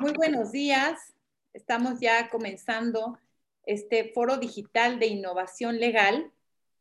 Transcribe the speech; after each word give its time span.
Muy 0.00 0.14
buenos 0.14 0.50
días. 0.50 1.12
Estamos 1.52 2.00
ya 2.00 2.30
comenzando 2.30 3.18
este 3.66 4.12
foro 4.14 4.38
digital 4.38 4.98
de 4.98 5.08
innovación 5.08 5.78
legal 5.78 6.32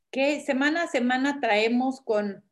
que 0.10 0.40
semana 0.40 0.84
a 0.84 0.88
semana 0.88 1.42
traemos 1.42 2.00
con 2.00 2.46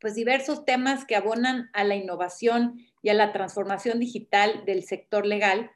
pues 0.00 0.14
diversos 0.14 0.64
temas 0.64 1.06
que 1.06 1.16
abonan 1.16 1.70
a 1.72 1.82
la 1.82 1.96
innovación 1.96 2.86
y 3.02 3.08
a 3.08 3.14
la 3.14 3.32
transformación 3.32 3.98
digital 3.98 4.64
del 4.64 4.84
sector 4.84 5.26
legal. 5.26 5.72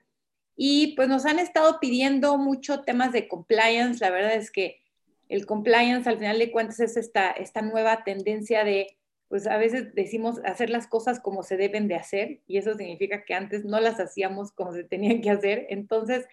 Y 0.54 0.94
pues 0.94 1.08
nos 1.08 1.26
han 1.26 1.40
estado 1.40 1.80
pidiendo 1.80 2.38
mucho 2.38 2.84
temas 2.84 3.10
de 3.10 3.26
compliance. 3.26 3.98
La 3.98 4.10
verdad 4.10 4.34
es 4.34 4.52
que 4.52 4.80
el 5.28 5.44
compliance 5.44 6.08
al 6.08 6.18
final 6.18 6.38
de 6.38 6.52
cuentas 6.52 6.78
es 6.78 6.96
esta, 6.96 7.32
esta 7.32 7.62
nueva 7.62 8.04
tendencia 8.04 8.62
de 8.62 8.96
pues 9.30 9.46
a 9.46 9.58
veces 9.58 9.94
decimos 9.94 10.40
hacer 10.44 10.70
las 10.70 10.88
cosas 10.88 11.20
como 11.20 11.44
se 11.44 11.56
deben 11.56 11.86
de 11.86 11.94
hacer 11.94 12.40
y 12.48 12.58
eso 12.58 12.74
significa 12.74 13.24
que 13.24 13.32
antes 13.32 13.64
no 13.64 13.78
las 13.78 14.00
hacíamos 14.00 14.50
como 14.50 14.72
se 14.72 14.82
tenían 14.82 15.20
que 15.20 15.30
hacer. 15.30 15.68
Entonces, 15.70 16.26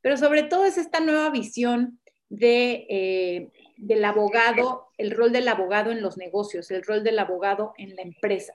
pero 0.00 0.16
sobre 0.16 0.44
todo 0.44 0.64
es 0.64 0.78
esta 0.78 1.00
nueva 1.00 1.30
visión 1.30 1.98
de, 2.28 2.86
eh, 2.88 3.50
del 3.76 4.04
abogado, 4.04 4.86
el 4.98 5.10
rol 5.10 5.32
del 5.32 5.48
abogado 5.48 5.90
en 5.90 6.00
los 6.00 6.16
negocios, 6.16 6.70
el 6.70 6.84
rol 6.84 7.02
del 7.02 7.18
abogado 7.18 7.74
en 7.76 7.96
la 7.96 8.02
empresa. 8.02 8.54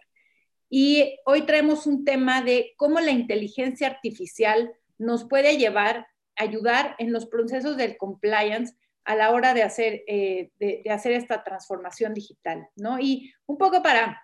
Y 0.69 1.17
hoy 1.25 1.41
traemos 1.41 1.85
un 1.85 2.05
tema 2.05 2.41
de 2.41 2.71
cómo 2.77 3.01
la 3.01 3.11
inteligencia 3.11 3.87
artificial 3.87 4.71
nos 4.97 5.25
puede 5.25 5.57
llevar, 5.57 6.07
ayudar 6.37 6.95
en 6.99 7.11
los 7.11 7.25
procesos 7.25 7.75
del 7.75 7.97
compliance 7.97 8.75
a 9.05 9.15
la 9.15 9.31
hora 9.31 9.53
de 9.53 9.63
hacer, 9.63 10.03
eh, 10.07 10.51
de, 10.59 10.83
hacer 10.89 11.13
esta 11.13 11.43
transformación 11.43 12.13
digital, 12.13 12.67
¿no? 12.75 12.99
Y 12.99 13.33
un 13.45 13.57
poco 13.57 13.81
para 13.81 14.21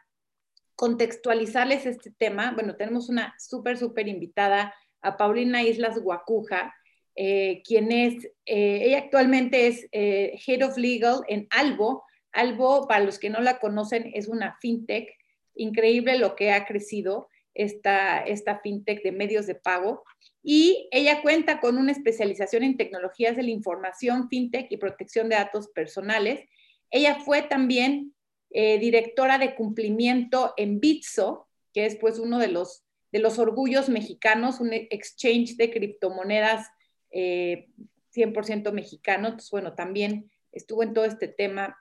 contextualizarles 0.76 1.86
este 1.86 2.12
tema, 2.12 2.52
bueno, 2.54 2.76
tenemos 2.76 3.10
una 3.10 3.34
súper, 3.40 3.78
súper 3.78 4.08
invitada 4.08 4.74
a 5.02 5.18
Paulina 5.18 5.64
Islas 5.64 6.00
Guacuja, 6.00 6.74
eh, 7.16 7.62
quien 7.66 7.92
es, 7.92 8.26
eh, 8.46 8.82
ella 8.84 9.00
actualmente 9.00 9.68
es 9.68 9.88
Head 9.92 10.64
of 10.64 10.78
Legal 10.78 11.22
en 11.28 11.48
Albo. 11.50 12.04
Albo, 12.34 12.88
para 12.88 13.06
los 13.06 13.18
que 13.18 13.30
no 13.30 13.40
la 13.40 13.60
conocen, 13.60 14.12
es 14.14 14.28
una 14.28 14.58
fintech, 14.60 15.10
increíble 15.56 16.18
lo 16.20 16.36
que 16.36 16.52
ha 16.52 16.66
crecido 16.66 17.30
esta, 17.56 18.20
esta 18.20 18.60
fintech 18.60 19.02
de 19.02 19.12
medios 19.12 19.48
de 19.48 19.56
pago 19.56 20.04
y 20.44 20.88
ella 20.92 21.24
cuenta 21.24 21.60
con 21.60 21.78
una 21.78 21.92
especialización 21.92 22.62
en 22.64 22.78
tecnologías 22.78 23.36
de 23.36 23.44
la 23.44 23.50
información, 23.50 24.30
fintech 24.30 24.72
y 24.72 24.78
protección 24.78 25.30
de 25.30 25.38
datos 25.38 25.70
personales. 25.70 26.48
Ella 26.92 27.16
fue 27.26 27.42
también 27.42 28.14
eh, 28.52 28.78
directora 28.78 29.40
de 29.40 29.56
cumplimiento 29.56 30.54
en 30.58 30.80
Bitso, 30.80 31.48
que 31.74 31.88
es 31.88 31.96
pues 31.96 32.20
uno 32.20 32.38
de 32.38 32.50
los, 32.50 32.84
de 33.12 33.20
los 33.20 33.40
orgullos 33.40 33.90
mexicanos, 33.90 34.60
un 34.60 34.72
exchange 34.74 35.56
de 35.56 35.72
criptomonedas 35.72 36.70
100% 37.12 37.12
eh, 37.12 38.72
mexicano. 38.72 39.30
Entonces, 39.30 39.50
bueno, 39.50 39.74
también 39.74 40.30
estuvo 40.52 40.84
en 40.84 40.94
todo 40.94 41.06
este 41.06 41.28
tema 41.28 41.78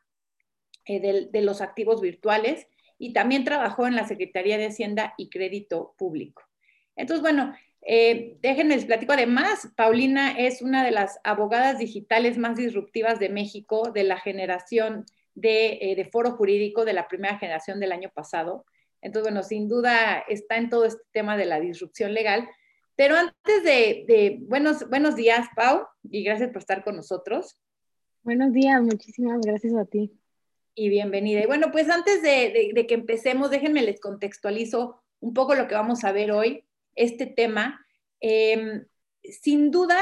eh, 0.86 1.28
de 1.30 1.42
los 1.42 1.60
activos 1.60 2.00
virtuales 2.00 2.66
y 3.04 3.12
también 3.12 3.44
trabajó 3.44 3.86
en 3.86 3.96
la 3.96 4.06
Secretaría 4.06 4.56
de 4.56 4.68
Hacienda 4.68 5.12
y 5.18 5.28
Crédito 5.28 5.94
Público. 5.98 6.42
Entonces, 6.96 7.20
bueno, 7.20 7.54
eh, 7.82 8.38
déjenme 8.40 8.76
les 8.76 8.86
platico. 8.86 9.12
Además, 9.12 9.68
Paulina 9.76 10.30
es 10.38 10.62
una 10.62 10.82
de 10.82 10.90
las 10.90 11.20
abogadas 11.22 11.78
digitales 11.78 12.38
más 12.38 12.56
disruptivas 12.56 13.18
de 13.18 13.28
México, 13.28 13.90
de 13.92 14.04
la 14.04 14.18
generación 14.18 15.04
de, 15.34 15.78
eh, 15.82 16.08
foro 16.10 16.30
jurídico 16.30 16.86
de 16.86 16.94
la 16.94 17.06
primera 17.06 17.36
generación 17.38 17.78
del 17.78 17.92
año 17.92 18.08
pasado. 18.08 18.64
Entonces, 19.02 19.30
bueno, 19.30 19.42
sin 19.42 19.68
duda 19.68 20.24
está 20.26 20.56
en 20.56 20.70
todo 20.70 20.86
este 20.86 21.02
tema 21.12 21.36
de 21.36 21.44
la 21.44 21.60
disrupción 21.60 22.14
legal. 22.14 22.48
Pero 22.96 23.16
antes 23.16 23.64
de, 23.64 24.38
buenos, 24.48 24.88
buenos 24.88 25.14
días, 25.14 25.46
Pau, 25.54 25.86
y 26.04 26.24
gracias 26.24 26.48
por 26.48 26.62
estar 26.62 26.82
con 26.82 26.96
nosotros. 26.96 27.60
Buenos 28.22 28.54
días, 28.54 28.80
muchísimas 28.80 29.42
gracias 29.42 29.74
a 29.74 29.84
ti. 29.84 30.10
Y 30.76 30.88
bienvenida. 30.88 31.40
Y 31.40 31.46
bueno, 31.46 31.70
pues 31.70 31.88
antes 31.88 32.20
de, 32.20 32.84
que 32.88 32.94
empecemos, 32.94 33.50
déjenme 33.50 33.82
les 33.82 34.00
contextualizo 34.00 35.00
un 35.20 35.32
poco 35.32 35.54
lo 35.54 35.68
que 35.68 35.76
vamos 35.76 36.02
a 36.02 36.10
ver 36.10 36.32
hoy 36.32 36.64
este 36.96 37.26
tema. 37.26 37.86
Em, 38.20 38.84
sin 39.22 39.70
duda, 39.70 40.00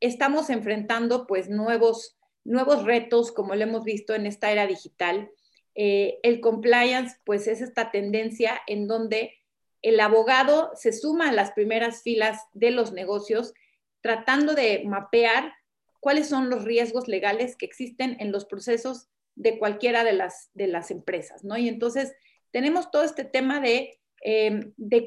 estamos 0.00 0.48
enfrentando 0.48 1.26
pues 1.26 1.50
nuevos, 1.50 2.16
nuevos 2.44 2.84
retos, 2.84 3.30
como 3.30 3.54
lo 3.54 3.62
hemos 3.62 3.84
visto 3.84 4.14
en 4.14 4.24
esta 4.24 4.50
era 4.50 4.66
digital. 4.66 5.30
Eh, 5.74 6.18
el 6.22 6.40
compliance, 6.40 7.16
pues 7.24 7.46
es 7.46 7.60
esta 7.60 7.90
tendencia 7.90 8.62
en 8.66 8.88
donde 8.88 9.34
el 9.82 10.00
abogado 10.00 10.70
se 10.76 10.94
suma 10.94 11.28
a 11.28 11.32
las 11.32 11.52
primeras 11.52 12.02
filas 12.02 12.40
de 12.54 12.70
los 12.70 12.92
negocios, 12.92 13.52
tratando 14.00 14.54
de 14.54 14.82
mapear 14.86 15.52
cuáles 16.00 16.26
son 16.26 16.48
los 16.48 16.64
riesgos 16.64 17.06
legales 17.06 17.54
que 17.54 17.66
existen 17.66 18.16
en 18.18 18.32
los 18.32 18.46
procesos 18.46 19.10
de 19.36 19.58
cualquiera 19.58 20.02
de 20.02 20.14
las, 20.14 20.50
de 20.54 20.66
las 20.66 20.90
empresas, 20.90 21.44
¿no? 21.44 21.56
Y 21.56 21.68
entonces 21.68 22.14
tenemos 22.50 22.90
todo 22.90 23.04
este 23.04 23.24
tema 23.24 23.60
de 23.60 24.00
Em, 24.22 24.72
de, 24.76 25.06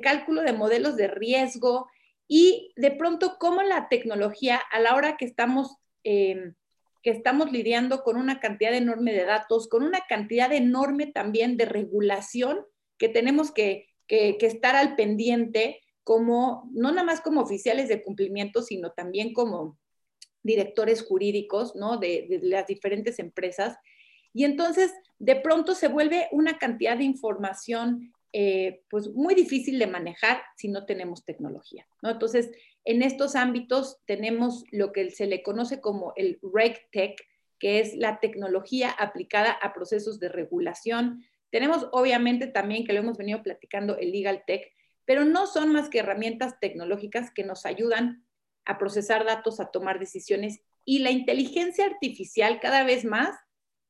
cálculo 0.00 0.40
de 0.40 0.52
modelos 0.52 0.96
de 0.96 1.08
riesgo 1.08 1.88
y 2.28 2.72
de 2.76 2.90
pronto 2.90 3.36
cómo 3.38 3.62
la 3.62 3.88
tecnología 3.88 4.60
a 4.70 4.80
la 4.80 4.94
hora 4.94 5.16
que 5.16 5.24
estamos, 5.24 5.76
em, 6.04 6.54
que 7.02 7.10
estamos 7.10 7.52
lidiando 7.52 8.02
con 8.02 8.16
una 8.16 8.40
cantidad 8.40 8.72
enorme 8.72 9.12
de 9.12 9.24
datos, 9.24 9.68
con 9.68 9.82
una 9.82 10.00
cantidad 10.08 10.52
enorme 10.52 11.06
también 11.06 11.56
de 11.56 11.66
regulación 11.66 12.64
que 12.98 13.08
tenemos 13.08 13.52
que, 13.52 13.88
que, 14.08 14.38
estar 14.40 14.76
al 14.76 14.96
pendiente 14.96 15.82
como, 16.02 16.70
no 16.72 16.92
nada 16.92 17.04
más 17.04 17.20
como 17.20 17.42
oficiales 17.42 17.88
de 17.88 18.02
cumplimiento, 18.02 18.62
sino 18.62 18.92
también 18.92 19.34
como 19.34 19.76
directores 20.46 21.02
jurídicos, 21.02 21.74
¿no? 21.76 21.98
De, 21.98 22.26
de, 22.28 22.40
las 22.42 22.66
diferentes 22.66 23.18
empresas. 23.18 23.76
Y 24.32 24.44
entonces, 24.44 24.92
de 25.18 25.36
pronto 25.36 25.74
se 25.74 25.88
vuelve 25.88 26.28
una 26.32 26.58
cantidad 26.58 26.96
de 26.96 27.04
información 27.04 28.12
eh, 28.32 28.82
pues 28.90 29.08
muy 29.14 29.34
difícil 29.34 29.78
de 29.78 29.86
manejar 29.86 30.42
si 30.56 30.68
no 30.68 30.84
tenemos 30.84 31.24
tecnología, 31.24 31.86
¿no? 32.02 32.10
Entonces, 32.10 32.50
en 32.84 33.02
estos 33.02 33.34
ámbitos 33.34 33.98
tenemos 34.04 34.64
lo 34.70 34.92
que 34.92 35.10
se 35.10 35.26
le 35.26 35.42
conoce 35.42 35.80
como 35.80 36.12
el 36.16 36.38
RegTech, 36.42 37.18
que 37.58 37.80
es 37.80 37.96
la 37.96 38.20
tecnología 38.20 38.90
aplicada 38.90 39.52
a 39.52 39.72
procesos 39.72 40.20
de 40.20 40.28
regulación. 40.28 41.24
Tenemos 41.50 41.88
obviamente 41.92 42.46
también, 42.46 42.84
que 42.84 42.92
lo 42.92 42.98
hemos 42.98 43.16
venido 43.16 43.42
platicando, 43.42 43.96
el 43.96 44.12
Legal 44.12 44.42
Tech, 44.46 44.70
pero 45.06 45.24
no 45.24 45.46
son 45.46 45.72
más 45.72 45.88
que 45.88 46.00
herramientas 46.00 46.60
tecnológicas 46.60 47.30
que 47.30 47.42
nos 47.44 47.64
ayudan 47.64 48.25
a 48.66 48.78
procesar 48.78 49.24
datos, 49.24 49.60
a 49.60 49.70
tomar 49.70 49.98
decisiones 49.98 50.60
y 50.84 50.98
la 50.98 51.10
inteligencia 51.10 51.86
artificial 51.86 52.60
cada 52.60 52.84
vez 52.84 53.04
más 53.04 53.34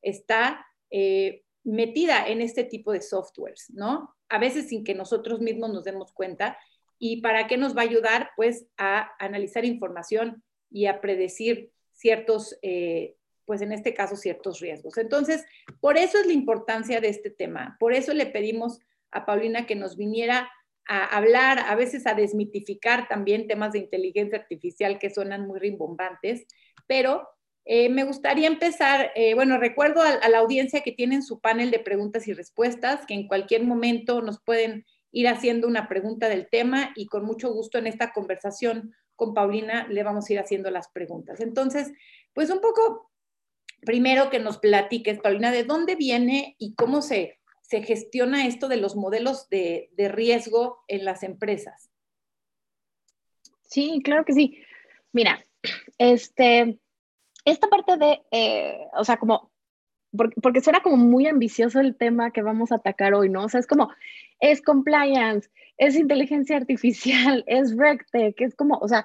está 0.03 0.65
eh, 0.91 1.43
metida 1.65 2.29
en 2.29 2.41
este 2.41 2.63
tipo 2.63 2.93
de 2.93 3.01
softwares, 3.03 3.67
¿no? 3.71 4.15
A 4.29 4.39
veces 4.39 4.69
sin 4.69 4.85
que 4.85 4.95
nosotros 4.95 5.41
mismos 5.41 5.71
nos 5.73 5.85
demos 5.85 6.13
cuenta. 6.13 6.59
¿Y 6.99 7.21
para 7.21 7.47
qué 7.47 7.57
nos 7.57 7.77
va 7.77 7.81
a 7.81 7.85
ayudar? 7.85 8.31
Pues 8.37 8.67
a 8.77 9.11
analizar 9.19 9.65
información 9.65 10.45
y 10.71 10.87
a 10.87 11.01
predecir 11.01 11.73
ciertos, 11.93 12.57
eh, 12.63 13.17
pues 13.45 13.63
en 13.63 13.73
este 13.73 13.95
caso, 13.95 14.17
ciertos 14.17 14.61
riesgos. 14.61 14.97
Entonces, 14.97 15.45
por 15.81 15.97
eso 15.99 16.19
es 16.19 16.27
la 16.27 16.33
importancia 16.33 17.01
de 17.01 17.09
este 17.09 17.31
tema. 17.31 17.77
Por 17.81 17.93
eso 17.93 18.15
le 18.15 18.27
pedimos 18.27 18.79
a 19.11 19.27
Paulina 19.27 19.67
que 19.67 19.75
nos 19.75 19.97
viniera 19.97 20.51
a 20.89 21.05
hablar, 21.17 21.59
a 21.59 21.75
veces 21.75 22.07
a 22.07 22.15
desmitificar 22.15 23.09
también 23.09 23.47
temas 23.47 23.73
de 23.73 23.81
inteligencia 23.81 24.39
artificial 24.39 24.99
que 24.99 25.11
suenan 25.11 25.47
muy 25.47 25.59
rimbombantes, 25.59 26.47
pero 26.87 27.29
eh, 27.69 27.89
me 27.89 28.05
gustaría 28.05 28.47
empezar, 28.47 29.11
eh, 29.17 29.35
bueno, 29.35 29.59
recuerdo 29.59 30.01
a, 30.01 30.29
la 30.29 30.39
audiencia 30.39 30.83
que 30.83 30.93
tienen 30.93 31.25
su 31.25 31.41
panel 31.41 31.73
de 31.73 31.81
preguntas 31.81 32.29
y 32.29 32.33
respuestas, 32.33 33.05
que 33.07 33.15
en 33.15 33.27
cualquier 33.27 33.65
momento 33.65 34.23
nos 34.23 34.41
pueden 34.41 34.87
ir 35.11 35.27
haciendo 35.27 35.67
una 35.67 35.89
pregunta 35.89 36.29
del 36.29 36.49
tema 36.49 36.93
y 36.95 37.07
con 37.07 37.25
mucho 37.25 37.53
gusto 37.53 37.79
en 37.79 37.89
esta 37.89 38.13
conversación 38.13 38.95
con 39.17 39.35
Paulina 39.35 39.89
le 39.89 40.05
vamos 40.05 40.29
a 40.29 40.33
ir 40.35 40.39
haciendo 40.39 40.71
las 40.71 40.89
preguntas. 40.89 41.41
Entonces, 41.41 41.91
pues 42.35 42.51
un 42.51 42.61
poco, 42.61 43.11
primero 43.81 44.31
que 44.31 44.39
nos 44.39 44.59
platiques, 44.59 45.19
Paulina, 45.19 45.51
de 45.51 45.65
dónde 45.65 45.97
viene 45.97 46.55
y 46.59 46.77
cómo 46.77 47.03
se, 47.03 47.41
se 47.69 47.83
gestiona 47.83 48.47
esto 48.47 48.69
de 48.69 48.77
los 48.77 48.95
modelos 48.95 49.49
de, 49.49 49.91
de 49.97 50.09
riesgo 50.09 50.85
en 50.87 51.05
las 51.05 51.23
empresas. 51.25 51.91
Sí, 53.63 54.01
claro 54.05 54.25
que 54.25 54.35
sí. 54.35 54.59
Mira, 55.13 55.45
este, 55.99 56.79
esta 57.45 57.69
parte 57.69 57.97
de, 57.97 58.23
eh, 58.31 58.79
o 58.97 59.05
sea, 59.05 59.17
como, 59.17 59.51
porque, 60.17 60.41
porque, 60.41 60.61
suena 60.61 60.81
como 60.81 60.97
muy 60.97 61.27
ambicioso 61.27 61.81
el 61.81 61.97
tema 61.97 62.31
que 62.31 62.43
vamos 62.43 62.71
a 62.71 62.77
atacar 62.77 63.15
hoy, 63.15 63.29
¿no? 63.29 63.45
O 63.45 63.49
sea, 63.49 63.59
es 63.59 63.67
como, 63.67 63.91
es 64.39 64.63
compliance, 64.63 65.51
es 65.77 65.97
inteligencia 65.97 66.57
artificial, 66.59 67.43
es 67.49 67.77
RegTech, 67.77 68.41
es 68.41 68.55
como, 68.55 68.79
o 68.79 68.87
sea, 68.87 69.05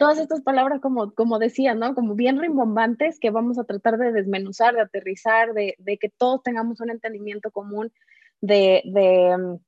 todas 0.00 0.18
estas 0.18 0.40
palabras, 0.40 0.80
como, 0.80 1.12
como 1.12 1.38
decía, 1.38 1.74
¿no? 1.74 1.94
Como 1.94 2.14
bien 2.14 2.40
rimbombantes 2.40 3.20
que 3.20 3.30
vamos 3.30 3.58
a 3.58 3.64
tratar 3.64 3.98
de 3.98 4.12
desmenuzar, 4.12 4.74
de 4.74 4.80
aterrizar, 4.80 5.52
de, 5.52 5.74
de 5.78 5.98
que 5.98 6.08
todos 6.08 6.42
tengamos 6.42 6.80
un 6.80 6.88
entendimiento 6.88 7.50
común 7.50 7.92
de, 8.40 8.80
de, 8.86 9.58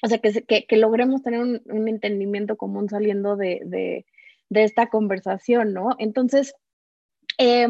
o 0.00 0.06
sea, 0.06 0.18
que, 0.18 0.64
que, 0.68 0.76
logremos 0.76 1.24
tener 1.24 1.40
un, 1.40 1.88
entendimiento 1.88 2.56
común 2.56 2.88
saliendo 2.88 3.34
de, 3.34 3.62
de, 3.64 4.62
esta 4.62 4.86
conversación, 4.86 5.74
¿no? 5.74 5.96
Entonces, 5.98 6.54
eh, 7.38 7.66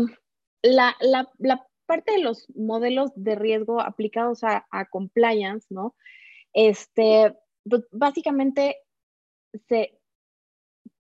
la, 0.63 0.97
la, 1.01 1.27
la, 1.39 1.67
parte 1.87 2.13
de 2.13 2.23
los 2.23 2.49
modelos 2.55 3.13
de 3.17 3.35
riesgo 3.35 3.81
aplicados 3.81 4.45
a, 4.45 4.67
a 4.71 4.85
compliance, 4.91 5.67
¿no? 5.71 5.97
Este, 6.53 7.35
pues, 7.65 7.85
básicamente 7.91 8.77
se, 9.69 10.00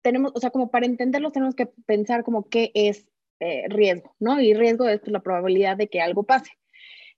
tenemos, 0.02 0.32
o 0.36 0.40
sea, 0.40 0.50
como 0.52 0.72
para 0.72 0.86
entenderlos 0.86 1.34
tenemos 1.34 1.56
que 1.56 1.68
pensar 1.86 2.24
como 2.24 2.50
qué 2.50 2.72
es 2.74 3.08
eh, 3.40 3.64
riesgo, 3.70 4.16
¿no? 4.20 4.40
Y 4.42 4.54
riesgo 4.54 4.88
es 4.88 5.00
pues, 5.00 5.12
la 5.12 5.22
probabilidad 5.22 5.78
de 5.78 5.88
que 5.88 6.02
algo 6.02 6.24
pase. 6.24 6.52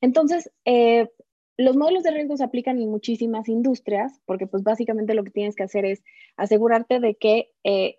Entonces, 0.02 0.52
eh, 0.66 1.10
los 1.58 1.76
modelos 1.76 2.04
de 2.04 2.12
riesgo 2.12 2.38
se 2.38 2.44
aplican 2.44 2.80
en 2.80 2.90
muchísimas 2.90 3.48
industrias, 3.48 4.20
porque 4.26 4.48
pues 4.48 4.64
básicamente 4.64 5.14
lo 5.14 5.24
que 5.24 5.32
tienes 5.32 5.56
que 5.56 5.64
hacer 5.64 5.86
es 5.86 6.04
asegurarte 6.38 7.00
de 7.00 7.16
que, 7.16 7.52
eh, 7.64 7.98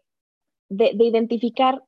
de, 0.69 0.93
identificar 0.99 1.83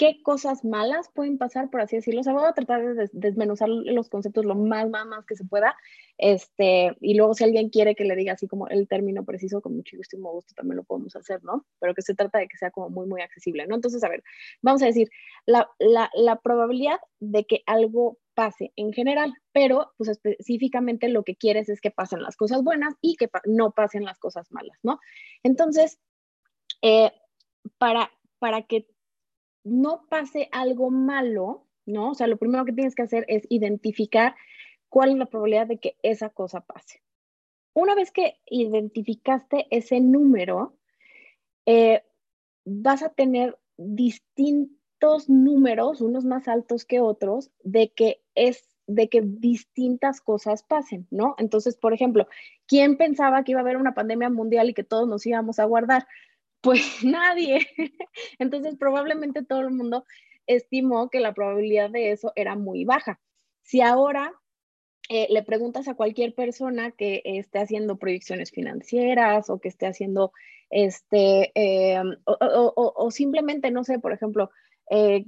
qué 0.00 0.22
cosas 0.22 0.64
malas 0.64 1.10
pueden 1.14 1.36
pasar, 1.36 1.68
por 1.68 1.82
así 1.82 1.96
decirlo. 1.96 2.22
O 2.22 2.24
sea, 2.24 2.32
voy 2.32 2.48
a 2.48 2.54
tratar 2.54 2.94
de 2.94 3.10
desmenuzar 3.12 3.68
los 3.68 4.08
conceptos 4.08 4.46
lo 4.46 4.54
más, 4.54 4.88
más, 4.88 5.04
más 5.04 5.26
que 5.26 5.36
se 5.36 5.44
pueda. 5.44 5.76
Este, 6.16 6.96
y 7.02 7.12
luego 7.16 7.34
si 7.34 7.44
alguien 7.44 7.68
quiere 7.68 7.94
que 7.94 8.06
le 8.06 8.16
diga 8.16 8.32
así 8.32 8.48
como 8.48 8.66
el 8.68 8.88
término 8.88 9.26
preciso, 9.26 9.60
con 9.60 9.76
muchísimo 9.76 10.32
gusto 10.32 10.54
también 10.54 10.78
lo 10.78 10.84
podemos 10.84 11.14
hacer, 11.16 11.44
¿no? 11.44 11.66
Pero 11.80 11.94
que 11.94 12.00
se 12.00 12.14
trata 12.14 12.38
de 12.38 12.48
que 12.48 12.56
sea 12.56 12.70
como 12.70 12.88
muy, 12.88 13.06
muy 13.06 13.20
accesible, 13.20 13.66
¿no? 13.66 13.74
Entonces, 13.74 14.02
a 14.02 14.08
ver, 14.08 14.22
vamos 14.62 14.82
a 14.82 14.86
decir, 14.86 15.10
la, 15.44 15.68
la, 15.78 16.10
la 16.14 16.36
probabilidad 16.36 16.98
de 17.18 17.44
que 17.44 17.62
algo 17.66 18.16
pase 18.32 18.72
en 18.76 18.94
general, 18.94 19.34
pero 19.52 19.92
pues 19.98 20.08
específicamente 20.08 21.10
lo 21.10 21.24
que 21.24 21.36
quieres 21.36 21.68
es 21.68 21.82
que 21.82 21.90
pasen 21.90 22.22
las 22.22 22.38
cosas 22.38 22.62
buenas 22.62 22.94
y 23.02 23.16
que 23.16 23.28
no 23.44 23.72
pasen 23.72 24.06
las 24.06 24.18
cosas 24.18 24.50
malas, 24.50 24.78
¿no? 24.82 24.98
Entonces, 25.42 25.98
eh, 26.80 27.12
para, 27.76 28.10
para 28.38 28.62
que 28.62 28.86
no 29.64 30.06
pase 30.08 30.48
algo 30.52 30.90
malo, 30.90 31.66
¿no? 31.86 32.10
O 32.10 32.14
sea, 32.14 32.26
lo 32.26 32.36
primero 32.38 32.64
que 32.64 32.72
tienes 32.72 32.94
que 32.94 33.02
hacer 33.02 33.24
es 33.28 33.46
identificar 33.48 34.34
cuál 34.88 35.10
es 35.10 35.16
la 35.16 35.26
probabilidad 35.26 35.66
de 35.66 35.78
que 35.78 35.96
esa 36.02 36.30
cosa 36.30 36.60
pase. 36.60 37.02
Una 37.72 37.94
vez 37.94 38.10
que 38.10 38.38
identificaste 38.46 39.66
ese 39.70 40.00
número, 40.00 40.76
eh, 41.66 42.02
vas 42.64 43.02
a 43.02 43.10
tener 43.10 43.58
distintos 43.76 45.28
números, 45.28 46.00
unos 46.00 46.24
más 46.24 46.48
altos 46.48 46.84
que 46.84 47.00
otros, 47.00 47.50
de 47.62 47.92
que 47.92 48.22
es 48.34 48.66
de 48.86 49.08
que 49.08 49.22
distintas 49.22 50.20
cosas 50.20 50.64
pasen, 50.64 51.06
¿no? 51.10 51.36
Entonces, 51.38 51.76
por 51.76 51.94
ejemplo, 51.94 52.26
¿quién 52.66 52.96
pensaba 52.96 53.44
que 53.44 53.52
iba 53.52 53.60
a 53.60 53.62
haber 53.62 53.76
una 53.76 53.94
pandemia 53.94 54.30
mundial 54.30 54.68
y 54.68 54.74
que 54.74 54.82
todos 54.82 55.06
nos 55.06 55.24
íbamos 55.26 55.60
a 55.60 55.64
guardar? 55.64 56.08
Pues 56.60 56.82
nadie. 57.04 57.66
Entonces, 58.38 58.76
probablemente 58.76 59.44
todo 59.44 59.60
el 59.60 59.70
mundo 59.70 60.04
estimó 60.46 61.10
que 61.10 61.20
la 61.20 61.34
probabilidad 61.34 61.90
de 61.90 62.12
eso 62.12 62.32
era 62.36 62.56
muy 62.56 62.84
baja. 62.84 63.20
Si 63.62 63.80
ahora 63.80 64.32
eh, 65.08 65.26
le 65.30 65.42
preguntas 65.42 65.88
a 65.88 65.94
cualquier 65.94 66.34
persona 66.34 66.92
que 66.92 67.22
esté 67.24 67.60
haciendo 67.60 67.98
proyecciones 67.98 68.50
financieras 68.50 69.50
o 69.50 69.60
que 69.60 69.68
esté 69.68 69.86
haciendo, 69.86 70.32
este, 70.70 71.52
eh, 71.54 72.00
o, 72.24 73.10
simplemente, 73.10 73.70
no 73.70 73.84
sé, 73.84 73.98
por 73.98 74.12
ejemplo, 74.12 74.50
eh, 74.92 75.24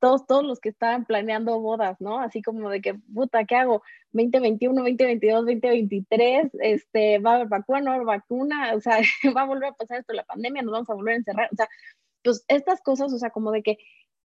todos, 0.00 0.26
todos 0.26 0.42
los 0.42 0.58
que 0.58 0.68
estaban 0.68 1.04
planeando 1.04 1.60
bodas, 1.60 2.00
¿no? 2.00 2.18
Así 2.18 2.42
como 2.42 2.68
de 2.70 2.80
que, 2.80 2.94
puta, 2.94 3.44
¿qué 3.44 3.54
hago? 3.54 3.82
2021, 4.12 4.74
2022, 4.74 5.46
2023, 5.46 6.50
este, 6.60 7.20
va 7.20 7.32
a 7.32 7.34
haber 7.36 7.48
vacuna, 7.48 7.80
no 7.80 7.86
va 7.86 7.92
a 7.92 7.94
haber 7.94 8.06
vacuna, 8.06 8.74
o 8.74 8.80
sea, 8.80 8.98
va 9.36 9.42
a 9.42 9.46
volver 9.46 9.68
a 9.68 9.74
pasar 9.74 10.00
esto, 10.00 10.12
la 10.12 10.24
pandemia, 10.24 10.62
nos 10.62 10.72
vamos 10.72 10.90
a 10.90 10.94
volver 10.94 11.14
a 11.14 11.18
encerrar, 11.18 11.48
o 11.52 11.56
sea, 11.56 11.68
pues 12.22 12.44
estas 12.48 12.80
cosas, 12.80 13.12
o 13.12 13.18
sea, 13.18 13.30
como 13.30 13.52
de 13.52 13.62
que, 13.62 13.78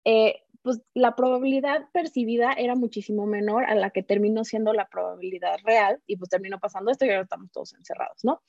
eh, 0.06 0.40
pues 0.62 0.80
la 0.94 1.14
probabilidad 1.14 1.86
percibida 1.92 2.52
era 2.52 2.74
muchísimo 2.74 3.26
menor 3.26 3.64
a 3.64 3.74
la 3.74 3.90
que 3.90 4.02
terminó 4.02 4.44
siendo 4.44 4.72
la 4.72 4.88
probabilidad 4.88 5.58
real 5.62 6.00
y 6.06 6.16
pues 6.16 6.30
terminó 6.30 6.58
pasando 6.58 6.90
esto 6.90 7.04
y 7.04 7.10
ahora 7.10 7.22
estamos 7.22 7.50
todos 7.52 7.74
encerrados, 7.74 8.24
¿no? 8.24 8.42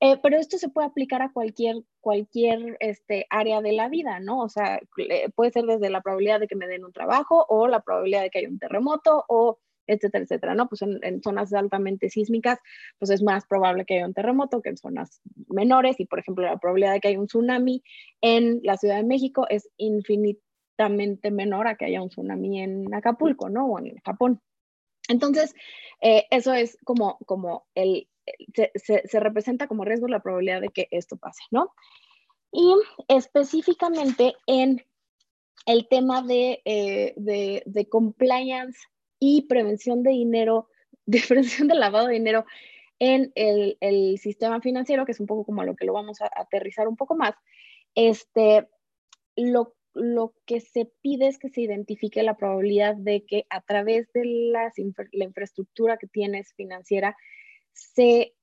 Eh, 0.00 0.16
pero 0.22 0.36
esto 0.36 0.58
se 0.58 0.68
puede 0.68 0.86
aplicar 0.86 1.22
a 1.22 1.32
cualquier, 1.32 1.76
cualquier 2.00 2.76
este, 2.80 3.26
área 3.30 3.60
de 3.60 3.72
la 3.72 3.88
vida, 3.88 4.20
¿no? 4.20 4.40
O 4.40 4.48
sea, 4.48 4.80
puede 5.34 5.50
ser 5.50 5.64
desde 5.64 5.90
la 5.90 6.02
probabilidad 6.02 6.38
de 6.38 6.46
que 6.46 6.54
me 6.54 6.68
den 6.68 6.84
un 6.84 6.92
trabajo 6.92 7.44
o 7.48 7.66
la 7.66 7.80
probabilidad 7.80 8.22
de 8.22 8.30
que 8.30 8.38
haya 8.38 8.48
un 8.48 8.60
terremoto 8.60 9.24
o 9.28 9.58
etcétera, 9.88 10.24
etcétera, 10.24 10.54
¿no? 10.54 10.68
Pues 10.68 10.82
en, 10.82 11.22
zonas 11.22 11.52
altamente 11.52 12.10
sísmicas, 12.10 12.60
pues 12.98 13.10
es 13.10 13.22
más 13.22 13.46
probable 13.46 13.84
que 13.84 13.94
haya 13.94 14.06
un 14.06 14.14
terremoto 14.14 14.60
que 14.60 14.68
en 14.68 14.76
zonas 14.76 15.20
menores 15.48 15.98
y, 15.98 16.04
por 16.04 16.20
ejemplo, 16.20 16.44
la 16.44 16.58
probabilidad 16.58 16.92
de 16.92 17.00
que 17.00 17.08
haya 17.08 17.20
un 17.20 17.26
tsunami 17.26 17.82
en 18.20 18.60
la 18.62 18.76
Ciudad 18.76 18.96
de 18.96 19.04
México 19.04 19.46
es 19.48 19.68
infinitamente 19.78 21.30
menor 21.30 21.66
a 21.66 21.76
que 21.76 21.86
haya 21.86 22.02
un 22.02 22.10
tsunami 22.10 22.60
en 22.60 22.94
Acapulco, 22.94 23.48
¿no? 23.48 23.66
O 23.66 23.78
en 23.78 23.96
Japón. 24.04 24.40
Entonces, 25.08 25.54
eh, 26.02 26.26
eso 26.30 26.52
es 26.52 26.76
como, 26.84 27.18
como 27.24 27.66
el, 27.74 28.08
se, 28.74 29.20
representa 29.20 29.66
como 29.66 29.84
riesgo 29.84 30.08
la 30.08 30.20
probabilidad 30.20 30.60
de 30.60 30.70
que 30.70 30.88
esto 30.90 31.16
pase, 31.16 31.42
¿no? 31.50 31.72
Y 32.52 32.74
específicamente 33.08 34.34
en 34.46 34.82
el 35.66 35.86
tema 35.88 36.22
de, 36.22 36.62
eh, 36.64 37.14
de, 37.16 37.88
compliance 37.88 38.78
y 39.18 39.42
prevención 39.42 40.02
de 40.02 40.10
dinero, 40.10 40.68
de 41.06 41.20
prevención 41.26 41.68
del 41.68 41.80
lavado 41.80 42.06
de 42.06 42.14
dinero 42.14 42.44
en 42.98 43.32
el, 43.34 44.18
sistema 44.18 44.60
financiero, 44.60 45.04
que 45.04 45.12
es 45.12 45.20
un 45.20 45.26
poco 45.26 45.44
como 45.44 45.64
lo 45.64 45.76
que 45.76 45.84
lo 45.84 45.92
vamos 45.92 46.20
a 46.20 46.30
aterrizar 46.34 46.88
un 46.88 46.96
poco 46.96 47.14
más, 47.14 47.34
este, 47.94 48.66
lo, 49.36 49.74
lo 49.94 50.34
que 50.46 50.60
se 50.60 50.90
pide 51.02 51.28
es 51.28 51.38
que 51.38 51.48
se 51.48 51.60
identifique 51.60 52.22
la 52.22 52.36
probabilidad 52.36 52.96
de 52.96 53.24
que 53.24 53.46
a 53.50 53.60
través 53.60 54.10
de 54.12 54.24
la 54.24 54.72
infraestructura 55.24 55.98
que 55.98 56.06
tienes 56.06 56.54
financiera 56.54 57.16
se 57.78 58.34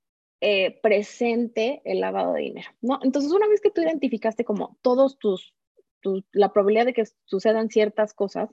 eh, 0.41 0.79
presente 0.81 1.81
el 1.85 2.01
lavado 2.01 2.33
de 2.33 2.41
dinero, 2.41 2.69
¿no? 2.81 2.99
Entonces, 3.03 3.31
una 3.31 3.47
vez 3.47 3.61
que 3.61 3.71
tú 3.71 3.81
identificaste 3.81 4.45
como 4.45 4.77
todos 4.81 5.17
tus, 5.17 5.53
la 6.31 6.53
probabilidad 6.53 6.85
de 6.85 6.93
que 6.93 7.05
sucedan 7.25 7.69
ciertas 7.69 8.13
cosas, 8.13 8.49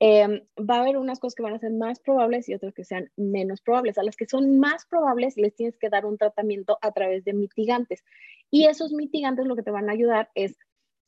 em, 0.00 0.42
va 0.58 0.76
a 0.76 0.80
haber 0.80 0.96
unas 0.96 1.20
cosas 1.20 1.34
que 1.34 1.42
van 1.42 1.54
a 1.54 1.58
ser 1.58 1.72
más 1.72 2.00
probables 2.00 2.48
y 2.48 2.54
otras 2.54 2.74
que 2.74 2.84
sean 2.84 3.10
menos 3.16 3.60
probables. 3.60 3.98
A 3.98 4.02
las 4.02 4.16
que 4.16 4.26
son 4.26 4.58
más 4.58 4.86
probables 4.86 5.36
les 5.36 5.54
tienes 5.54 5.76
que 5.78 5.90
dar 5.90 6.06
un 6.06 6.18
tratamiento 6.18 6.78
a 6.82 6.92
través 6.92 7.24
de 7.24 7.32
mitigantes. 7.34 8.02
Y 8.50 8.66
esos 8.66 8.92
mitigantes 8.92 9.46
lo 9.46 9.56
que 9.56 9.62
te 9.62 9.70
van 9.70 9.88
a 9.88 9.92
ayudar 9.92 10.30
es 10.34 10.56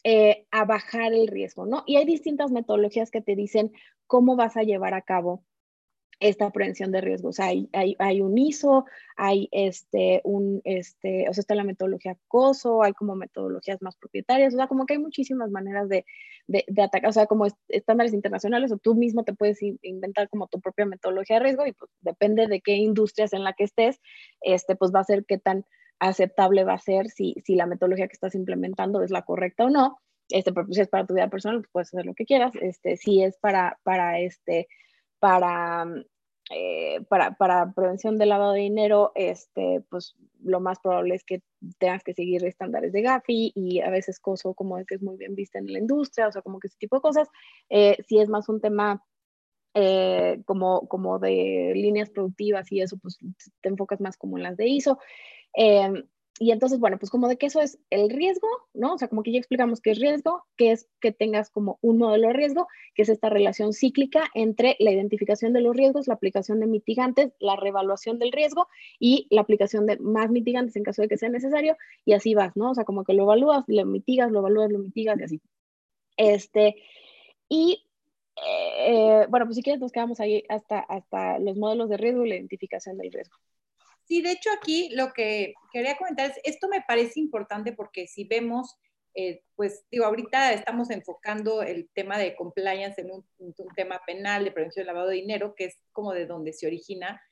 eh, 0.04 0.46
a 0.50 0.64
bajar 0.64 1.12
el 1.14 1.26
riesgo, 1.28 1.66
¿no? 1.66 1.84
Y 1.86 1.96
hay 1.96 2.04
distintas 2.04 2.50
metodologías 2.50 3.10
que 3.10 3.22
te 3.22 3.34
dicen 3.34 3.72
cómo 4.06 4.36
vas 4.36 4.56
a 4.56 4.62
llevar 4.62 4.94
a 4.94 5.02
cabo 5.02 5.44
esta 6.22 6.50
prevención 6.50 6.92
de 6.92 7.00
riesgos. 7.00 7.40
Hay, 7.40 7.68
hay, 7.72 7.96
hay, 7.98 8.20
un 8.20 8.38
ISO, 8.38 8.84
hay 9.16 9.48
este, 9.50 10.20
un, 10.22 10.60
este, 10.64 11.28
o 11.28 11.34
sea, 11.34 11.40
está 11.40 11.56
la 11.56 11.64
metodología 11.64 12.16
COSO, 12.28 12.84
hay 12.84 12.92
como 12.92 13.16
metodologías 13.16 13.82
más 13.82 13.96
propietarias, 13.96 14.54
o 14.54 14.56
sea, 14.56 14.68
como 14.68 14.86
que 14.86 14.94
hay 14.94 15.00
muchísimas 15.00 15.50
maneras 15.50 15.88
de, 15.88 16.04
de, 16.46 16.64
de 16.68 16.82
atacar, 16.82 17.10
o 17.10 17.12
sea, 17.12 17.26
como 17.26 17.46
estándares 17.68 18.14
internacionales, 18.14 18.70
o 18.70 18.78
tú 18.78 18.94
mismo 18.94 19.24
te 19.24 19.34
puedes 19.34 19.58
inventar 19.82 20.28
como 20.28 20.46
tu 20.46 20.60
propia 20.60 20.86
metodología 20.86 21.36
de 21.36 21.44
riesgo 21.44 21.66
y 21.66 21.72
pues 21.72 21.90
depende 22.00 22.46
de 22.46 22.60
qué 22.60 22.76
industrias 22.76 23.32
en 23.32 23.42
la 23.42 23.54
que 23.54 23.64
estés, 23.64 24.00
este, 24.42 24.76
pues 24.76 24.92
va 24.94 25.00
a 25.00 25.04
ser 25.04 25.24
qué 25.26 25.38
tan 25.38 25.66
aceptable 25.98 26.62
va 26.62 26.74
a 26.74 26.78
ser 26.78 27.08
si, 27.08 27.34
si 27.44 27.56
la 27.56 27.66
metodología 27.66 28.06
que 28.06 28.14
estás 28.14 28.36
implementando 28.36 29.02
es 29.02 29.10
la 29.10 29.22
correcta 29.22 29.64
o 29.64 29.70
no. 29.70 29.98
Este, 30.28 30.52
pues, 30.52 30.68
si 30.70 30.80
es 30.80 30.88
para 30.88 31.06
tu 31.06 31.14
vida 31.14 31.28
personal, 31.28 31.58
pues 31.58 31.70
puedes 31.72 31.88
hacer 31.88 32.06
lo 32.06 32.14
que 32.14 32.24
quieras. 32.24 32.52
Este, 32.60 32.96
si 32.96 33.22
es 33.22 33.36
para, 33.38 33.78
para 33.82 34.20
este, 34.20 34.68
para 35.22 35.86
eh, 36.50 37.00
para, 37.08 37.36
para, 37.36 37.72
prevención 37.72 38.18
del 38.18 38.30
lavado 38.30 38.52
de 38.52 38.60
dinero, 38.60 39.12
este, 39.14 39.80
pues 39.88 40.16
lo 40.42 40.60
más 40.60 40.80
probable 40.80 41.14
es 41.14 41.22
que 41.24 41.40
tengas 41.78 42.02
que 42.02 42.14
seguir 42.14 42.44
estándares 42.44 42.92
de 42.92 43.00
Gafi 43.00 43.52
y 43.54 43.80
a 43.80 43.88
veces 43.90 44.18
coso 44.18 44.52
como 44.52 44.76
que 44.84 44.96
es 44.96 45.02
muy 45.02 45.16
bien 45.16 45.36
vista 45.36 45.60
en 45.60 45.72
la 45.72 45.78
industria, 45.78 46.26
o 46.26 46.32
sea, 46.32 46.42
como 46.42 46.58
que 46.58 46.66
ese 46.66 46.76
tipo 46.78 46.96
de 46.96 47.02
cosas. 47.02 47.28
Eh, 47.70 47.96
si 48.08 48.18
es 48.18 48.28
más 48.28 48.48
un 48.48 48.60
tema 48.60 49.04
eh, 49.74 50.42
como, 50.44 50.88
como 50.88 51.20
de 51.20 51.72
líneas 51.76 52.10
productivas 52.10 52.70
y 52.72 52.80
eso, 52.80 52.98
pues 52.98 53.18
te 53.60 53.68
enfocas 53.68 54.00
más 54.00 54.16
como 54.16 54.36
en 54.36 54.42
las 54.42 54.56
de 54.56 54.66
ISO. 54.66 54.98
Eh, 55.56 56.04
y 56.38 56.50
entonces, 56.50 56.80
bueno, 56.80 56.98
pues 56.98 57.10
como 57.10 57.28
de 57.28 57.36
que 57.36 57.46
eso 57.46 57.60
es 57.60 57.78
el 57.90 58.10
riesgo, 58.10 58.48
¿no? 58.74 58.94
O 58.94 58.98
sea, 58.98 59.08
como 59.08 59.22
que 59.22 59.32
ya 59.32 59.38
explicamos 59.38 59.80
qué 59.80 59.90
es 59.92 60.00
riesgo, 60.00 60.44
que 60.56 60.72
es 60.72 60.88
que 61.00 61.12
tengas 61.12 61.50
como 61.50 61.78
un 61.82 61.98
modelo 61.98 62.28
de 62.28 62.32
riesgo, 62.32 62.68
que 62.94 63.02
es 63.02 63.08
esta 63.10 63.28
relación 63.28 63.72
cíclica 63.72 64.24
entre 64.34 64.76
la 64.80 64.90
identificación 64.90 65.52
de 65.52 65.60
los 65.60 65.76
riesgos, 65.76 66.08
la 66.08 66.14
aplicación 66.14 66.58
de 66.60 66.66
mitigantes, 66.66 67.32
la 67.38 67.56
revaluación 67.56 68.18
del 68.18 68.32
riesgo 68.32 68.66
y 68.98 69.26
la 69.30 69.42
aplicación 69.42 69.86
de 69.86 69.98
más 69.98 70.30
mitigantes 70.30 70.74
en 70.76 70.84
caso 70.84 71.02
de 71.02 71.08
que 71.08 71.18
sea 71.18 71.28
necesario, 71.28 71.76
y 72.04 72.14
así 72.14 72.34
vas, 72.34 72.56
¿no? 72.56 72.70
O 72.70 72.74
sea, 72.74 72.84
como 72.84 73.04
que 73.04 73.12
lo 73.14 73.24
evalúas, 73.24 73.64
lo 73.68 73.84
mitigas, 73.84 74.30
lo 74.32 74.40
evalúas, 74.40 74.70
lo 74.70 74.78
mitigas 74.78 75.20
y 75.20 75.22
así. 75.24 75.40
Este, 76.16 76.76
y 77.48 77.84
eh, 78.44 79.26
bueno, 79.28 79.46
pues 79.46 79.56
si 79.56 79.62
quieres 79.62 79.80
nos 79.80 79.92
quedamos 79.92 80.20
ahí 80.20 80.44
hasta, 80.48 80.80
hasta 80.80 81.38
los 81.38 81.56
modelos 81.56 81.88
de 81.90 81.98
riesgo 81.98 82.24
y 82.24 82.30
la 82.30 82.36
identificación 82.36 82.98
del 82.98 83.12
riesgo. 83.12 83.36
Sí, 84.12 84.20
de 84.20 84.32
hecho 84.32 84.50
aquí 84.50 84.90
lo 84.92 85.14
que 85.14 85.54
quería 85.72 85.96
comentar 85.96 86.30
es, 86.30 86.38
esto 86.44 86.68
me 86.68 86.82
parece 86.82 87.18
importante 87.18 87.72
porque 87.72 88.06
si 88.06 88.24
vemos, 88.24 88.76
eh, 89.14 89.42
pues 89.56 89.86
digo, 89.90 90.04
ahorita 90.04 90.52
estamos 90.52 90.90
enfocando 90.90 91.62
el 91.62 91.88
tema 91.94 92.18
de 92.18 92.36
compliance 92.36 93.00
en 93.00 93.10
un, 93.10 93.24
tema 93.74 94.02
penal 94.06 94.44
de 94.44 94.52
prevención 94.52 94.82
de 94.82 94.86
lavado 94.92 95.08
de 95.08 95.14
dinero, 95.14 95.54
que 95.54 95.64
es 95.64 95.78
como 95.92 96.12
de 96.12 96.26
donde 96.26 96.52
se 96.52 96.66
origina, 96.66 97.22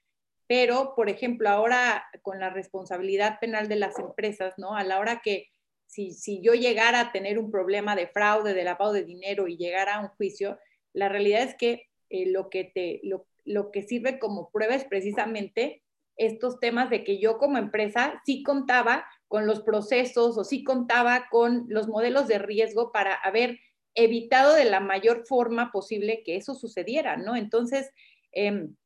pero, 0.46 0.94
por 0.96 1.10
ejemplo, 1.10 1.50
ahora 1.50 2.02
con 2.22 2.40
la 2.40 2.49
responsabilidad 2.49 3.38
penal 3.40 3.68
de 3.68 3.76
las 3.76 3.99
empresas, 3.99 4.54
¿no? 4.56 4.75
A 4.75 4.82
la 4.82 5.00
hora 5.00 5.20
que 5.22 5.49
si, 5.84 6.14
si 6.14 6.40
yo 6.40 6.54
llegara 6.54 7.00
a 7.00 7.12
tener 7.12 7.38
un 7.38 7.50
problema 7.50 7.94
de 7.94 8.06
fraude, 8.06 8.54
de 8.54 8.64
lavado 8.64 8.94
de 8.94 9.04
dinero 9.04 9.49
y 9.49 9.58
llegara 9.58 9.96
a 9.96 10.00
un 10.00 10.08
juicio, 10.08 10.58
la 10.94 11.10
realidad 11.10 11.42
es 11.42 11.54
que 11.56 11.90
eh, 12.08 12.30
lo, 12.30 12.49
que 12.49 12.64
te, 12.64 13.00
lo, 13.02 13.26
lo 13.44 13.70
que 13.70 13.82
sirve 13.82 14.18
como 14.18 14.49
prueba 14.50 14.75
es 14.75 14.87
precisamente 14.87 15.82
estos 16.21 16.61
temas 16.61 16.91
de 16.91 17.03
que 17.03 17.19
yo 17.19 17.39
como 17.39 17.57
empresa 17.57 18.21
sí 18.27 18.43
contaba 18.43 19.07
con 19.27 19.47
los 19.47 19.62
procesos 19.62 20.37
o 20.37 20.45
sí 20.45 20.62
contaba 20.62 21.29
con 21.31 21.65
los 21.69 21.89
modelos 21.89 22.29
de 22.29 22.39
riesgo 22.39 22.93
para 22.93 23.15
haber 23.15 23.59
evitado 23.95 24.55
de 24.55 24.67
la 24.67 24.81
mayor 24.81 25.27
forma 25.27 25.73
posible 25.73 26.23
que 26.23 26.37
eso 26.37 26.55
sucediera, 26.55 27.17
¿no? 27.17 27.37
Entonces, 27.37 27.91
em, 28.33 28.77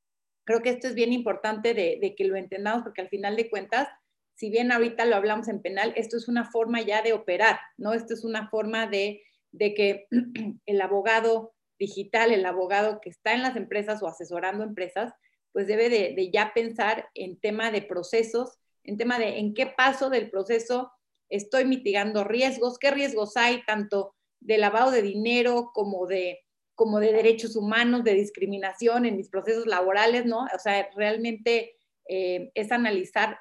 creo 0.44 0.62
que 0.62 0.70
esto 0.70 0.86
es 0.86 0.94
bien 0.94 1.12
importante 1.12 1.74
de, 1.74 2.14
que 2.16 2.24
lo 2.24 2.36
entendamos 2.36 2.84
porque 2.84 3.02
al 3.02 3.08
final 3.08 3.34
de 3.34 3.50
cuentas, 3.50 3.88
si 4.36 4.48
bien 4.48 4.70
ahorita 4.70 5.04
lo 5.04 5.16
hablamos 5.16 5.48
en 5.48 5.60
penal, 5.60 5.92
esto 5.96 6.16
es 6.16 6.28
una 6.28 6.44
forma 6.44 6.82
ya 6.82 7.02
de 7.02 7.14
operar, 7.14 7.58
¿no? 7.76 7.94
Esto 7.94 8.14
es 8.14 8.24
una 8.24 8.48
forma 8.48 8.86
de, 8.86 9.22
de 9.50 9.74
que 9.74 10.06
el 10.66 10.80
abogado 10.80 11.52
digital, 11.80 12.30
el 12.30 12.46
abogado 12.46 13.00
que 13.00 13.10
está 13.10 13.34
en 13.34 13.42
las 13.42 13.56
empresas 13.56 14.02
o 14.04 14.06
asesorando 14.06 14.62
empresas, 14.62 15.12
pues 15.54 15.68
debe 15.68 15.88
de, 15.88 16.30
ya 16.32 16.52
pensar 16.52 17.08
en 17.14 17.38
tema 17.38 17.70
de 17.70 17.80
procesos, 17.80 18.58
en 18.82 18.98
tema 18.98 19.20
de 19.20 19.38
en 19.38 19.54
qué 19.54 19.66
paso 19.66 20.10
del 20.10 20.28
proceso 20.28 20.90
estoy 21.28 21.64
mitigando 21.64 22.24
riesgos, 22.24 22.76
qué 22.76 22.90
riesgos 22.90 23.36
hay 23.36 23.64
tanto 23.64 24.16
de 24.40 24.58
lavado 24.58 24.90
de 24.90 25.00
dinero 25.00 25.70
como 25.72 26.08
de, 26.08 26.40
como 26.74 26.98
de 26.98 27.12
derechos 27.12 27.54
humanos, 27.54 28.02
de 28.02 28.14
discriminación 28.14 29.06
en 29.06 29.16
mis 29.16 29.28
procesos 29.28 29.66
laborales, 29.66 30.26
¿no? 30.26 30.40
O 30.40 30.58
sea, 30.58 30.88
realmente 30.96 31.76
eh, 32.08 32.50
es 32.54 32.72
analizar 32.72 33.38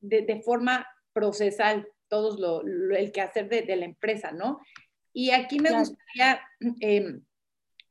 de, 0.00 0.42
forma 0.44 0.88
procesal 1.12 1.86
todo 2.08 2.36
lo, 2.36 2.96
el 2.96 3.12
quehacer 3.12 3.48
de, 3.48 3.62
de 3.62 3.76
la 3.76 3.84
empresa, 3.84 4.32
¿no? 4.32 4.60
Y 5.12 5.30
aquí 5.30 5.60
me 5.60 5.70
gustaría 5.70 6.42
eh, 6.80 7.20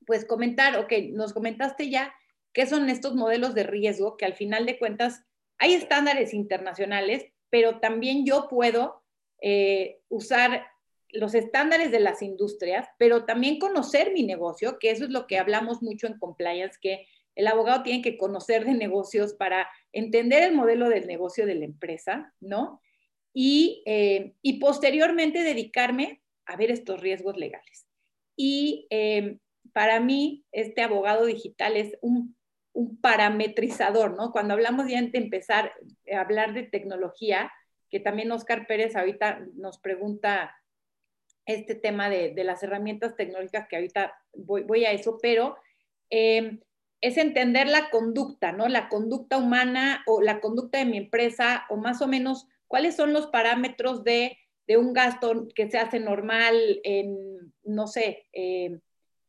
pues 0.06 0.26
comentar, 0.26 0.78
ok, 0.78 0.92
nos 1.14 1.32
comentaste 1.32 1.90
ya 1.90 2.14
qué 2.54 2.66
son 2.66 2.90
estos 2.90 3.16
modelos 3.16 3.54
de 3.56 3.64
riesgo, 3.64 4.18
que 4.18 4.26
al 4.26 4.36
final 4.36 4.66
de 4.66 4.78
cuentas 4.78 5.24
hay 5.58 5.74
estándares 5.74 6.34
internacionales, 6.34 7.26
pero 7.50 7.80
también 7.80 8.26
yo 8.26 8.48
puedo 8.50 9.04
eh, 9.42 10.00
usar 10.10 10.66
los 11.10 11.36
estándares 11.36 11.92
de 11.92 12.00
las 12.00 12.22
industrias, 12.22 12.88
pero 12.98 13.26
también 13.26 13.60
conocer 13.60 14.14
mi 14.14 14.24
negocio, 14.24 14.80
que 14.80 14.90
eso 14.90 15.06
es 15.06 15.12
lo 15.12 15.28
que 15.28 15.38
hablamos 15.38 15.82
mucho 15.82 16.08
en 16.08 16.18
compliance, 16.18 16.78
que 16.82 17.06
el 17.36 17.48
abogado 17.48 17.84
tiene 17.84 18.02
que 18.02 18.18
conocer 18.18 18.66
de 18.66 18.74
negocios 18.74 19.34
para 19.34 19.70
entender 19.92 20.44
el 20.44 20.56
modelo 20.56 20.90
del 20.90 21.08
negocio 21.08 21.46
de 21.46 21.56
la 21.56 21.66
empresa, 21.66 22.34
¿no? 22.40 22.82
Y, 23.34 23.84
eh, 23.86 24.34
y 24.42 24.60
posteriormente 24.60 25.42
dedicarme 25.42 26.22
a 26.46 26.56
ver 26.56 26.72
estos 26.72 27.02
riesgos 27.02 27.38
legales. 27.38 27.88
Y 28.36 28.88
eh, 28.90 29.40
para 29.72 30.00
mí, 30.00 30.46
este 30.52 30.82
abogado 30.82 31.26
digital 31.26 31.78
es 31.78 31.98
un, 32.02 32.36
parametrizador, 33.02 34.16
¿no? 34.16 34.32
Cuando 34.32 34.54
hablamos 34.54 34.88
ya 34.88 35.02
de 35.02 35.18
empezar 35.18 35.74
a 36.12 36.20
hablar 36.20 36.54
de 36.54 36.64
tecnología, 36.64 37.52
que 37.90 38.00
también 38.00 38.32
Oscar 38.32 38.66
Pérez 38.68 38.96
ahorita 38.96 39.46
nos 39.56 39.78
pregunta 39.78 40.56
este 41.46 41.76
tema 41.76 42.10
de, 42.10 42.34
las 42.44 42.64
herramientas 42.64 43.16
tecnológicas, 43.16 43.68
que 43.68 43.76
ahorita 43.76 44.14
voy, 44.34 44.86
a 44.86 44.92
eso, 44.92 45.20
pero 45.22 45.58
em, 46.10 46.62
es 47.02 47.18
entender 47.18 47.68
la 47.68 47.90
conducta, 47.90 48.52
¿no? 48.52 48.68
La 48.68 48.90
conducta 48.90 49.38
humana 49.38 50.04
o 50.08 50.22
la 50.22 50.40
conducta 50.40 50.80
de 50.80 50.86
mi 50.86 50.98
empresa, 50.98 51.66
o 51.70 51.78
más 51.78 52.02
o 52.02 52.08
menos 52.08 52.48
cuáles 52.68 52.96
son 52.96 53.14
los 53.14 53.28
parámetros 53.28 54.04
de, 54.04 54.38
un 54.76 54.94
gasto 54.94 55.50
que 55.54 55.70
se 55.70 55.78
hace 55.78 56.00
normal 56.00 56.80
en, 56.84 57.54
no 57.64 57.86
sé, 57.86 58.26
eh, 58.34 58.80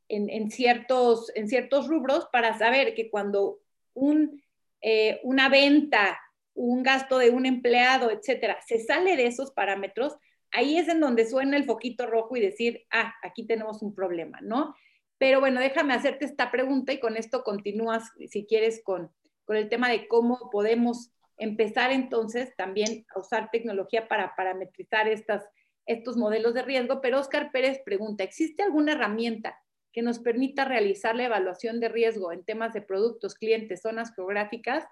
en, 0.09 0.51
ciertos, 0.51 1.33
en 1.35 1.49
ciertos 1.49 1.89
rubros 1.89 2.29
para 2.33 2.59
saber 2.59 2.95
que 2.95 3.11
cuando 3.11 3.59
un, 3.95 4.43
eh, 4.81 5.21
una 5.23 5.49
venta, 5.49 6.21
un 6.55 6.83
gasto 6.83 7.19
de 7.19 7.31
un 7.31 7.47
empleado, 7.47 8.11
etcétera, 8.11 8.59
se 8.67 8.79
sale 8.79 9.17
de 9.17 9.27
esos 9.27 9.51
parámetros, 9.53 10.17
ahí 10.53 10.79
es 10.79 10.89
en 10.89 11.01
donde 11.01 11.27
suena 11.27 11.57
el 11.57 11.65
foquito 11.65 12.07
rojo 12.07 12.37
y 12.37 12.41
decir, 12.41 12.85
ah, 12.91 13.13
aquí 13.23 13.47
tenemos 13.47 13.83
un 13.83 13.95
problema, 13.95 14.39
¿no? 14.43 14.75
Pero 15.19 15.41
bueno, 15.41 15.61
déjame 15.61 15.95
hacerte 15.95 16.25
esta 16.25 16.51
pregunta 16.51 16.93
y 16.93 17.01
con 17.01 17.17
esto 17.17 17.43
continúas, 17.43 18.05
si 18.29 18.47
quieres, 18.47 18.83
con, 18.85 19.11
con 19.45 19.57
el 19.57 19.69
tema 19.69 19.89
de 19.89 20.07
cómo 20.07 20.51
podemos 20.51 21.11
empezar 21.37 21.91
entonces 21.91 22.55
también 22.57 23.05
a 23.15 23.21
usar 23.21 23.51
tecnología 23.51 24.07
para 24.07 24.35
parametrizar 24.37 25.09
estas, 25.09 25.45
estos 25.87 26.17
modelos 26.17 26.55
de 26.55 26.63
riesgo. 26.63 27.01
Pero 27.01 27.21
Oscar 27.21 27.51
Pérez 27.53 27.81
pregunta, 27.85 28.23
¿existe 28.23 28.63
alguna 28.63 28.93
herramienta 28.93 29.59
que 29.95 30.03
nos 30.03 30.19
permita 30.19 30.65
realizar 30.65 31.15
la 31.15 31.27
evaluación 31.27 31.79
de 31.79 31.89
riesgo 31.89 32.33
en 32.33 32.45
temas 32.45 32.75
de 32.75 32.83
productos, 32.83 33.37
clientes, 33.37 33.81
zonas 33.81 34.13
geográficas 34.15 34.85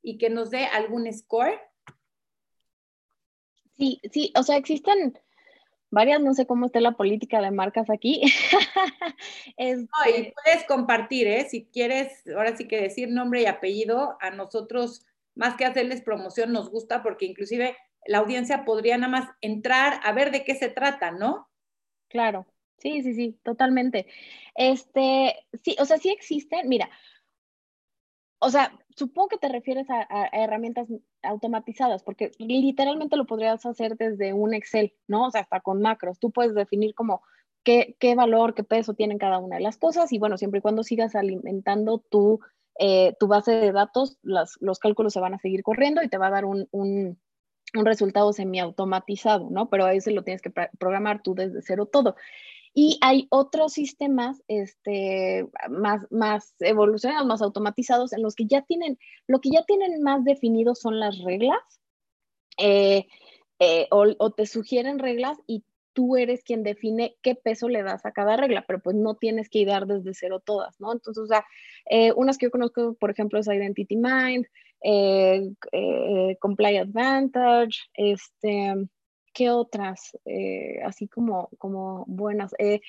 y 0.00 0.16
que 0.16 0.30
nos 0.30 0.50
dé 0.50 0.66
algún 0.66 1.12
score? 1.12 1.60
Sí, 3.76 4.00
sí, 4.12 4.32
o 4.38 4.44
sea, 4.44 4.56
existen 4.56 5.18
varias, 5.90 6.20
no 6.20 6.34
sé 6.34 6.46
cómo 6.46 6.66
está 6.66 6.80
la 6.80 6.92
política 6.92 7.40
de 7.42 7.50
marcas 7.50 7.90
aquí. 7.90 8.22
Este 9.56 10.32
puedes 10.42 10.64
compartir, 10.68 11.26
¿eh? 11.26 11.48
Si 11.48 11.66
quieres, 11.66 12.24
ahora 12.28 12.56
sí 12.56 12.68
que 12.68 12.80
decir 12.80 13.10
nombre 13.10 13.42
y 13.42 13.46
apellido, 13.46 14.16
a 14.20 14.30
nosotros, 14.30 15.04
más 15.34 15.56
que 15.56 15.64
hacerles 15.64 16.02
promoción, 16.02 16.52
nos 16.52 16.70
gusta 16.70 17.02
porque 17.02 17.26
inclusive 17.26 17.76
la 18.06 18.18
audiencia 18.18 18.64
podría 18.64 18.98
nada 18.98 19.10
más 19.10 19.30
entrar 19.40 20.00
a 20.04 20.12
ver 20.12 20.30
de 20.30 20.44
qué 20.44 20.54
se 20.54 20.68
trata, 20.68 21.10
¿no? 21.10 21.48
Claro. 22.08 22.46
Sí, 22.78 23.02
sí, 23.02 23.14
sí, 23.14 23.38
totalmente. 23.42 24.06
Este, 24.54 25.34
sí, 25.62 25.76
o 25.78 25.84
sea, 25.84 25.98
sí 25.98 26.10
existen, 26.10 26.68
mira, 26.68 26.90
o 28.44 28.50
sea, 28.50 28.78
supongo 28.94 29.28
que 29.28 29.38
te 29.38 29.48
refieres 29.48 29.86
a, 29.88 30.28
herramientas 30.32 30.88
automatizadas, 31.22 32.02
porque 32.02 32.30
literalmente 32.38 33.16
lo 33.16 33.26
podrías 33.26 33.64
hacer 33.64 33.96
desde 33.96 34.34
un 34.34 34.52
Excel, 34.52 34.92
¿no? 35.08 35.26
O 35.26 35.30
sea, 35.30 35.40
hasta 35.40 35.60
con 35.60 35.80
macros. 35.80 36.18
Tú 36.18 36.30
puedes 36.30 36.54
definir 36.54 36.94
como 36.94 37.22
qué, 37.64 37.96
valor, 38.14 38.54
qué 38.54 38.62
peso 38.62 38.92
tienen 38.92 39.16
cada 39.18 39.38
una 39.38 39.56
de 39.56 39.62
las 39.62 39.78
cosas 39.78 40.12
y 40.12 40.18
bueno, 40.18 40.36
siempre 40.36 40.58
y 40.58 40.60
cuando 40.60 40.82
sigas 40.82 41.14
alimentando 41.14 42.04
tu, 42.10 42.40
eh, 42.78 43.16
tu 43.18 43.28
base 43.28 43.52
de 43.52 43.72
datos, 43.72 44.18
los 44.22 44.78
cálculos 44.78 45.14
se 45.14 45.20
van 45.20 45.32
a 45.32 45.38
seguir 45.38 45.62
corriendo 45.62 46.02
y 46.02 46.08
te 46.08 46.18
va 46.18 46.26
a 46.26 46.32
dar 46.32 46.44
un, 46.44 46.68
un, 46.70 47.18
un 47.74 47.86
resultado 47.86 48.32
semiautomatizado, 48.32 49.48
¿no? 49.50 49.70
Pero 49.70 49.86
a 49.86 49.94
ese 49.94 50.10
lo 50.10 50.22
tienes 50.22 50.42
que 50.42 50.52
programar 50.78 51.22
tú 51.22 51.34
desde 51.34 51.62
cero 51.62 51.86
todo. 51.86 52.16
Y 52.76 52.98
hay 53.02 53.28
otros 53.30 53.72
sistemas 53.72 54.42
este, 54.48 55.46
más, 55.70 56.10
más 56.10 56.56
evolucionados, 56.58 57.24
más 57.24 57.40
automatizados, 57.40 58.12
en 58.12 58.22
los 58.22 58.34
que 58.34 58.46
ya 58.46 58.62
tienen, 58.62 58.98
lo 59.28 59.40
que 59.40 59.50
ya 59.50 59.62
tienen 59.64 60.02
más 60.02 60.24
definido 60.24 60.74
son 60.74 60.98
las 60.98 61.18
reglas, 61.20 61.60
eh, 62.58 63.06
eh, 63.60 63.86
o, 63.90 64.30
te 64.30 64.46
sugieren 64.46 64.98
reglas 64.98 65.38
y 65.46 65.64
tú 65.92 66.16
eres 66.16 66.42
quien 66.42 66.64
define 66.64 67.16
qué 67.22 67.36
peso 67.36 67.68
le 67.68 67.84
das 67.84 68.04
a 68.04 68.10
cada 68.10 68.36
regla, 68.36 68.64
pero 68.66 68.80
pues 68.80 68.96
no 68.96 69.14
tienes 69.14 69.48
que 69.48 69.64
dar 69.64 69.86
desde 69.86 70.12
cero 70.12 70.42
todas, 70.44 70.80
¿no? 70.80 70.92
Entonces, 70.92 71.22
o 71.22 71.26
sea, 71.28 71.44
eh, 71.88 72.12
unas 72.16 72.36
que 72.36 72.46
yo 72.46 72.50
conozco, 72.50 72.94
por 72.94 73.12
ejemplo, 73.12 73.38
es 73.38 73.46
Identity 73.46 73.96
Mind, 73.96 74.46
Comply 76.40 76.76
Advantage, 76.78 77.78
este, 77.94 78.74
¿Qué 79.34 79.50
otras? 79.50 80.16
Eh, 80.24 80.80
así 80.84 81.08
como, 81.08 81.50
como 81.58 82.04
buenas. 82.06 82.54
Eh, 82.58 82.80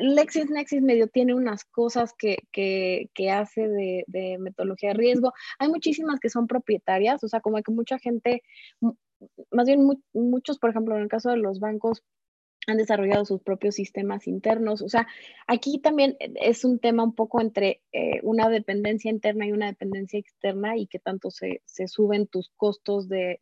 LexisNexis 0.00 0.82
medio 0.82 1.06
tiene 1.06 1.34
unas 1.34 1.64
cosas 1.64 2.12
que, 2.18 2.38
que, 2.52 3.08
que 3.14 3.30
hace 3.30 3.68
de, 3.68 4.04
de, 4.08 4.38
metodología 4.38 4.90
de 4.90 4.96
riesgo. 4.96 5.32
Hay 5.58 5.68
muchísimas 5.68 6.18
que 6.20 6.30
son 6.30 6.46
propietarias, 6.46 7.22
o 7.22 7.28
sea, 7.28 7.40
como 7.40 7.62
que 7.62 7.72
mucha 7.72 7.98
gente, 7.98 8.42
más 9.50 9.66
bien 9.66 9.86
muchos, 10.12 10.58
por 10.58 10.70
ejemplo, 10.70 10.96
en 10.96 11.02
el 11.02 11.08
caso 11.08 11.30
de 11.30 11.36
los 11.36 11.60
bancos, 11.60 12.02
han 12.66 12.78
desarrollado 12.78 13.24
sus 13.24 13.40
propios 13.42 13.76
sistemas 13.76 14.26
internos. 14.26 14.82
O 14.82 14.88
sea, 14.88 15.06
aquí 15.46 15.78
también 15.78 16.16
es 16.18 16.64
un 16.64 16.78
tema 16.78 17.04
un 17.04 17.14
poco 17.14 17.40
entre 17.40 17.82
eh, 17.92 18.20
una 18.22 18.48
dependencia 18.48 19.10
interna 19.10 19.46
y 19.46 19.52
una 19.52 19.66
dependencia 19.66 20.18
externa 20.18 20.76
y 20.76 20.86
que 20.86 20.98
tanto 20.98 21.30
se, 21.30 21.62
suben 21.86 22.26
tus 22.26 22.50
costos 22.56 23.08
de, 23.08 23.38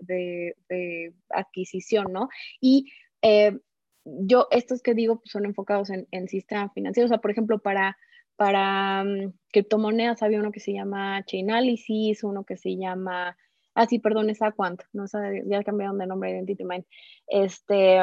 adquisición, 1.31 2.13
¿no? 2.13 2.29
Y 2.61 2.93
eh, 3.23 3.59
yo, 4.05 4.49
estos 4.51 4.83
que 4.83 4.95
digo, 4.95 5.17
pues 5.17 5.31
son 5.31 5.47
enfocados 5.47 5.91
en, 5.91 6.07
en 6.11 6.29
sistemas 6.29 6.73
financieros. 6.75 7.11
O 7.11 7.15
sea, 7.15 7.21
por 7.21 7.31
ejemplo, 7.31 7.59
para, 7.61 7.97
para 8.37 9.05
mm, 9.05 9.33
criptomonedas 9.51 10.23
había 10.23 10.41
uno 10.41 10.53
que 10.53 10.61
se 10.61 10.73
llama 10.73 11.25
Chainalysis, 11.25 12.25
uno 12.25 12.45
que 12.45 12.57
se 12.57 12.77
llama 12.77 13.37
ah, 13.75 13.87
sí, 13.87 13.99
perdón, 13.99 14.31
es 14.31 14.41
Aquant, 14.41 14.83
no 14.93 15.07
sé, 15.09 15.19
ya 15.47 15.63
cambiaron 15.65 15.99
de 15.99 16.07
nombre 16.07 16.31
Identity 16.31 16.65
Mind, 16.65 16.85
este, 17.27 17.99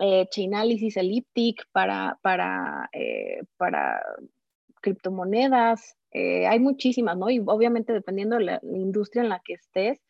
eh, 0.00 0.26
Chainalysis, 0.30 0.96
Elliptic 0.96 1.66
para, 1.72 2.18
para, 2.22 2.88
eh, 2.92 3.42
para 3.56 4.02
criptomonedas, 4.80 5.96
eh, 6.12 6.46
hay 6.46 6.58
muchísimas, 6.58 7.16
¿no? 7.16 7.30
Y 7.30 7.40
obviamente 7.46 7.92
dependiendo 7.92 8.36
de 8.36 8.44
la, 8.44 8.60
industria 8.62 9.22
en 9.22 9.28
la 9.28 9.40
que 9.44 9.54
estés, 9.54 10.00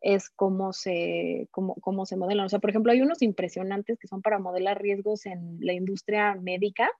es 0.00 0.28
cómo 0.30 0.72
se, 0.72 1.48
cómo, 1.50 1.74
cómo 1.76 2.06
se 2.06 2.16
modelan. 2.16 2.46
O 2.46 2.48
sea, 2.48 2.58
por 2.58 2.70
ejemplo, 2.70 2.92
hay 2.92 3.00
unos 3.00 3.22
impresionantes 3.22 3.98
que 3.98 4.08
son 4.08 4.20
para 4.20 4.38
modelar 4.38 4.80
riesgos 4.80 5.26
en 5.26 5.58
la 5.60 5.72
industria 5.72 6.34
médica, 6.34 6.90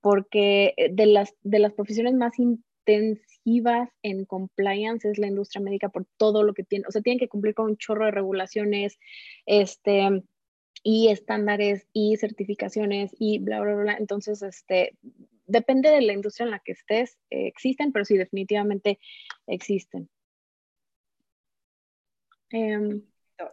porque 0.00 0.74
eh, 0.76 0.90
de 0.92 1.06
las, 1.06 1.34
de 1.42 1.58
las 1.58 1.72
profesiones 1.74 2.14
más 2.14 2.38
intensivas 2.38 3.90
en 4.02 4.24
compliance 4.24 5.08
es 5.08 5.18
la 5.18 5.26
industria 5.26 5.62
médica 5.62 5.90
por 5.90 6.06
todo 6.16 6.42
lo 6.42 6.54
que 6.54 6.64
tiene, 6.64 6.86
o 6.88 6.90
sea, 6.90 7.02
tienen 7.02 7.18
que 7.18 7.28
cumplir 7.28 7.54
con 7.54 7.66
un 7.66 7.76
chorro 7.76 8.06
de 8.06 8.10
regulaciones, 8.10 8.98
este, 9.46 10.22
y 10.84 11.08
estándares 11.08 11.88
y 11.94 12.18
certificaciones 12.18 13.10
y 13.18 13.38
bla, 13.38 13.60
bla, 13.60 13.74
bla. 13.74 13.96
Entonces, 13.98 14.42
este, 14.42 14.96
depende 15.46 15.90
de 15.90 16.02
la 16.02 16.12
industria 16.12 16.44
en 16.44 16.50
la 16.50 16.60
que 16.60 16.72
estés, 16.72 17.18
eh, 17.30 17.46
existen, 17.46 17.90
pero 17.90 18.04
sí, 18.04 18.18
definitivamente 18.18 19.00
existen. 19.46 20.10
Em, 22.50 23.02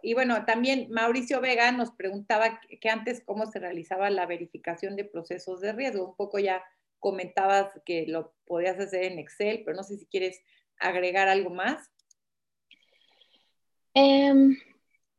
y 0.04 0.14
bueno, 0.14 0.46
también 0.46 0.88
Mauricio 0.92 1.40
Vega 1.40 1.72
nos 1.72 1.92
preguntaba 1.92 2.60
que 2.80 2.90
antes 2.90 3.24
cómo 3.26 3.46
se 3.46 3.60
realizaba 3.60 4.10
la 4.10 4.26
verificación 4.26 4.98
de 4.98 5.06
procesos 5.06 5.62
de 5.62 5.72
riesgo. 5.72 6.10
Un 6.10 6.16
poco 6.18 6.38
ya 6.38 6.62
comentabas 7.00 7.80
que 7.86 8.06
lo 8.08 8.34
podías 8.46 8.78
hacer 8.78 9.06
en 9.06 9.20
Excel, 9.20 9.64
pero 9.64 9.78
no 9.78 9.84
sé 9.84 9.98
si 9.98 10.06
quieres 10.06 10.42
agregar 10.78 11.30
algo 11.30 11.50
más. 11.50 11.90
Um, 13.96 14.56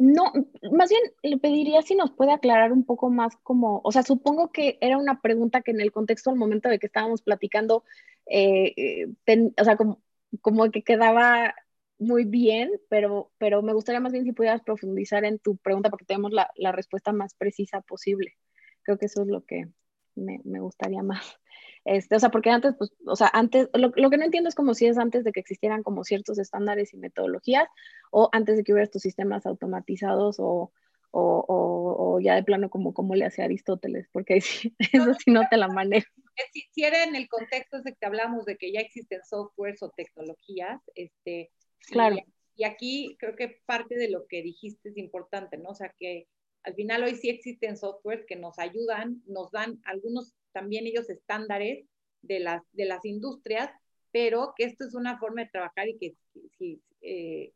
no, 0.03 0.33
más 0.73 0.91
bien 0.91 1.01
le 1.23 1.39
pediría 1.39 1.81
si 1.83 1.95
nos 1.95 2.11
puede 2.11 2.33
aclarar 2.33 2.73
un 2.73 2.85
poco 2.85 3.09
más 3.09 3.37
como, 3.45 3.81
o 3.85 3.93
sea, 3.93 4.03
supongo 4.03 4.51
que 4.51 4.77
era 4.81 4.99
una 4.99 5.21
pregunta 5.21 5.63
que 5.63 5.71
en 5.71 5.81
el 5.81 5.93
contexto 5.93 6.31
al 6.31 6.37
momento 6.37 6.69
de 6.69 6.81
que 6.81 6.87
estábamos 6.87 7.23
platicando, 7.23 7.85
eh, 8.27 8.75
eh, 8.77 9.53
o 9.57 9.65
sea, 9.65 9.77
como, 9.77 10.71
que 10.73 10.83
quedaba 10.83 11.55
muy 12.01 12.25
bien, 12.25 12.73
pero, 12.89 13.31
pero 13.39 13.63
me 13.63 13.75
gustaría 13.75 14.01
más 14.01 14.13
bien 14.13 14.25
si 14.25 14.33
pudieras 14.33 14.63
profundizar 14.63 15.25
en 15.25 15.39
tu 15.39 15.57
pregunta 15.59 15.89
porque 15.89 16.05
tenemos 16.05 16.33
la, 16.33 16.51
la 16.57 16.73
respuesta 16.73 17.13
más 17.13 17.35
precisa 17.35 17.81
posible. 17.81 18.35
Creo 18.83 18.99
que 18.99 19.07
eso 19.07 19.23
es 19.23 19.29
lo 19.29 19.45
que 19.45 19.69
me, 20.17 20.41
me 20.43 20.59
gustaría 20.59 21.05
más. 21.05 21.39
Este, 21.85 22.17
o 22.17 22.21
sea, 22.21 22.31
porque 22.31 22.51
antes, 22.51 22.75
pues, 22.79 22.93
o 23.07 23.17
sea, 23.17 23.31
antes, 23.33 23.69
lo, 23.75 23.93
lo, 23.95 24.11
que 24.11 24.17
no 24.17 24.25
entiendo 24.25 24.49
es 24.49 24.55
como 24.55 24.75
si 24.75 24.87
es 24.87 24.99
antes 24.99 25.25
de 25.25 25.33
que 25.33 25.41
existieran 25.41 25.83
como 25.83 26.05
ciertos 26.05 26.39
estándares 26.39 26.95
y 26.95 26.97
metodologías 26.97 27.69
o 28.11 28.29
antes 28.33 28.57
de 28.57 28.65
que 28.65 28.73
hubiera 28.73 28.85
estos 28.85 29.03
sistemas 29.03 29.47
automatizados 29.47 30.37
o, 30.39 30.73
o, 31.11 31.45
o, 31.49 32.15
o 32.15 32.21
ya 32.21 32.37
de 32.37 32.45
plano 32.45 32.71
como, 32.71 32.95
como 32.95 33.15
le 33.15 33.25
hacía 33.25 33.45
Aristóteles, 33.45 34.09
porque 34.13 34.41
sí, 34.41 34.75
eso 34.93 35.15
sí 35.15 35.31
no 35.31 35.43
te 35.51 35.57
la 35.57 35.69
manejo. 35.69 36.09
Si, 36.53 36.63
si 36.73 36.85
era 36.85 37.03
en 37.05 37.17
el 37.17 37.29
contexto 37.29 37.83
de 37.83 37.95
que 37.95 38.07
hablamos 38.07 38.45
de 38.45 38.57
que 38.57 38.73
ya 38.73 38.81
existen 38.81 39.21
softwares 39.25 39.83
o 39.83 39.91
tecnologías, 39.91 40.81
este, 40.95 41.51
claro. 41.91 42.17
Y, 42.17 42.63
y 42.63 42.65
aquí 42.65 43.17
creo 43.19 43.35
que 43.35 43.61
parte 43.67 43.97
de 43.97 44.09
lo 44.09 44.27
que 44.27 44.43
dijiste 44.43 44.91
es 44.91 44.97
importante, 44.97 45.59
¿no? 45.59 45.71
O 45.71 45.75
sea, 45.75 45.93
que 45.99 46.27
al 46.65 46.75
final 46.75 47.03
hoy 47.03 47.17
sí 47.17 47.29
existen 47.29 47.77
softwares 47.77 48.25
que 48.27 48.37
nos 48.37 48.59
ayudan, 48.59 49.23
nos 49.27 49.51
dan 49.51 49.81
algunos 49.85 50.35
también 50.53 50.87
ellos 50.87 51.11
estándares 51.11 51.87
de 52.23 52.41
las, 52.41 52.63
de 52.73 52.85
las 52.85 53.05
industrias, 53.05 53.71
pero 54.13 54.53
que 54.57 54.65
esto 54.65 54.87
es 54.87 54.95
una 54.95 55.19
forma 55.19 55.43
de 55.43 55.51
trabajar 55.51 55.89
y 55.89 55.99
que 55.99 56.15
si 56.59 56.81
eh, 57.01 57.53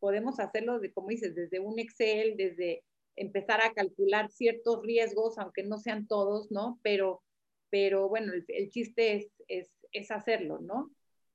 podemos 0.00 0.40
hacerlo, 0.40 0.80
de, 0.80 0.92
como 0.92 1.08
dices, 1.08 1.34
desde 1.34 1.60
un 1.60 1.78
Excel, 1.78 2.36
desde 2.36 2.82
empezar 3.16 3.60
a 3.60 3.72
calcular 3.72 4.30
ciertos 4.30 4.82
riesgos, 4.82 5.38
aunque 5.38 5.62
no 5.62 5.78
sean 5.78 6.06
todos, 6.06 6.50
¿no? 6.50 6.78
Pero, 6.82 7.22
pero 7.70 8.08
bueno, 8.08 8.32
el, 8.32 8.44
el 8.48 8.70
chiste 8.70 9.16
es, 9.16 9.28
es, 9.48 9.70
es, 9.92 10.10
hacerlo, 10.10 10.60
¿no? 10.60 10.90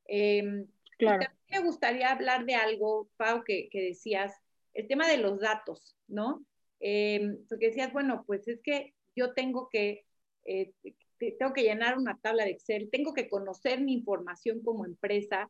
Eh, 0.06 0.65
claro. 0.98 1.26
me 1.50 1.60
gustaría 1.60 2.12
hablar 2.12 2.45
de 2.45 2.56
algo, 2.56 3.10
Pau, 3.17 3.43
que, 3.43 3.69
que, 3.69 3.82
decías, 3.82 4.34
el 4.74 4.88
tema 4.88 5.08
de 5.08 5.17
los 5.17 5.39
datos, 5.39 5.95
¿no? 6.08 6.43
Eh, 6.86 7.38
porque 7.48 7.67
decías, 7.67 7.93
bueno, 7.93 8.24
pues 8.28 8.48
es 8.48 8.62
que 8.62 8.93
yo 9.15 9.34
tengo 9.34 9.69
que 9.69 10.06
eh, 10.46 10.74
tengo 11.17 11.54
que 11.54 11.63
llenar 11.63 11.98
una 11.98 12.17
tabla 12.17 12.43
de 12.43 12.52
Excel, 12.52 12.89
tengo 12.91 13.13
que 13.13 13.30
conocer 13.30 13.82
mi 13.82 13.93
información 13.93 14.62
como 14.62 14.86
empresa 14.86 15.50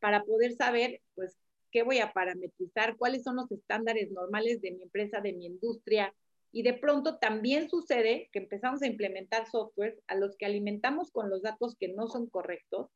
para 0.00 0.22
poder 0.22 0.52
saber, 0.52 1.00
pues, 1.14 1.38
qué 1.70 1.82
voy 1.82 1.98
a 1.98 2.12
parametrizar, 2.12 2.96
cuáles 2.96 3.22
son 3.24 3.36
los 3.36 3.50
estándares 3.50 4.10
normales 4.10 4.60
de 4.60 4.72
mi 4.72 4.82
empresa, 4.82 5.20
de 5.20 5.32
mi 5.32 5.46
industria. 5.46 6.14
Y 6.52 6.62
de 6.62 6.74
pronto 6.74 7.18
también 7.18 7.68
sucede 7.68 8.28
que 8.32 8.38
empezamos 8.38 8.82
a 8.82 8.86
implementar 8.86 9.50
software 9.50 9.98
a 10.06 10.14
los 10.14 10.36
que 10.36 10.46
alimentamos 10.46 11.10
con 11.10 11.30
los 11.30 11.42
datos 11.42 11.74
que 11.74 11.88
no 11.88 12.06
son 12.06 12.28
correctos 12.28 12.90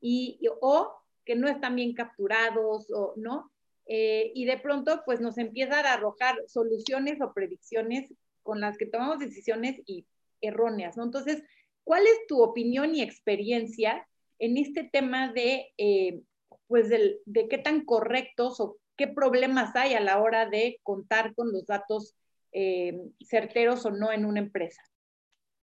y, 0.00 0.40
o 0.60 0.92
que 1.24 1.36
no 1.36 1.48
están 1.48 1.74
bien 1.76 1.94
capturados 1.94 2.90
o 2.90 3.14
no. 3.16 3.50
Eh, 3.88 4.32
y 4.34 4.44
de 4.44 4.58
pronto, 4.58 5.02
pues 5.06 5.20
nos 5.20 5.38
empiezan 5.38 5.86
a 5.86 5.94
arrojar 5.94 6.36
soluciones 6.46 7.20
o 7.22 7.32
predicciones 7.32 8.12
con 8.42 8.60
las 8.60 8.76
que 8.76 8.86
tomamos 8.86 9.18
decisiones 9.18 9.80
y 9.86 10.06
erróneas, 10.42 10.96
¿no? 10.96 11.04
Entonces, 11.04 11.42
¿cuál 11.84 12.02
es 12.02 12.26
tu 12.28 12.42
opinión 12.42 12.94
y 12.94 13.02
experiencia 13.02 14.06
en 14.38 14.58
este 14.58 14.84
tema 14.84 15.32
de, 15.32 15.68
eh, 15.78 16.20
pues, 16.66 16.90
del, 16.90 17.18
de 17.24 17.48
qué 17.48 17.58
tan 17.58 17.84
correctos 17.84 18.60
o 18.60 18.76
qué 18.96 19.08
problemas 19.08 19.74
hay 19.74 19.94
a 19.94 20.00
la 20.00 20.18
hora 20.18 20.46
de 20.46 20.78
contar 20.82 21.34
con 21.34 21.50
los 21.50 21.66
datos 21.66 22.14
eh, 22.52 23.00
certeros 23.20 23.86
o 23.86 23.90
no 23.90 24.12
en 24.12 24.26
una 24.26 24.40
empresa? 24.40 24.82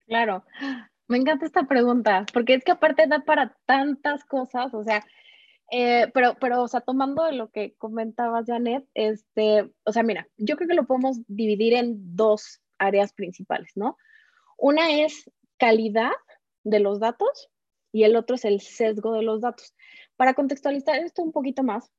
Claro, 0.07 0.43
me 1.07 1.17
encanta 1.17 1.45
esta 1.45 1.67
pregunta, 1.67 2.25
porque 2.33 2.55
es 2.55 2.63
que 2.63 2.71
aparte 2.71 3.05
da 3.07 3.19
para 3.19 3.55
tantas 3.65 4.23
cosas, 4.25 4.73
o 4.73 4.83
sea, 4.83 5.05
eh, 5.71 6.07
pero, 6.13 6.35
pero, 6.39 6.63
o 6.63 6.67
sea, 6.67 6.81
tomando 6.81 7.29
lo 7.31 7.49
que 7.49 7.75
comentabas, 7.75 8.45
Janet, 8.47 8.87
este, 8.93 9.69
o 9.83 9.91
sea, 9.91 10.03
mira, 10.03 10.27
yo 10.37 10.55
creo 10.55 10.67
que 10.67 10.75
lo 10.75 10.87
podemos 10.87 11.19
dividir 11.27 11.73
en 11.73 12.15
dos 12.15 12.61
áreas 12.77 13.13
principales, 13.13 13.71
¿no? 13.75 13.97
Una 14.57 14.91
es 14.91 15.29
calidad 15.57 16.11
de 16.63 16.79
los 16.79 16.99
datos 16.99 17.49
y 17.91 18.03
el 18.03 18.15
otro 18.15 18.35
es 18.35 18.45
el 18.45 18.61
sesgo 18.61 19.13
de 19.13 19.23
los 19.23 19.41
datos. 19.41 19.75
Para 20.15 20.33
contextualizar 20.33 20.99
esto 20.99 21.21
un 21.21 21.31
poquito 21.31 21.63
más, 21.63 21.91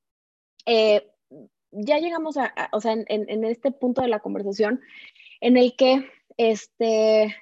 eh, 0.66 1.10
ya 1.70 1.98
llegamos 1.98 2.36
a, 2.36 2.52
o 2.72 2.80
sea, 2.80 2.92
en, 2.92 3.04
en, 3.06 3.44
este 3.44 3.70
punto 3.70 4.00
de 4.00 4.08
la 4.08 4.20
conversación 4.20 4.80
en 5.40 5.56
el 5.56 5.76
que 5.76 6.08
este, 6.36 7.36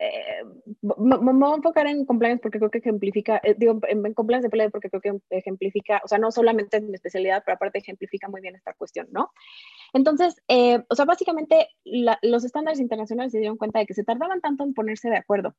eh, 0.00 0.42
me, 0.80 1.16
voy 1.18 1.52
a 1.52 1.56
enfocar 1.56 1.86
en 1.86 2.06
compliance 2.06 2.40
porque 2.40 2.58
creo 2.58 2.70
que 2.70 2.78
ejemplifica, 2.78 3.38
eh, 3.44 3.54
digo, 3.58 3.78
en, 3.86 4.06
en 4.06 4.14
compliance 4.14 4.48
de 4.48 4.50
PLD 4.50 4.70
porque 4.70 4.88
creo 4.88 5.02
que 5.02 5.20
ejemplifica, 5.28 6.00
o 6.02 6.08
sea, 6.08 6.16
no 6.16 6.30
solamente 6.30 6.78
es 6.78 6.82
mi 6.82 6.94
especialidad, 6.94 7.42
pero 7.44 7.56
aparte 7.56 7.80
ejemplifica 7.80 8.26
muy 8.28 8.40
bien 8.40 8.56
esta 8.56 8.72
cuestión, 8.72 9.08
¿no? 9.10 9.30
Entonces, 9.92 10.36
eh, 10.48 10.82
o 10.88 10.94
sea, 10.94 11.04
básicamente 11.04 11.68
los 11.84 12.44
estándares 12.44 12.80
internacionales 12.80 13.32
se 13.32 13.40
dieron 13.40 13.58
cuenta 13.58 13.78
de 13.78 13.86
que 13.86 13.94
se 13.94 14.04
tardaban 14.04 14.40
tanto 14.40 14.64
en 14.64 14.72
ponerse 14.72 15.10
de 15.10 15.18
acuerdo 15.18 15.54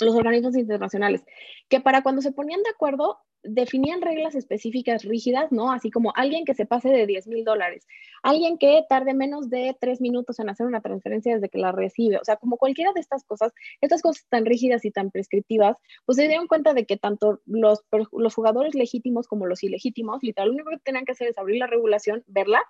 los 0.00 0.14
organismos 0.14 0.56
internacionales, 0.56 1.24
que 1.68 1.80
para 1.80 2.02
cuando 2.02 2.22
se 2.22 2.32
ponían 2.32 2.62
de 2.62 2.70
acuerdo 2.70 3.18
definían 3.42 4.02
reglas 4.02 4.34
específicas 4.34 5.04
rígidas, 5.04 5.52
¿no? 5.52 5.70
Así 5.72 5.90
como 5.90 6.12
alguien 6.16 6.44
que 6.44 6.54
se 6.54 6.66
pase 6.66 6.88
de 6.88 7.06
10 7.06 7.28
mil 7.28 7.44
dólares, 7.44 7.86
alguien 8.22 8.58
que 8.58 8.84
tarde 8.88 9.14
menos 9.14 9.48
de 9.48 9.76
tres 9.80 10.00
minutos 10.00 10.38
en 10.40 10.48
hacer 10.48 10.66
una 10.66 10.80
transferencia 10.80 11.34
desde 11.34 11.48
que 11.48 11.58
la 11.58 11.72
recibe, 11.72 12.18
o 12.18 12.24
sea, 12.24 12.36
como 12.36 12.56
cualquiera 12.56 12.92
de 12.92 13.00
estas 13.00 13.24
cosas, 13.24 13.52
estas 13.80 14.02
cosas 14.02 14.26
tan 14.28 14.44
rígidas 14.44 14.84
y 14.84 14.90
tan 14.90 15.10
prescriptivas, 15.10 15.76
pues 16.04 16.16
se 16.16 16.26
dieron 16.26 16.48
cuenta 16.48 16.74
de 16.74 16.84
que 16.84 16.96
tanto 16.96 17.40
los, 17.46 17.84
los 18.12 18.34
jugadores 18.34 18.74
legítimos 18.74 19.28
como 19.28 19.46
los 19.46 19.62
ilegítimos, 19.62 20.22
literal, 20.22 20.48
lo 20.48 20.54
único 20.54 20.70
que 20.70 20.78
tenían 20.78 21.04
que 21.04 21.12
hacer 21.12 21.28
es 21.28 21.38
abrir 21.38 21.58
la 21.58 21.66
regulación, 21.66 22.24
verla 22.26 22.60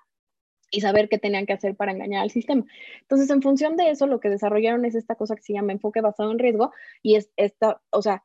y 0.71 0.81
saber 0.81 1.09
qué 1.09 1.19
tenían 1.19 1.47
que 1.47 1.53
hacer 1.53 1.77
para 1.77 1.93
engañar 1.93 2.23
al 2.23 2.31
sistema. 2.31 2.65
Entonces, 3.01 3.31
en 3.31 3.43
función 3.43 3.77
de 3.77 3.91
eso, 3.91 4.07
lo 4.07 4.21
que 4.21 4.29
desarrollaron 4.29 4.85
es 4.85 4.95
esta 4.95 5.15
cosa 5.15 5.37
que 5.37 5.43
se 5.43 5.53
llama 5.53 5.73
enfoque 5.73 6.01
basado 6.01 6.31
en 6.31 6.39
riesgo 6.39 6.73
y 7.03 7.17
es 7.17 7.31
esta, 7.37 7.81
o 7.91 8.03
sea, 8.03 8.25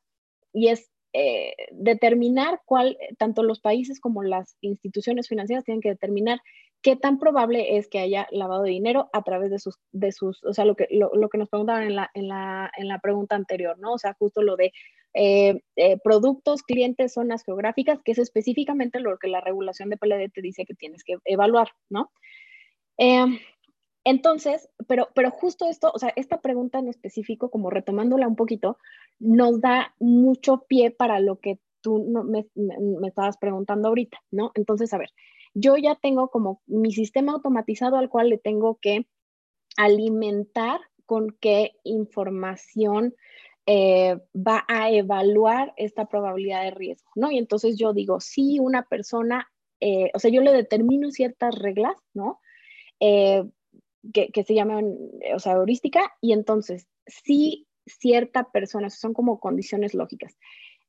y 0.51 0.67
es 0.67 0.91
eh, 1.13 1.53
determinar 1.71 2.61
cuál, 2.65 2.97
tanto 3.17 3.43
los 3.43 3.59
países 3.59 3.99
como 3.99 4.23
las 4.23 4.57
instituciones 4.61 5.27
financieras 5.27 5.63
tienen 5.63 5.81
que 5.81 5.89
determinar 5.89 6.39
qué 6.81 6.95
tan 6.95 7.17
probable 7.17 7.77
es 7.77 7.87
que 7.87 7.99
haya 7.99 8.27
lavado 8.31 8.63
de 8.63 8.71
dinero 8.71 9.09
a 9.13 9.23
través 9.23 9.51
de 9.51 9.59
sus, 9.59 9.79
de 9.91 10.11
sus 10.11 10.43
o 10.43 10.53
sea, 10.53 10.65
lo 10.65 10.75
que, 10.75 10.87
lo, 10.91 11.15
lo 11.15 11.29
que 11.29 11.37
nos 11.37 11.49
preguntaban 11.49 11.83
en 11.83 11.95
la, 11.95 12.11
en, 12.13 12.27
la, 12.27 12.71
en 12.77 12.87
la 12.87 12.99
pregunta 12.99 13.35
anterior, 13.35 13.79
¿no? 13.79 13.93
O 13.93 13.97
sea, 13.97 14.15
justo 14.19 14.41
lo 14.41 14.57
de 14.57 14.73
eh, 15.13 15.61
eh, 15.75 15.97
productos, 16.03 16.63
clientes, 16.63 17.13
zonas 17.13 17.43
geográficas, 17.43 18.01
que 18.03 18.13
es 18.13 18.17
específicamente 18.17 18.99
lo 18.99 19.17
que 19.17 19.27
la 19.27 19.41
regulación 19.41 19.89
de 19.89 19.97
PLD 19.97 20.31
te 20.33 20.41
dice 20.41 20.65
que 20.65 20.73
tienes 20.73 21.03
que 21.03 21.17
evaluar, 21.25 21.69
¿no? 21.89 22.11
Eh, 22.97 23.25
entonces, 24.05 24.69
pero, 24.87 25.09
pero 25.15 25.31
justo 25.31 25.69
esto, 25.69 25.91
o 25.93 25.99
sea, 25.99 26.11
esta 26.15 26.41
pregunta 26.41 26.79
en 26.79 26.89
específico, 26.89 27.49
como 27.49 27.69
retomándola 27.69 28.27
un 28.27 28.35
poquito, 28.35 28.77
nos 29.19 29.61
da 29.61 29.95
mucho 29.99 30.65
pie 30.67 30.91
para 30.91 31.19
lo 31.19 31.39
que 31.39 31.59
tú 31.81 32.03
me, 32.25 32.47
me, 32.55 33.07
estabas 33.07 33.37
preguntando 33.37 33.89
ahorita, 33.89 34.17
¿no? 34.31 34.51
Entonces, 34.55 34.93
a 34.93 34.97
ver, 34.97 35.09
yo 35.53 35.77
ya 35.77 35.95
tengo 35.95 36.29
como 36.29 36.61
mi 36.65 36.91
sistema 36.91 37.33
automatizado 37.33 37.97
al 37.97 38.09
cual 38.09 38.29
le 38.29 38.37
tengo 38.37 38.79
que 38.81 39.07
alimentar 39.77 40.81
con 41.05 41.35
qué 41.39 41.73
información 41.83 43.13
eh, 43.65 44.19
va 44.35 44.65
a 44.67 44.91
evaluar 44.91 45.73
esta 45.77 46.05
probabilidad 46.05 46.63
de 46.63 46.71
riesgo, 46.71 47.09
¿no? 47.15 47.31
Y 47.31 47.37
entonces 47.37 47.77
yo 47.77 47.93
digo, 47.93 48.19
si 48.19 48.59
una 48.59 48.83
persona, 48.83 49.49
eh, 49.79 50.11
o 50.13 50.19
sea, 50.19 50.31
yo 50.31 50.41
le 50.41 50.51
determino 50.51 51.11
ciertas 51.11 51.55
reglas, 51.55 51.95
¿no? 52.13 52.41
Eh, 52.99 53.43
que, 54.13 54.43
se 54.43 54.53
llaman, 54.53 54.97
o 55.33 55.39
sea, 55.39 55.53
heurística, 55.53 56.11
y 56.19 56.33
entonces, 56.33 56.87
si 57.07 57.67
cierta 57.85 58.51
persona, 58.51 58.89
son 58.89 59.13
como 59.13 59.39
condiciones 59.39 59.93
lógicas, 59.93 60.37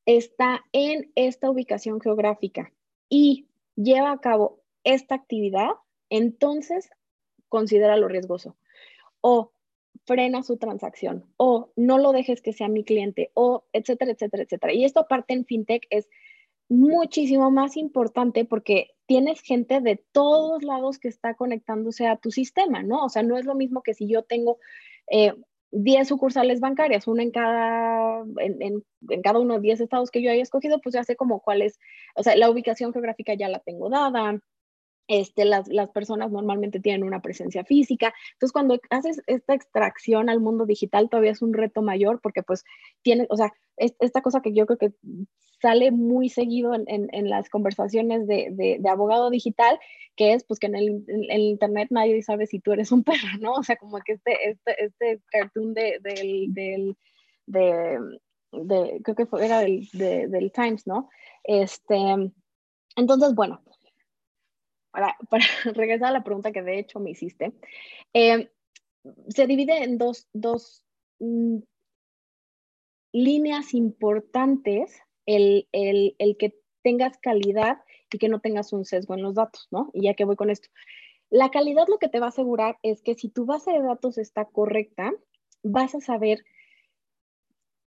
está 0.04 0.64
en 0.72 1.12
esta 1.14 1.48
ubicación 1.48 2.00
geográfica 2.00 2.72
y 3.08 3.46
lleva 3.76 4.10
a 4.10 4.20
cabo 4.20 4.62
esta 4.82 5.14
actividad, 5.14 5.70
entonces 6.10 6.90
considera 7.48 7.96
lo 7.96 8.08
riesgoso. 8.08 8.56
O 9.20 9.52
frena 10.06 10.42
su 10.42 10.56
transacción, 10.56 11.24
o 11.36 11.72
no 11.76 11.98
lo 11.98 12.12
dejes 12.12 12.42
que 12.42 12.52
sea 12.52 12.68
mi 12.68 12.84
cliente, 12.84 13.30
o 13.34 13.64
etcétera, 13.72 14.12
etcétera, 14.12 14.42
etcétera. 14.42 14.72
Y 14.72 14.84
esto 14.84 15.00
aparte 15.00 15.32
en 15.34 15.44
FinTech 15.44 15.86
es 15.90 16.08
muchísimo 16.68 17.50
más 17.50 17.76
importante 17.76 18.44
porque 18.44 18.90
tienes 19.06 19.40
gente 19.40 19.80
de 19.80 20.02
todos 20.12 20.62
lados 20.62 20.98
que 20.98 21.08
está 21.08 21.34
conectándose 21.34 22.06
a 22.06 22.16
tu 22.16 22.30
sistema, 22.30 22.82
¿no? 22.82 23.04
O 23.04 23.08
sea, 23.08 23.22
no 23.22 23.36
es 23.36 23.44
lo 23.44 23.54
mismo 23.54 23.82
que 23.82 23.94
si 23.94 24.08
yo 24.08 24.22
tengo 24.22 24.58
eh, 25.10 25.34
10 25.72 26.06
sucursales 26.08 26.60
bancarias, 26.60 27.06
una 27.08 27.22
en 27.22 27.30
cada, 27.30 28.24
en, 28.38 28.84
en, 29.08 29.22
cada 29.22 29.40
uno 29.40 29.54
de 29.54 29.60
10 29.60 29.80
estados 29.80 30.10
que 30.10 30.22
yo 30.22 30.30
haya 30.30 30.42
escogido, 30.42 30.80
pues 30.80 30.94
ya 30.94 31.04
sé 31.04 31.16
como 31.16 31.40
cuál 31.40 31.62
es, 31.62 31.78
o 32.14 32.22
sea, 32.22 32.36
la 32.36 32.48
ubicación 32.48 32.92
geográfica 32.92 33.34
ya 33.34 33.48
la 33.48 33.58
tengo 33.58 33.90
dada, 33.90 34.40
este, 35.08 35.44
las, 35.44 35.68
las, 35.68 35.90
personas 35.90 36.30
normalmente 36.30 36.80
tienen 36.80 37.04
una 37.04 37.20
presencia 37.20 37.64
física. 37.64 38.14
Entonces, 38.34 38.52
cuando 38.52 38.78
haces 38.90 39.22
esta 39.26 39.54
extracción 39.54 40.28
al 40.28 40.40
mundo 40.40 40.66
digital, 40.66 41.08
todavía 41.10 41.32
es 41.32 41.42
un 41.42 41.52
reto 41.52 41.82
mayor 41.82 42.20
porque 42.22 42.42
pues 42.42 42.64
tiene, 43.02 43.26
o 43.30 43.36
sea, 43.36 43.52
esta 43.76 44.22
cosa 44.22 44.40
que 44.40 44.52
yo 44.52 44.66
creo 44.66 44.78
que 44.78 44.92
sale 45.60 45.90
muy 45.90 46.28
seguido 46.28 46.74
en, 46.74 46.84
en, 46.86 47.30
las 47.30 47.48
conversaciones 47.48 48.26
de, 48.26 48.48
de, 48.50 48.88
abogado 48.88 49.30
digital, 49.30 49.78
que 50.14 50.34
es 50.34 50.44
pues 50.44 50.60
que 50.60 50.66
en 50.66 50.74
el, 50.76 51.04
internet 51.30 51.88
nadie 51.90 52.22
sabe 52.22 52.46
si 52.46 52.60
tú 52.60 52.72
eres 52.72 52.92
un 52.92 53.02
perro, 53.04 53.38
¿no? 53.40 53.54
O 53.54 53.62
sea, 53.62 53.76
como 53.76 53.98
que 54.00 54.12
este, 54.12 54.50
este, 54.50 54.84
este 54.84 55.20
cartoon 55.30 55.74
de, 55.74 56.00
del, 56.02 56.96
de, 57.46 59.00
creo 59.02 59.16
que 59.16 59.26
era 59.44 59.60
del, 59.60 59.88
del 59.92 60.52
Times, 60.52 60.86
¿no? 60.86 61.08
Este, 61.44 61.96
entonces, 62.96 63.34
bueno, 63.34 63.62
para, 64.94 65.16
para, 65.30 65.44
regresar 65.64 66.08
a 66.08 66.12
la 66.12 66.24
pregunta 66.24 66.52
que 66.52 66.62
de 66.62 66.78
hecho 66.78 67.00
me 67.00 67.10
hiciste, 67.10 67.52
eh, 68.14 68.50
se 69.28 69.46
divide 69.46 69.82
en 69.82 69.98
dos, 69.98 70.28
dos 70.32 70.84
mm, 71.18 71.58
líneas 73.12 73.74
importantes 73.74 75.02
el, 75.26 75.68
el, 75.72 76.14
el 76.18 76.36
que 76.36 76.54
tengas 76.82 77.18
calidad 77.18 77.82
y 78.12 78.18
que 78.18 78.28
no 78.28 78.40
tengas 78.40 78.72
un 78.72 78.84
sesgo 78.84 79.14
en 79.14 79.22
los 79.22 79.34
datos, 79.34 79.66
¿no? 79.72 79.90
Y 79.92 80.04
ya 80.04 80.14
que 80.14 80.24
voy 80.24 80.36
con 80.36 80.50
esto. 80.50 80.68
La 81.30 81.50
calidad 81.50 81.86
lo 81.88 81.98
que 81.98 82.08
te 82.08 82.20
va 82.20 82.26
a 82.26 82.28
asegurar 82.28 82.78
es 82.82 83.02
que 83.02 83.14
si 83.14 83.28
tu 83.28 83.44
base 83.44 83.72
de 83.72 83.82
datos 83.82 84.18
está 84.18 84.44
correcta, 84.44 85.12
vas 85.64 85.94
a 85.96 86.00
saber 86.00 86.44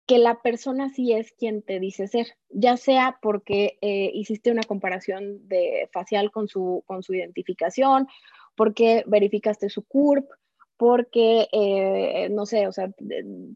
que 0.07 0.19
la 0.19 0.43
persona 0.43 0.90
sí 0.90 1.12
es 1.12 1.33
quien 1.33 1.62
te 1.62 1.81
dice 1.81 2.09
ser, 2.09 2.27
ya 2.51 2.77
sea 2.77 3.19
porque 3.23 3.79
eh, 3.81 4.11
hiciste 4.12 4.51
una 4.51 4.62
comparación 4.62 5.49
de 5.49 5.88
facial 5.93 6.31
con 6.31 6.47
su, 6.49 6.83
con 6.87 7.03
su 7.03 7.14
identificación, 7.14 8.07
porque 8.55 9.05
verificaste 9.07 9.69
su 9.71 9.83
CURP, 9.85 10.29
porque, 10.77 11.49
eh, 11.53 12.29
no 12.31 12.47
sé, 12.47 12.67
o 12.67 12.73
sea, 12.73 12.90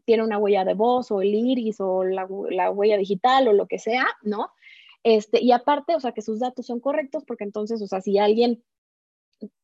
tiene 0.05 0.23
una 0.23 0.37
huella 0.37 0.65
de 0.65 0.73
voz 0.73 1.11
o 1.11 1.21
el 1.21 1.35
iris 1.35 1.79
o 1.79 2.03
la, 2.03 2.27
la, 2.49 2.71
huella 2.71 2.97
digital 2.97 3.47
o 3.47 3.53
lo 3.53 3.67
que 3.67 3.77
sea, 3.77 4.07
¿no? 4.23 4.51
Este, 5.03 5.41
y 5.43 5.51
aparte, 5.51 5.95
o 5.95 5.99
sea, 5.99 6.13
que 6.13 6.21
sus 6.21 6.39
datos 6.39 6.65
son 6.65 6.79
correctos, 6.79 7.23
porque 7.25 7.43
entonces, 7.43 7.81
o 7.81 7.87
sea, 7.87 8.01
si 8.01 8.17
alguien 8.17 8.63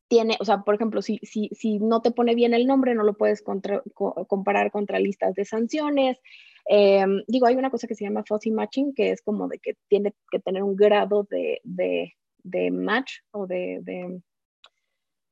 tiene, 0.08 0.36
o 0.40 0.44
sea, 0.44 0.62
por 0.62 0.74
ejemplo, 0.74 1.02
si, 1.02 1.18
si, 1.22 1.48
si 1.52 1.78
no 1.78 2.00
te 2.02 2.10
pone 2.10 2.34
bien 2.34 2.54
el 2.54 2.66
nombre, 2.66 2.94
no 2.94 3.02
lo 3.02 3.14
puedes 3.14 3.42
contra, 3.42 3.82
co 3.94 4.26
comparar 4.26 4.70
contra 4.70 5.00
listas 5.00 5.34
de 5.34 5.44
sanciones. 5.44 6.20
Eh, 6.68 7.04
digo, 7.26 7.46
hay 7.46 7.54
una 7.54 7.70
cosa 7.70 7.86
que 7.86 7.94
se 7.94 8.04
llama 8.04 8.24
fuzzy 8.26 8.50
matching, 8.50 8.94
que 8.94 9.10
es 9.10 9.22
como 9.22 9.48
de 9.48 9.58
que 9.58 9.74
tiene 9.88 10.14
que 10.30 10.40
tener 10.40 10.62
un 10.62 10.76
grado 10.76 11.26
de, 11.30 11.60
de, 11.64 12.14
de 12.42 12.70
match 12.70 13.20
o 13.30 13.46
de, 13.46 13.80
de 13.82 14.20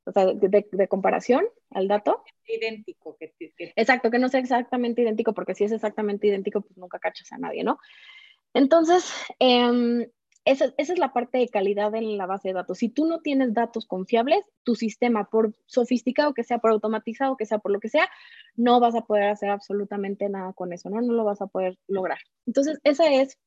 o 0.06 0.12
sea, 0.12 0.26
de, 0.26 0.66
de, 0.70 0.88
comparación 0.88 1.44
al 1.70 1.88
dato. 1.88 2.22
Idéntico. 2.46 3.16
Que, 3.18 3.32
Exacto, 3.76 4.10
que 4.10 4.18
no 4.18 4.28
sea 4.28 4.40
exactamente 4.40 5.02
idéntico, 5.02 5.32
porque 5.32 5.54
si 5.54 5.64
es 5.64 5.72
exactamente 5.72 6.26
idéntico, 6.26 6.60
pues 6.60 6.76
nunca 6.76 6.98
cachas 6.98 7.32
a 7.32 7.38
nadie, 7.38 7.64
¿no? 7.64 7.78
Entonces, 8.52 9.12
eh, 9.40 10.08
esa, 10.44 10.74
es 10.76 10.98
la 10.98 11.12
parte 11.12 11.38
de 11.38 11.48
calidad 11.48 11.94
en 11.94 12.18
la 12.18 12.26
base 12.26 12.48
de 12.48 12.54
datos. 12.54 12.78
Si 12.78 12.88
tú 12.88 13.06
no 13.06 13.20
tienes 13.20 13.54
datos 13.54 13.86
confiables, 13.86 14.44
tu 14.62 14.74
sistema, 14.74 15.28
por 15.30 15.54
sofisticado 15.66 16.34
que 16.34 16.44
sea, 16.44 16.58
por 16.58 16.70
automatizado 16.70 17.36
que 17.36 17.46
sea, 17.46 17.58
por 17.58 17.72
lo 17.72 17.80
que 17.80 17.88
sea, 17.88 18.08
no 18.54 18.78
vas 18.80 18.94
a 18.94 19.02
poder 19.02 19.24
hacer 19.24 19.50
absolutamente 19.50 20.28
nada 20.28 20.52
con 20.52 20.72
eso, 20.72 20.90
¿no? 20.90 21.00
No 21.00 21.14
lo 21.14 21.24
vas 21.24 21.40
a 21.40 21.46
poder 21.46 21.78
lograr. 21.88 22.18
Entonces, 22.46 22.78
esa 22.84 23.10
es 23.10 23.38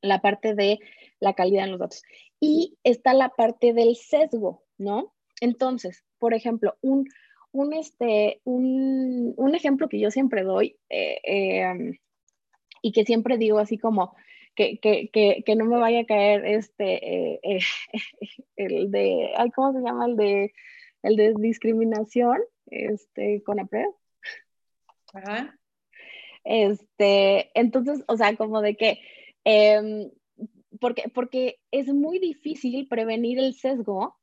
la 0.00 0.20
parte 0.20 0.54
de 0.54 0.78
la 1.20 1.34
calidad 1.34 1.64
en 1.64 1.72
los 1.72 1.80
datos. 1.80 2.02
Y 2.38 2.76
está 2.84 3.14
la 3.14 3.30
parte 3.30 3.72
del 3.72 3.96
sesgo, 3.96 4.64
¿no? 4.78 5.12
Entonces, 5.40 6.04
por 6.18 6.34
ejemplo, 6.34 6.76
un, 6.82 7.08
un, 7.50 7.72
este, 7.72 8.40
un, 8.44 9.34
un 9.36 9.54
ejemplo 9.54 9.88
que 9.88 9.98
yo 9.98 10.10
siempre 10.10 10.44
doy 10.44 10.76
eh, 10.88 11.18
eh, 11.24 11.98
y 12.80 12.92
que 12.92 13.04
siempre 13.04 13.38
digo 13.38 13.58
así 13.58 13.76
como 13.76 14.14
que, 14.54 14.78
que, 14.78 15.08
que, 15.10 15.42
que 15.44 15.56
no 15.56 15.64
me 15.64 15.78
vaya 15.78 16.00
a 16.00 16.06
caer 16.06 16.44
este, 16.44 17.40
eh, 17.42 17.60
el 18.56 18.90
de, 18.90 19.32
ay, 19.36 19.50
¿cómo 19.50 19.72
se 19.72 19.80
llama? 19.80 20.06
El 20.06 20.16
de, 20.16 20.52
el 21.02 21.16
de 21.16 21.34
discriminación, 21.38 22.38
este, 22.66 23.42
con 23.42 23.60
APRED. 23.60 23.86
Ajá. 25.14 25.58
Este, 26.44 27.50
entonces, 27.58 28.04
o 28.08 28.16
sea, 28.16 28.36
como 28.36 28.60
de 28.60 28.76
que, 28.76 29.00
em, 29.44 30.10
porque, 30.80 31.08
porque 31.14 31.60
es 31.70 31.88
muy 31.88 32.18
difícil 32.18 32.88
prevenir 32.88 33.38
el 33.38 33.54
sesgo 33.54 34.16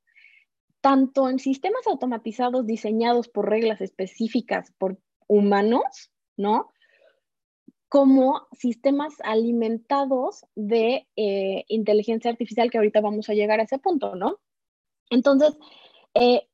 tanto 0.81 1.29
en 1.29 1.39
sistemas 1.39 1.85
automatizados 1.87 2.65
diseñados 2.65 3.27
por 3.27 3.49
reglas 3.49 3.81
específicas 3.81 4.71
por 4.77 4.97
humanos, 5.27 6.11
¿no? 6.37 6.71
Como 7.89 8.47
sistemas 8.51 9.15
alimentados 9.23 10.45
de 10.55 11.07
eh, 11.15 11.65
inteligencia 11.67 12.31
artificial, 12.31 12.69
que 12.69 12.77
ahorita 12.77 13.01
vamos 13.01 13.29
a 13.29 13.33
llegar 13.33 13.59
a 13.59 13.63
ese 13.63 13.79
punto, 13.79 14.15
¿no? 14.15 14.39
Entonces, 15.09 15.57
eh, 16.13 16.47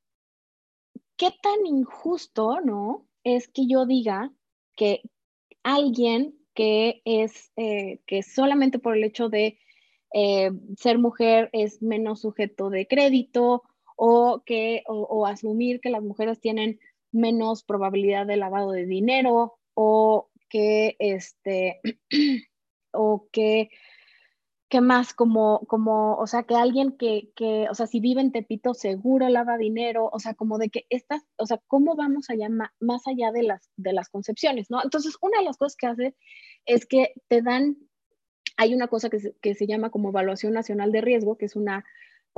¿qué 1.16 1.30
tan 1.42 1.66
injusto, 1.66 2.60
¿no? 2.62 3.06
Es 3.22 3.48
que 3.48 3.66
yo 3.66 3.86
diga 3.86 4.32
que 4.76 5.02
alguien 5.62 6.38
que 6.54 7.02
es, 7.04 7.52
eh, 7.56 8.00
que 8.06 8.22
solamente 8.22 8.78
por 8.78 8.96
el 8.96 9.04
hecho 9.04 9.28
de 9.28 9.58
ser 10.78 10.98
mujer 10.98 11.50
es 11.52 11.82
menos 11.82 12.22
sujeto 12.22 12.70
de 12.70 12.86
crédito 12.86 13.64
o, 13.96 14.42
que, 14.44 14.84
o, 14.86 15.26
asumir 15.26 15.80
que 15.80 15.90
las 15.90 16.02
mujeres 16.02 16.40
tienen 16.40 16.78
menos 17.12 17.64
probabilidad 17.64 18.26
de 18.26 18.36
lavado 18.36 18.70
de 18.70 18.86
dinero 18.86 19.58
o 19.74 20.30
que, 20.48 20.96
este, 20.98 21.80
o 22.92 23.28
que, 23.32 23.70
¿qué 24.68 24.80
más? 24.80 25.14
Como, 25.14 25.60
como, 25.66 26.16
o 26.16 26.26
sea, 26.26 26.44
que 26.44 26.54
alguien 26.54 26.96
que, 26.96 27.30
que, 27.36 27.68
o 27.70 27.74
sea, 27.74 27.86
si 27.86 28.00
vive 28.00 28.20
en 28.20 28.32
Tepito 28.32 28.74
seguro 28.74 29.28
lava 29.28 29.58
dinero, 29.58 30.08
o 30.12 30.18
sea, 30.18 30.34
como 30.34 30.58
de 30.58 30.70
que 30.70 30.86
estas, 30.90 31.22
o 31.36 31.46
sea, 31.46 31.60
¿cómo 31.66 31.96
vamos 31.96 32.30
allá 32.30 32.48
más 32.80 33.06
allá 33.06 33.32
de 33.32 33.42
las, 33.42 33.70
de 33.76 33.92
las 33.92 34.08
concepciones, 34.08 34.70
¿no? 34.70 34.82
Entonces, 34.82 35.16
una 35.20 35.38
de 35.38 35.44
las 35.44 35.56
cosas 35.56 35.76
que 35.76 35.86
hace 35.86 36.16
es 36.64 36.86
que 36.86 37.12
te 37.28 37.42
dan, 37.42 37.76
hay 38.56 38.74
una 38.74 38.88
cosa 38.88 39.10
que 39.10 39.18
que 39.40 39.54
se 39.54 39.66
llama 39.66 39.90
como 39.90 40.08
evaluación 40.10 40.52
nacional 40.52 40.92
de 40.92 41.00
riesgo, 41.00 41.36
que 41.36 41.46
es 41.46 41.56
una 41.56 41.84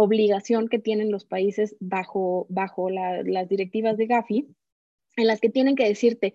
obligación 0.01 0.68
que 0.68 0.79
tienen 0.79 1.11
los 1.11 1.25
países 1.25 1.77
bajo, 1.81 2.47
bajo 2.51 2.88
las 2.88 3.49
directivas 3.49 3.97
de 3.97 4.07
Gafi, 4.07 4.55
en 5.16 5.27
las 5.27 5.40
que 5.40 5.51
tienen 5.51 5.75
que 5.75 5.88
decirte, 5.88 6.35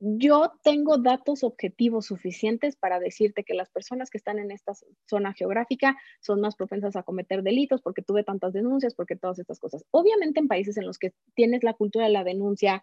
yo 0.00 0.52
tengo 0.62 0.96
datos 0.96 1.44
objetivos 1.44 2.06
suficientes 2.06 2.74
para 2.74 2.98
decirte 2.98 3.44
que 3.44 3.54
las 3.54 3.68
personas 3.68 4.10
que 4.10 4.16
están 4.16 4.38
en 4.38 4.50
esta 4.50 4.72
zona 5.08 5.34
geográfica 5.34 5.96
son 6.20 6.40
más 6.40 6.56
propensas 6.56 6.96
a 6.96 7.02
cometer 7.02 7.42
delitos 7.42 7.82
porque 7.82 8.02
tuve 8.02 8.24
tantas 8.24 8.54
denuncias, 8.54 8.94
porque 8.94 9.16
todas 9.16 9.38
estas 9.38 9.60
cosas. 9.60 9.84
Obviamente 9.90 10.40
en 10.40 10.48
países 10.48 10.78
en 10.78 10.86
los 10.86 10.98
que 10.98 11.12
tienes 11.34 11.62
la 11.62 11.74
cultura 11.74 12.06
de 12.06 12.12
la 12.12 12.24
denuncia 12.24 12.82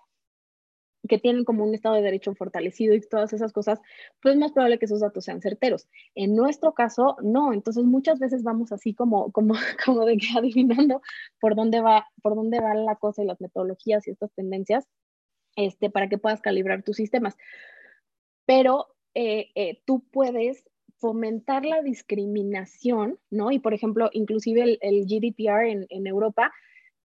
que 1.08 1.18
tienen 1.18 1.44
como 1.44 1.64
un 1.64 1.74
Estado 1.74 1.96
de 1.96 2.02
Derecho 2.02 2.36
fortalecido 2.36 2.94
y 2.94 3.02
todas 3.02 3.34
esas 3.34 3.54
cosas, 3.54 3.80
pues 4.22 4.36
es 4.36 4.40
más 4.40 4.52
probable 4.52 4.78
que 4.78 4.86
esos 4.86 5.00
datos 5.00 5.26
sean 5.26 5.42
certeros. 5.42 5.88
En 6.16 6.36
nuestro 6.36 6.74
caso, 6.74 7.18
no. 7.24 7.54
Entonces, 7.54 7.84
muchas 7.86 8.20
veces 8.20 8.44
vamos 8.44 8.72
así 8.72 8.94
como, 8.94 9.32
como, 9.32 9.54
como 9.86 10.06
de 10.06 10.20
adivinando 10.36 11.02
por 11.40 11.56
dónde 11.56 11.82
va, 11.82 12.08
por 12.22 12.36
dónde 12.36 12.60
va 12.60 12.76
la 12.76 12.96
cosa 12.96 13.24
y 13.24 13.26
las 13.26 13.42
metodologías 13.42 14.08
y 14.08 14.12
estas 14.12 14.32
tendencias, 14.34 14.88
este, 15.58 15.90
para 15.90 16.08
que 16.08 16.18
puedas 16.18 16.40
calibrar 16.40 16.84
tus 16.84 16.96
sistemas. 16.96 17.36
Pero 18.46 18.88
eh, 19.14 19.50
eh, 19.56 19.82
tú 19.86 20.06
puedes 20.12 20.64
fomentar 21.00 21.66
la 21.66 21.82
discriminación, 21.82 23.20
¿no? 23.30 23.52
Y 23.52 23.60
por 23.60 23.74
ejemplo, 23.74 24.10
inclusive 24.14 24.80
el, 24.82 25.06
GDPR 25.06 25.86
en, 25.90 26.08
Europa 26.08 26.54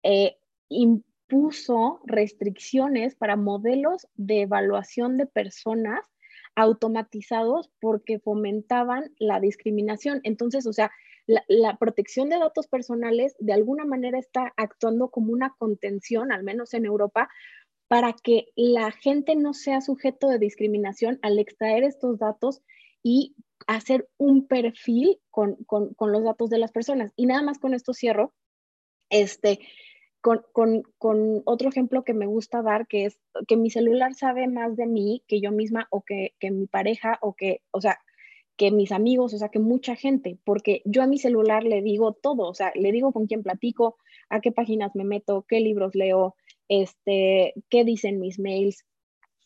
eh, 0.02 0.36
impuso 0.68 2.00
restricciones 2.04 3.14
para 3.14 3.36
modelos 3.36 4.06
de 4.14 4.42
evaluación 4.42 5.18
de 5.18 5.26
personas 5.26 6.00
automatizados 6.54 7.70
porque 7.80 8.18
fomentaban 8.18 9.12
la 9.18 9.40
discriminación. 9.40 10.20
Entonces, 10.24 10.66
o 10.66 10.72
sea, 10.72 10.90
la, 11.26 11.76
protección 11.76 12.28
de 12.28 12.38
datos 12.38 12.66
personales 12.66 13.36
de 13.40 13.52
alguna 13.52 13.84
manera 13.84 14.18
está 14.18 14.52
actuando 14.56 15.08
como 15.10 15.32
una 15.32 15.54
contención, 15.58 16.32
al 16.32 16.42
menos 16.44 16.72
en 16.72 16.86
Europa, 16.86 17.28
para 17.88 18.12
que 18.12 18.48
la 18.56 18.90
gente 18.90 19.36
no 19.36 19.54
sea 19.54 19.80
sujeto 19.80 20.28
de 20.28 20.38
discriminación 20.38 21.18
al 21.22 21.38
extraer 21.38 21.84
estos 21.84 22.18
datos 22.18 22.62
y 23.02 23.36
hacer 23.66 24.08
un 24.18 24.46
perfil 24.46 25.20
con, 25.30 25.56
los 25.68 26.24
datos 26.24 26.50
de 26.50 26.58
las 26.58 26.72
personas. 26.72 27.12
Y 27.16 27.26
nada 27.26 27.42
más 27.42 27.58
con 27.58 27.74
esto 27.74 27.94
cierro, 27.94 28.34
este, 29.10 29.60
con, 30.20 30.42
otro 31.44 31.68
ejemplo 31.68 32.02
que 32.02 32.14
me 32.14 32.26
gusta 32.26 32.62
dar, 32.62 32.88
que 32.88 33.06
es 33.06 33.18
que 33.46 33.56
mi 33.56 33.70
celular 33.70 34.14
sabe 34.14 34.48
más 34.48 34.76
de 34.76 34.86
mí 34.86 35.22
que 35.28 35.40
yo 35.40 35.52
misma 35.52 35.86
o 35.90 36.02
que, 36.02 36.34
que 36.40 36.50
mi 36.50 36.66
pareja 36.66 37.18
o 37.22 37.34
que, 37.34 37.62
o 37.70 37.80
sea, 37.80 37.98
que 38.56 38.70
mis 38.70 38.90
amigos, 38.90 39.34
o 39.34 39.38
sea, 39.38 39.50
que 39.50 39.58
mucha 39.58 39.94
gente, 39.96 40.38
porque 40.44 40.82
yo 40.84 41.02
a 41.02 41.06
mi 41.06 41.18
celular 41.18 41.62
le 41.62 41.82
digo 41.82 42.14
todo, 42.14 42.48
o 42.48 42.54
sea, 42.54 42.72
le 42.74 42.90
digo 42.90 43.12
con 43.12 43.26
quién 43.26 43.42
platico, 43.42 43.96
a 44.30 44.40
qué 44.40 44.50
páginas 44.50 44.92
me 44.94 45.04
meto, 45.04 45.44
qué 45.46 45.60
libros 45.60 45.94
leo, 45.94 46.34
este, 46.68 47.54
qué 47.70 47.84
dicen 47.84 48.20
mis 48.20 48.38
mails, 48.38 48.84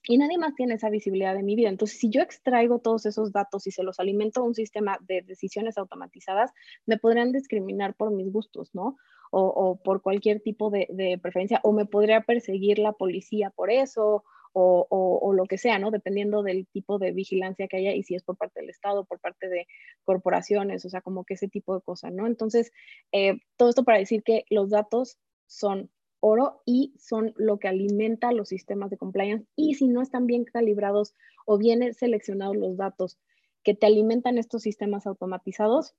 y 0.08 0.18
nadie 0.18 0.38
más 0.38 0.54
tiene 0.54 0.74
esa 0.74 0.88
visibilidad 0.88 1.34
de 1.34 1.42
mi 1.42 1.56
vida. 1.56 1.68
Entonces, 1.68 1.98
si 1.98 2.10
yo 2.10 2.22
extraigo 2.22 2.78
todos 2.78 3.06
esos 3.06 3.32
datos 3.32 3.66
y 3.66 3.70
se 3.70 3.82
los 3.82 4.00
alimento 4.00 4.40
a 4.40 4.44
un 4.44 4.54
sistema 4.54 4.98
de 5.02 5.22
decisiones 5.22 5.76
automatizadas, 5.76 6.52
me 6.86 6.96
podrían 6.96 7.32
discriminar 7.32 7.94
por 7.94 8.10
mis 8.10 8.32
gustos, 8.32 8.70
¿no? 8.74 8.96
O, 9.32 9.78
por 9.84 10.02
cualquier 10.02 10.40
tipo 10.40 10.70
de, 10.70 11.18
preferencia, 11.22 11.60
o 11.62 11.72
me 11.72 11.86
podría 11.86 12.22
perseguir 12.22 12.80
la 12.80 12.92
policía 12.92 13.50
por 13.50 13.70
eso, 13.70 14.24
o, 14.52 14.86
o, 14.90 15.32
lo 15.32 15.44
que 15.44 15.58
sea, 15.58 15.78
¿no? 15.78 15.92
Dependiendo 15.92 16.42
del 16.42 16.66
tipo 16.66 16.98
de 16.98 17.12
vigilancia 17.12 17.68
que 17.68 17.76
haya 17.76 17.92
y 17.92 18.02
si 18.02 18.16
es 18.16 18.24
por 18.24 18.36
parte 18.36 18.58
del 18.60 18.70
Estado, 18.70 19.04
por 19.04 19.20
parte 19.20 19.48
de 19.48 19.68
corporaciones, 20.02 20.84
o 20.84 20.88
sea, 20.88 21.02
como 21.02 21.24
que 21.24 21.34
ese 21.34 21.46
tipo 21.46 21.76
de 21.76 21.82
cosas, 21.82 22.12
¿no? 22.12 22.26
Entonces, 22.26 22.72
eh, 23.12 23.38
todo 23.56 23.68
esto 23.68 23.84
para 23.84 23.98
decir 23.98 24.24
que 24.24 24.44
los 24.50 24.70
datos 24.70 25.18
son 25.46 25.90
oro 26.20 26.62
y 26.64 26.94
son 26.98 27.34
lo 27.36 27.58
que 27.58 27.68
alimenta 27.68 28.32
los 28.32 28.48
sistemas 28.48 28.90
de 28.90 28.98
compliance. 28.98 29.46
Y 29.56 29.74
si 29.74 29.88
no 29.88 30.02
están 30.02 30.26
bien 30.26 30.44
calibrados 30.44 31.14
o 31.46 31.58
bien 31.58 31.92
seleccionados 31.94 32.56
los 32.56 32.76
datos 32.76 33.18
que 33.62 33.74
te 33.74 33.86
alimentan 33.86 34.38
estos 34.38 34.62
sistemas 34.62 35.06
automatizados, 35.06 35.94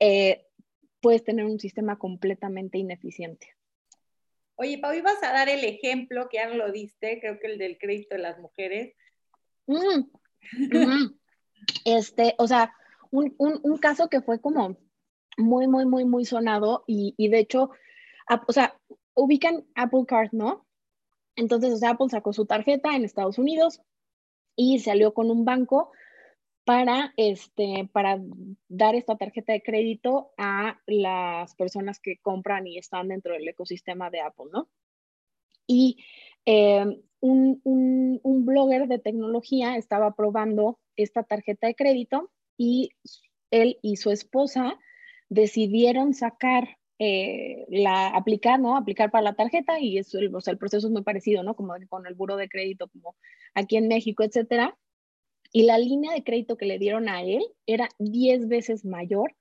eh, 0.00 0.46
puedes 1.00 1.24
tener 1.24 1.44
un 1.44 1.60
sistema 1.60 1.98
completamente 1.98 2.78
ineficiente. 2.78 3.54
Oye, 4.56 4.78
Pau, 4.78 4.92
ibas 4.94 5.22
a 5.22 5.32
dar 5.32 5.48
el 5.48 5.64
ejemplo 5.64 6.28
que 6.28 6.38
ya 6.38 6.48
lo 6.48 6.72
diste, 6.72 7.20
creo 7.20 7.38
que 7.38 7.46
el 7.46 7.58
del 7.58 7.78
crédito 7.78 8.14
de 8.16 8.22
las 8.22 8.38
mujeres. 8.38 8.94
Mm, 9.66 10.04
este, 11.84 12.34
o 12.38 12.46
sea, 12.46 12.74
un, 13.10 13.78
caso 13.80 14.08
que 14.08 14.22
fue 14.22 14.40
como 14.40 14.78
muy, 15.36 15.68
muy, 15.68 15.84
muy, 15.84 16.04
muy 16.04 16.24
sonado 16.24 16.84
y, 16.86 17.14
y 17.18 17.28
de 17.28 17.38
hecho, 17.38 17.70
o 18.48 18.52
sea, 18.52 18.78
ubican 19.16 19.66
Apple 19.74 20.04
Card, 20.06 20.28
¿no? 20.32 20.64
Entonces, 21.34 21.82
Apple 21.82 22.08
sacó 22.08 22.32
su 22.32 22.46
tarjeta 22.46 22.94
en 22.94 23.04
Estados 23.04 23.38
Unidos 23.38 23.82
y 24.54 24.78
salió 24.78 25.12
con 25.12 25.30
un 25.30 25.44
banco 25.44 25.90
para, 26.64 27.12
este, 27.16 27.88
para 27.92 28.20
dar 28.68 28.94
esta 28.94 29.16
tarjeta 29.16 29.52
de 29.52 29.62
crédito 29.62 30.32
a 30.36 30.80
las 30.86 31.54
personas 31.54 32.00
que 32.00 32.18
compran 32.18 32.66
y 32.66 32.78
están 32.78 33.08
dentro 33.08 33.34
del 33.34 33.46
ecosistema 33.48 34.10
de 34.10 34.20
Apple, 34.20 34.46
¿no? 34.52 34.68
Y 35.66 36.04
em, 36.44 37.02
un, 37.20 37.60
un, 37.64 38.46
blogger 38.46 38.88
de 38.88 38.98
tecnología 38.98 39.76
estaba 39.76 40.14
probando 40.14 40.78
esta 40.96 41.22
tarjeta 41.22 41.66
de 41.66 41.74
crédito 41.74 42.30
y 42.56 42.90
él 43.50 43.78
y 43.82 43.96
su 43.96 44.10
esposa 44.10 44.78
decidieron 45.28 46.14
sacar 46.14 46.78
eh, 46.98 47.66
la 47.68 48.08
aplicar, 48.08 48.58
¿no? 48.60 48.76
Aplicar 48.76 49.10
para 49.10 49.22
la 49.22 49.34
tarjeta 49.34 49.78
y 49.80 49.98
eso, 49.98 50.18
el, 50.18 50.30
el 50.46 50.58
proceso 50.58 50.86
es 50.86 50.92
muy 50.92 51.02
parecido, 51.02 51.42
¿no? 51.42 51.54
Como 51.54 51.74
con 51.88 52.06
el 52.06 52.14
buro 52.14 52.36
de 52.36 52.48
crédito, 52.48 52.88
como 52.88 53.16
aquí 53.54 53.76
en 53.76 53.88
México, 53.88 54.22
etcétera. 54.22 54.78
Y 55.52 55.62
la 55.62 55.78
línea 55.78 56.12
de 56.12 56.24
crédito 56.24 56.56
que 56.56 56.66
le 56.66 56.78
dieron 56.78 57.08
a 57.08 57.22
él 57.22 57.42
era 57.66 57.88
10 57.98 58.48
veces 58.48 58.84
mayor 58.84 59.34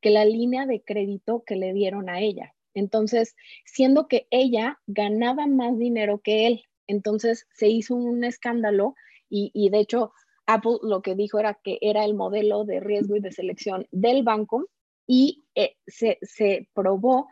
que 0.00 0.10
la 0.10 0.24
línea 0.24 0.66
de 0.66 0.82
crédito 0.82 1.44
que 1.46 1.56
le 1.56 1.72
dieron 1.72 2.08
a 2.08 2.20
ella. 2.20 2.54
Entonces, 2.74 3.36
siendo 3.64 4.08
que 4.08 4.26
ella 4.30 4.80
ganaba 4.86 5.46
más 5.46 5.78
dinero 5.78 6.20
que 6.22 6.46
él, 6.46 6.64
entonces 6.86 7.46
se 7.54 7.68
hizo 7.68 7.94
un 7.94 8.24
escándalo 8.24 8.94
y, 9.28 9.50
y 9.54 9.70
de 9.70 9.80
hecho 9.80 10.12
Apple 10.46 10.78
lo 10.82 11.02
que 11.02 11.14
dijo 11.14 11.38
era 11.38 11.58
que 11.62 11.78
era 11.80 12.04
el 12.04 12.14
modelo 12.14 12.64
de 12.64 12.80
riesgo 12.80 13.16
y 13.16 13.20
de 13.20 13.32
selección 13.32 13.86
del 13.90 14.22
banco 14.22 14.68
y 15.14 15.44
eh, 15.54 15.76
se, 15.86 16.70
probó 16.72 17.28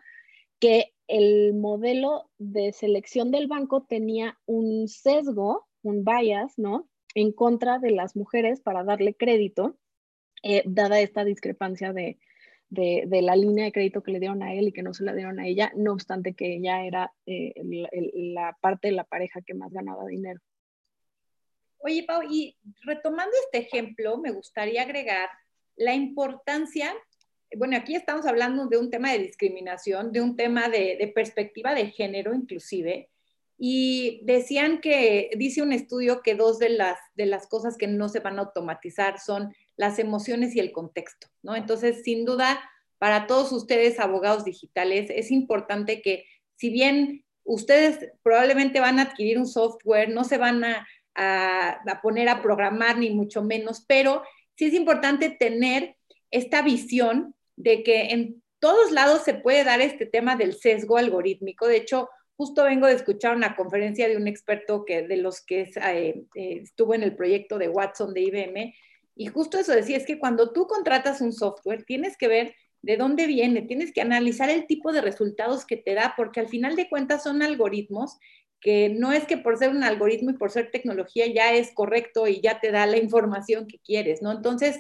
que 0.58 0.92
el 1.06 1.54
modelo 1.54 2.30
de 2.36 2.74
selección 2.74 3.30
del 3.30 3.46
banco 3.46 3.86
tenía 3.88 4.38
un 4.44 4.86
sesgo, 4.86 5.66
un 5.80 6.04
bias, 6.04 6.58
¿no? 6.58 6.90
En 7.14 7.32
contra 7.32 7.78
de 7.78 7.92
las 7.92 8.16
mujeres 8.16 8.60
para 8.60 8.84
darle 8.84 9.14
crédito, 9.14 9.78
eh, 10.42 10.62
dada 10.66 11.00
esta 11.00 11.24
discrepancia 11.24 11.94
de, 11.94 12.18
la 12.68 13.34
línea 13.34 13.64
de 13.64 13.72
crédito 13.72 14.02
que 14.02 14.12
le 14.12 14.20
dieron 14.20 14.42
a 14.42 14.52
él 14.52 14.68
y 14.68 14.72
que 14.72 14.82
no 14.82 14.92
se 14.92 15.04
la 15.04 15.14
dieron 15.14 15.40
a 15.40 15.46
ella, 15.46 15.72
no 15.74 15.94
obstante 15.94 16.34
que 16.34 16.56
ella 16.56 16.84
era 16.84 17.14
eh, 17.24 17.54
la 18.34 18.58
parte 18.60 18.88
de 18.88 18.94
la 18.94 19.04
pareja 19.04 19.40
que 19.40 19.54
más 19.54 19.72
ganaba 19.72 20.04
dinero. 20.04 20.40
Oye, 21.78 22.04
Pau, 22.06 22.20
y 22.30 22.58
retomando 22.82 23.34
este 23.46 23.66
ejemplo, 23.66 24.18
me 24.18 24.32
gustaría 24.32 24.82
agregar 24.82 25.30
la 25.76 25.94
importancia 25.94 26.94
bueno, 27.56 27.76
aquí 27.76 27.94
estamos 27.94 28.26
hablando 28.26 28.66
de 28.66 28.78
un 28.78 28.90
tema 28.90 29.12
de 29.12 29.18
discriminación, 29.18 30.12
de 30.12 30.20
un 30.20 30.36
tema 30.36 30.68
de, 30.68 31.10
perspectiva 31.14 31.74
de 31.74 31.90
género 31.90 32.34
inclusive, 32.34 33.10
y 33.58 34.20
decían 34.24 34.80
que, 34.80 35.30
dice 35.36 35.62
un 35.62 35.72
estudio 35.72 36.22
que 36.22 36.34
dos 36.34 36.58
de 36.58 36.70
las, 36.70 36.98
de 37.14 37.26
las 37.26 37.46
cosas 37.46 37.76
que 37.76 37.86
no 37.86 38.08
se 38.08 38.20
van 38.20 38.38
a 38.38 38.42
automatizar 38.42 39.18
son 39.20 39.54
las 39.76 39.98
emociones 39.98 40.54
y 40.54 40.60
el 40.60 40.72
contexto, 40.72 41.28
¿no? 41.42 41.56
Entonces, 41.56 42.02
sin 42.02 42.24
duda, 42.24 42.60
para 42.98 43.26
todos 43.26 43.52
ustedes, 43.52 44.00
abogados 44.00 44.44
digitales, 44.44 45.10
es 45.10 45.30
importante 45.30 46.00
que 46.00 46.24
si 46.56 46.70
bien 46.70 47.24
ustedes 47.44 48.10
probablemente 48.22 48.80
van 48.80 48.98
a 48.98 49.02
adquirir 49.02 49.38
un 49.38 49.46
software, 49.46 50.08
no 50.08 50.24
se 50.24 50.38
van 50.38 50.64
a, 50.64 50.86
a 51.14 52.00
poner 52.02 52.28
a 52.28 52.40
programar 52.40 52.96
ni 52.96 53.10
mucho 53.10 53.42
menos, 53.42 53.84
pero 53.86 54.22
sí 54.56 54.66
es 54.66 54.74
importante 54.74 55.28
tener 55.30 55.96
esta 56.30 56.62
visión 56.62 57.34
de 57.62 57.82
que 57.82 58.10
en 58.10 58.42
todos 58.58 58.90
lados 58.90 59.22
se 59.24 59.34
puede 59.34 59.64
dar 59.64 59.80
este 59.80 60.06
tema 60.06 60.36
del 60.36 60.54
sesgo 60.54 60.96
algorítmico. 60.96 61.66
De 61.66 61.76
hecho, 61.76 62.08
justo 62.36 62.64
vengo 62.64 62.86
de 62.86 62.94
escuchar 62.94 63.36
una 63.36 63.56
conferencia 63.56 64.08
de 64.08 64.16
un 64.16 64.28
experto 64.28 64.84
que 64.84 65.02
de 65.06 65.16
los 65.16 65.44
que 65.44 65.62
eh, 65.62 66.24
eh, 66.34 66.60
estuvo 66.62 66.94
en 66.94 67.02
el 67.02 67.16
proyecto 67.16 67.58
de 67.58 67.68
Watson 67.68 68.14
de 68.14 68.20
IBM, 68.22 68.74
y 69.16 69.26
justo 69.26 69.58
eso 69.58 69.72
decía, 69.72 69.98
es 69.98 70.06
que 70.06 70.18
cuando 70.18 70.52
tú 70.52 70.66
contratas 70.66 71.20
un 71.20 71.32
software, 71.32 71.84
tienes 71.84 72.16
que 72.16 72.28
ver 72.28 72.54
de 72.80 72.96
dónde 72.96 73.26
viene, 73.26 73.60
tienes 73.60 73.92
que 73.92 74.00
analizar 74.00 74.48
el 74.48 74.66
tipo 74.66 74.92
de 74.92 75.02
resultados 75.02 75.66
que 75.66 75.76
te 75.76 75.92
da, 75.92 76.14
porque 76.16 76.40
al 76.40 76.48
final 76.48 76.76
de 76.76 76.88
cuentas 76.88 77.24
son 77.24 77.42
algoritmos 77.42 78.16
que 78.60 78.90
no 78.90 79.12
es 79.12 79.24
que 79.24 79.36
por 79.36 79.58
ser 79.58 79.70
un 79.70 79.82
algoritmo 79.82 80.30
y 80.30 80.34
por 80.34 80.50
ser 80.50 80.70
tecnología 80.70 81.26
ya 81.26 81.52
es 81.54 81.72
correcto 81.72 82.26
y 82.26 82.40
ya 82.40 82.60
te 82.60 82.70
da 82.70 82.86
la 82.86 82.98
información 82.98 83.66
que 83.66 83.78
quieres, 83.78 84.22
¿no? 84.22 84.32
Entonces, 84.32 84.78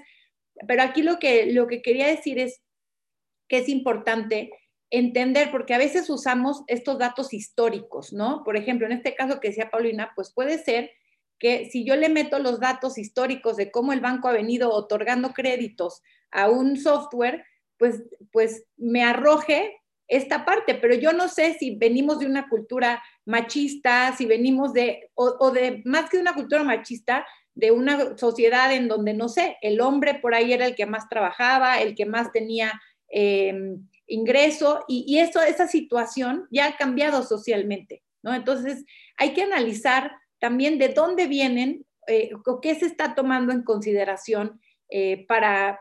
pero 0.68 0.82
aquí 0.82 1.02
lo 1.02 1.18
que, 1.18 1.52
lo 1.52 1.66
que 1.66 1.82
quería 1.82 2.06
decir 2.06 2.38
es, 2.38 2.60
que 3.50 3.58
es 3.58 3.68
importante 3.68 4.52
entender, 4.90 5.50
porque 5.50 5.74
a 5.74 5.78
veces 5.78 6.08
usamos 6.08 6.62
estos 6.68 6.98
datos 6.98 7.34
históricos, 7.34 8.12
¿no? 8.12 8.42
Por 8.44 8.56
ejemplo, 8.56 8.86
en 8.86 8.92
este 8.92 9.14
caso 9.14 9.40
que 9.40 9.48
decía 9.48 9.70
Paulina, 9.70 10.12
pues 10.14 10.32
puede 10.32 10.58
ser 10.58 10.92
que 11.38 11.68
si 11.70 11.84
yo 11.84 11.96
le 11.96 12.08
meto 12.08 12.38
los 12.38 12.60
datos 12.60 12.96
históricos 12.96 13.56
de 13.56 13.70
cómo 13.70 13.92
el 13.92 14.00
banco 14.00 14.28
ha 14.28 14.32
venido 14.32 14.70
otorgando 14.72 15.32
créditos 15.32 16.02
a 16.30 16.48
un 16.48 16.76
software, 16.76 17.44
pues, 17.76 18.04
pues 18.30 18.66
me 18.76 19.02
arroje 19.02 19.76
esta 20.06 20.44
parte, 20.44 20.74
pero 20.74 20.94
yo 20.94 21.12
no 21.12 21.28
sé 21.28 21.54
si 21.54 21.76
venimos 21.76 22.20
de 22.20 22.26
una 22.26 22.48
cultura 22.48 23.02
machista, 23.24 24.14
si 24.16 24.26
venimos 24.26 24.72
de, 24.72 25.10
o, 25.14 25.50
de 25.50 25.82
más 25.84 26.08
que 26.08 26.18
de 26.18 26.22
una 26.22 26.34
cultura 26.34 26.62
machista, 26.62 27.26
de 27.54 27.72
una 27.72 28.16
sociedad 28.16 28.72
en 28.72 28.86
donde, 28.86 29.14
no 29.14 29.28
sé, 29.28 29.56
el 29.60 29.80
hombre 29.80 30.14
por 30.14 30.34
ahí 30.34 30.52
era 30.52 30.66
el 30.66 30.74
que 30.76 30.86
más 30.86 31.08
trabajaba, 31.08 31.80
el 31.80 31.94
que 31.94 32.06
más 32.06 32.32
tenía 32.32 32.80
em, 33.10 33.86
ingreso, 34.06 34.84
y, 34.88 35.18
eso, 35.18 35.40
esa 35.40 35.68
situación 35.68 36.46
ya 36.50 36.66
ha 36.66 36.76
cambiado 36.76 37.22
socialmente, 37.22 38.02
¿no? 38.22 38.34
Entonces, 38.34 38.84
hay 39.16 39.34
que 39.34 39.42
analizar 39.42 40.12
también 40.38 40.78
de 40.78 40.88
dónde 40.88 41.26
vienen 41.26 41.86
eh, 42.06 42.30
o 42.44 42.60
qué 42.60 42.74
se 42.74 42.86
está 42.86 43.14
tomando 43.14 43.52
en 43.52 43.62
consideración 43.62 44.60
eh, 44.92 45.24
para, 45.28 45.78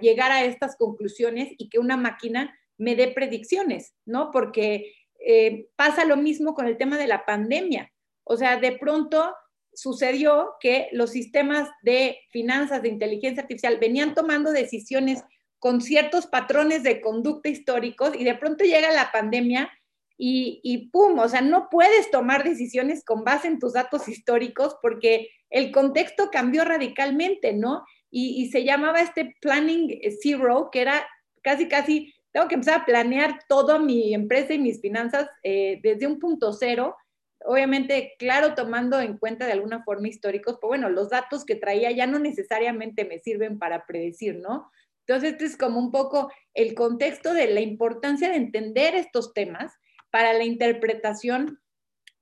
llegar 0.00 0.30
a 0.30 0.44
estas 0.44 0.76
conclusiones 0.76 1.52
y 1.58 1.68
que 1.68 1.80
una 1.80 1.96
máquina 1.96 2.56
me 2.78 2.94
dé 2.94 3.08
predicciones, 3.08 3.94
¿no? 4.04 4.30
Porque 4.30 4.94
eh, 5.26 5.66
pasa 5.74 6.04
lo 6.04 6.16
mismo 6.16 6.54
con 6.54 6.66
el 6.66 6.76
tema 6.76 6.96
de 6.96 7.08
la 7.08 7.24
pandemia. 7.24 7.90
O 8.22 8.36
sea, 8.36 8.58
de 8.58 8.72
pronto 8.78 9.34
sucedió 9.72 10.54
que 10.60 10.88
los 10.92 11.10
sistemas 11.10 11.68
de 11.82 12.20
finanzas, 12.30 12.82
de 12.82 12.90
inteligencia 12.90 13.42
artificial, 13.42 13.78
venían 13.80 14.14
tomando 14.14 14.52
decisiones 14.52 15.24
con 15.64 15.80
ciertos 15.80 16.26
patrones 16.26 16.82
de 16.82 17.00
conducta 17.00 17.48
históricos 17.48 18.10
y 18.14 18.22
de 18.22 18.34
pronto 18.34 18.64
llega 18.64 18.92
la 18.92 19.10
pandemia 19.10 19.72
y, 20.18 20.60
y, 20.62 20.90
pum, 20.90 21.18
o 21.18 21.26
sea, 21.26 21.40
no 21.40 21.68
puedes 21.70 22.10
tomar 22.10 22.44
decisiones 22.44 23.02
con 23.02 23.24
base 23.24 23.48
en 23.48 23.58
tus 23.58 23.72
datos 23.72 24.06
históricos 24.06 24.76
porque 24.82 25.30
el 25.48 25.72
contexto 25.72 26.28
cambió 26.30 26.66
radicalmente, 26.66 27.54
¿no? 27.54 27.82
Y, 28.10 28.50
se 28.50 28.62
llamaba 28.62 29.00
este 29.00 29.36
Planning 29.40 30.02
Zero, 30.20 30.68
que 30.70 30.82
era 30.82 31.08
casi, 31.42 31.66
casi 31.66 32.12
tengo 32.30 32.46
que 32.46 32.56
empezar 32.56 32.82
a 32.82 32.84
planear 32.84 33.38
toda 33.48 33.78
mi 33.78 34.12
empresa 34.12 34.52
y 34.52 34.58
mis 34.58 34.82
finanzas 34.82 35.30
eh, 35.42 35.80
desde 35.82 36.06
un 36.06 36.18
punto 36.18 36.52
cero, 36.52 36.94
obviamente, 37.42 38.12
claro, 38.18 38.54
tomando 38.54 39.00
en 39.00 39.16
cuenta 39.16 39.46
de 39.46 39.52
alguna 39.52 39.82
forma 39.82 40.08
históricos, 40.08 40.58
pero 40.60 40.68
bueno, 40.68 40.90
los 40.90 41.08
datos 41.08 41.46
que 41.46 41.54
traía 41.54 41.90
ya 41.90 42.06
no 42.06 42.18
necesariamente 42.18 43.06
me 43.06 43.20
sirven 43.20 43.58
para 43.58 43.86
predecir, 43.86 44.36
¿no? 44.36 44.70
Entonces, 45.06 45.32
este 45.32 45.44
es 45.44 45.56
como 45.56 45.78
un 45.78 45.90
poco 45.90 46.32
el 46.54 46.74
contexto 46.74 47.34
de 47.34 47.48
la 47.48 47.60
importancia 47.60 48.28
de 48.28 48.36
entender 48.36 48.94
estos 48.94 49.34
temas 49.34 49.72
para 50.10 50.32
la 50.32 50.44
interpretación 50.44 51.60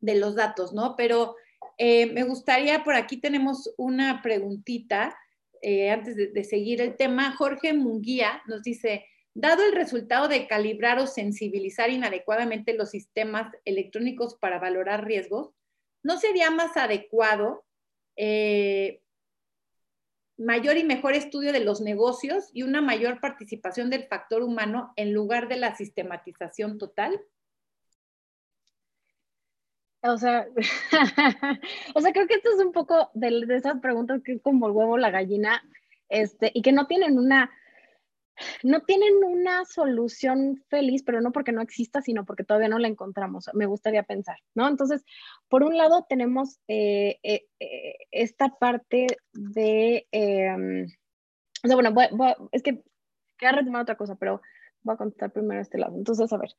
de 0.01 0.17
los 0.17 0.35
datos, 0.35 0.73
¿no? 0.73 0.97
Pero 0.97 1.37
eh, 1.79 2.07
me 2.07 2.25
gustaría, 2.25 2.83
por 2.83 2.95
aquí 2.95 3.19
tenemos 3.19 3.73
una 3.77 4.21
preguntita, 4.23 5.17
eh, 5.61 5.91
antes 5.91 6.17
de, 6.17 6.45
seguir 6.45 6.81
el 6.81 6.97
tema, 6.97 7.37
Jorge 7.37 7.73
Munguía 7.73 8.43
nos 8.47 8.63
dice, 8.63 9.07
Dado 9.35 9.65
el 9.65 9.73
resultado 9.73 10.29
de 10.29 10.47
calibrar 10.47 10.99
o 10.99 11.07
sensibilizar 11.07 11.89
inadecuadamente 11.89 12.75
los 12.75 12.91
sistemas 12.91 13.51
electrónicos 13.65 14.35
para 14.35 14.59
valorar 14.59 15.07
riesgos, 15.07 15.55
¿no 16.03 16.19
sería 16.19 16.51
más 16.51 16.77
adecuado 16.77 17.65
eh, 18.17 19.01
mayor 20.43 20.77
y 20.77 20.85
mejor 20.85 21.15
estudio 21.15 21.53
de 21.53 21.61
los 21.61 21.81
negocios 21.81 22.51
y 22.53 22.63
una 22.63 22.81
mayor 22.81 23.21
participación 23.21 23.91
del 23.91 24.05
factor 24.05 24.43
humano 24.43 24.93
en 24.97 25.13
lugar 25.13 25.49
de 25.49 25.57
la 25.57 25.75
sistematización 25.75 26.79
total? 26.79 27.21
O 30.03 30.19
sea, 30.19 30.47
o 31.95 32.01
sea, 32.01 32.13
creo 32.13 32.27
que 32.27 32.35
esto 32.35 32.51
es 32.55 32.65
un 32.65 32.73
poco 32.73 33.11
de, 33.15 33.47
esas 33.51 33.81
preguntas 33.81 34.21
que 34.25 34.33
es 34.33 34.43
como 34.43 34.67
el 34.67 34.73
huevo 34.73 34.99
la 34.99 35.11
gallina, 35.11 35.63
este, 36.09 36.51
y 36.55 36.63
que 36.63 36.73
no 36.73 36.87
tienen 36.87 37.19
una 37.19 37.51
no 38.63 38.81
tienen 38.83 39.15
una 39.25 39.65
solución 39.65 40.63
feliz, 40.69 41.03
pero 41.03 41.21
no 41.21 41.33
porque 41.33 41.53
no 41.53 41.63
exista, 41.63 42.01
sino 42.03 42.25
porque 42.25 42.45
todavía 42.45 42.69
no 42.69 42.79
la 42.79 42.89
encontramos, 42.89 43.51
me 43.55 43.67
gustaría 43.67 44.03
pensar, 44.03 44.37
¿no? 44.55 44.69
Entonces, 44.69 45.05
por 45.49 45.63
un 45.63 45.77
lado 45.77 46.07
tenemos 46.09 46.59
eh, 46.69 47.19
eh, 47.23 47.47
eh, 47.61 47.97
esta 48.11 48.51
parte 48.59 49.07
de, 49.33 50.07
em, 50.13 50.87
o 51.65 51.69
sea, 51.69 51.77
bueno, 51.77 51.95
es 52.53 52.63
que 52.63 52.83
quería 53.39 53.59
retomar 53.59 53.83
otra 53.83 53.97
cosa, 53.97 54.17
pero 54.17 54.41
voy 54.83 54.95
a 54.95 54.99
contestar 54.99 55.33
primero 55.33 55.61
este 55.61 55.79
lado. 55.79 55.97
Entonces, 55.97 56.33
a 56.33 56.39
ver, 56.39 56.51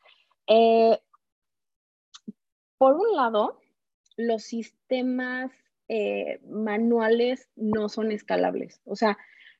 por 2.77 2.95
un 2.95 3.15
lado, 3.15 3.59
los 4.17 4.43
sistemas 4.43 5.51
manuales 6.49 7.49
no 7.55 7.87
son 7.87 8.11
escalables, 8.11 8.81
o 8.85 8.95
sea, 8.95 9.17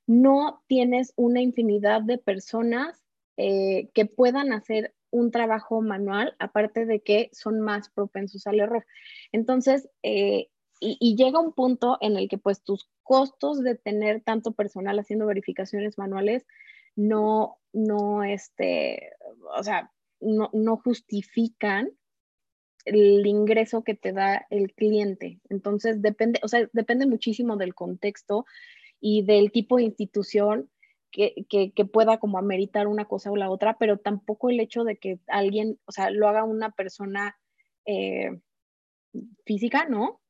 no 0.08 0.64
tienes 0.68 1.14
una 1.16 1.42
infinidad 1.42 2.02
de 2.02 2.18
personas 2.18 3.04
eh, 3.38 3.90
que 3.94 4.06
puedan 4.06 4.54
hacer 4.54 4.94
un 5.10 5.32
trabajo 5.32 5.82
manual, 5.82 6.36
aparte 6.40 6.86
de 6.86 7.02
que 7.02 7.30
son 7.34 7.62
más 7.62 7.90
propensos 7.90 8.48
al 8.48 8.60
error. 8.60 8.86
Entonces, 9.32 9.88
eh, 10.02 10.48
y, 10.80 11.16
llega 11.16 11.40
un 11.40 11.54
punto 11.54 11.98
en 12.02 12.18
el 12.18 12.28
que 12.28 12.38
pues 12.38 12.62
tus 12.64 12.90
costos 13.04 13.64
de 13.64 13.76
tener 13.76 14.22
tanto 14.22 14.52
personal 14.52 15.00
haciendo 15.00 15.26
verificaciones 15.26 15.98
manuales 15.98 16.46
no, 16.96 17.58
no, 17.72 18.24
este, 18.24 19.12
o 19.56 19.64
sea, 19.64 19.92
no, 20.20 20.50
no 20.52 20.78
justifican 20.78 21.92
el 22.86 23.26
ingreso 23.26 23.84
que 23.84 23.96
te 23.96 24.12
da 24.12 24.46
el 24.50 24.74
cliente. 24.74 25.40
Entonces, 25.50 26.02
depende, 26.02 26.40
o 26.44 26.48
sea, 26.48 26.68
depende 26.74 27.06
muchísimo 27.06 27.56
del 27.56 27.74
contexto 27.74 28.46
y 29.06 29.22
del 29.24 29.52
tipo 29.52 29.76
de 29.76 29.84
institución 29.84 30.70
que, 31.12 31.46
que, 31.50 31.86
pueda 31.86 32.20
como 32.20 32.38
ameritar 32.38 32.88
una 32.88 33.04
cosa 33.04 33.32
o 33.32 33.36
la 33.36 33.52
otra, 33.52 33.78
pero 33.78 33.98
tampoco 33.98 34.50
el 34.50 34.62
hecho 34.62 34.86
de 34.86 34.96
que 34.96 35.20
alguien, 35.28 35.78
o 35.86 35.92
sea, 35.92 36.10
lo 36.10 36.30
haga 36.30 36.46
una 36.46 36.72
persona 36.72 37.38
eh, 37.86 38.40
física, 39.46 39.88
¿no? 39.90 40.22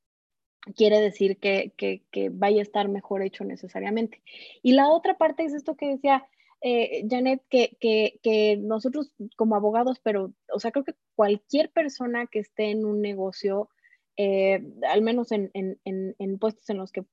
Quiere 0.75 0.99
decir 0.99 1.37
que, 1.37 1.71
que, 1.77 2.29
vaya 2.31 2.59
a 2.59 2.63
estar 2.63 2.89
mejor 2.89 3.21
hecho 3.21 3.43
necesariamente. 3.43 4.23
Y 4.63 4.71
la 4.71 4.89
otra 4.89 5.19
parte 5.19 5.45
es 5.45 5.53
esto 5.53 5.75
que 5.75 5.89
decía 5.89 6.27
eh, 6.61 7.05
Janet, 7.07 7.43
que, 7.51 8.59
nosotros 8.59 9.13
como 9.35 9.55
abogados, 9.55 9.99
pero, 10.01 10.33
o 10.51 10.59
sea, 10.59 10.71
creo 10.71 10.83
que 10.83 10.95
cualquier 11.15 11.69
persona 11.69 12.25
que 12.25 12.39
esté 12.39 12.71
en 12.71 12.85
un 12.85 13.01
negocio, 13.01 13.69
eh, 14.15 14.63
al 14.87 15.01
menos 15.01 15.31
en, 15.31 15.49
en, 15.53 15.79
en, 15.83 16.37
puestos 16.37 16.69
en 16.69 16.77
los 16.77 16.91
que 16.91 17.03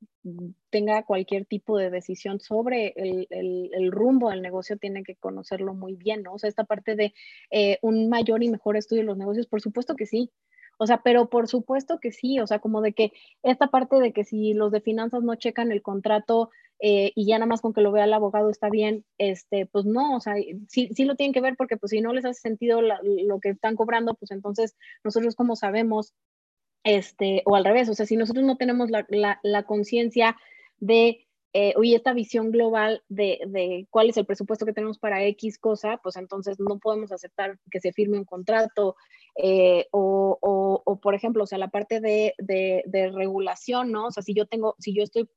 tenga 0.68 1.04
cualquier 1.04 1.46
tipo 1.46 1.78
de 1.78 1.90
decisión 1.90 2.40
sobre 2.40 2.92
el, 2.96 3.26
el, 3.30 3.90
rumbo 3.90 4.30
del 4.30 4.42
negocio, 4.42 4.76
tiene 4.76 5.02
que 5.02 5.16
conocerlo 5.16 5.72
muy 5.74 5.94
bien, 5.94 6.22
¿no? 6.22 6.34
O 6.34 6.38
sea, 6.38 6.48
esta 6.48 6.64
parte 6.64 6.96
de 6.96 7.14
eh, 7.50 7.78
un 7.80 8.10
mayor 8.10 8.42
y 8.42 8.50
mejor 8.50 8.76
estudio 8.76 9.02
de 9.02 9.06
los 9.06 9.16
negocios, 9.16 9.46
por 9.46 9.62
supuesto 9.62 9.96
que 9.96 10.06
sí. 10.06 10.30
O 10.78 10.86
sea, 10.86 11.02
pero 11.02 11.28
por 11.28 11.46
supuesto 11.48 11.98
que 12.00 12.10
sí, 12.10 12.40
o 12.40 12.46
sea, 12.46 12.58
como 12.58 12.80
de 12.80 12.94
que 12.94 13.12
esta 13.42 13.66
parte 13.68 13.96
de 13.96 14.12
que 14.12 14.24
si 14.24 14.54
los 14.54 14.72
de 14.72 14.80
finanzas 14.80 15.22
no 15.22 15.34
checan 15.34 15.72
el 15.72 15.82
contrato 15.82 16.50
eh, 16.80 17.12
y 17.14 17.26
ya 17.26 17.38
nada 17.38 17.46
más 17.46 17.60
con 17.60 17.74
que 17.74 17.82
lo 17.82 17.92
vea 17.92 18.04
el 18.04 18.12
abogado 18.14 18.48
está 18.48 18.70
bien, 18.70 19.04
este, 19.18 19.66
pues 19.66 19.84
no, 19.84 20.16
o 20.16 20.20
sea, 20.20 20.36
sí, 20.68 20.88
sí 20.94 21.04
lo 21.04 21.16
tienen 21.16 21.34
que 21.34 21.42
ver 21.42 21.54
porque 21.56 21.76
pues 21.76 21.90
si 21.90 22.00
no 22.00 22.14
les 22.14 22.24
hace 22.24 22.40
sentido 22.40 22.80
lo 22.80 23.40
que 23.40 23.50
están 23.50 23.76
cobrando, 23.76 24.14
pues 24.14 24.30
entonces 24.30 24.74
nosotros 25.04 25.34
como 25.34 25.54
sabemos 25.54 26.14
este, 26.84 27.42
o 27.44 27.56
al 27.56 27.64
revés, 27.64 27.88
o 27.88 27.94
sea, 27.94 28.06
si 28.06 28.16
nosotros 28.16 28.44
no 28.44 28.56
tenemos 28.56 28.90
la, 28.90 29.06
la, 29.42 29.62
conciencia 29.64 30.36
de, 30.78 31.26
eh, 31.52 31.74
oye, 31.76 31.96
esta 31.96 32.12
visión 32.12 32.50
global 32.50 33.02
de, 33.08 33.40
de, 33.46 33.86
cuál 33.90 34.10
es 34.10 34.16
el 34.16 34.26
presupuesto 34.26 34.64
que 34.64 34.72
tenemos 34.72 34.98
para 34.98 35.24
X 35.24 35.58
cosa, 35.58 35.98
pues 36.02 36.16
entonces 36.16 36.58
no 36.58 36.78
podemos 36.78 37.12
aceptar 37.12 37.58
que 37.70 37.80
se 37.80 37.92
firme 37.92 38.18
un 38.18 38.24
contrato, 38.24 38.96
eh, 39.36 39.86
o, 39.90 40.38
o, 40.84 41.00
por 41.00 41.14
ejemplo, 41.14 41.44
o 41.44 41.46
sea, 41.46 41.58
la 41.58 41.68
parte 41.68 42.00
de, 42.00 42.34
de, 42.38 42.82
de 42.86 43.10
regulación, 43.10 43.92
¿no? 43.92 44.06
O 44.06 44.10
sea, 44.10 44.22
si 44.22 44.34
yo 44.34 44.46
tengo, 44.46 44.74
si 44.78 44.94
yo 44.94 45.02
estoy 45.02 45.28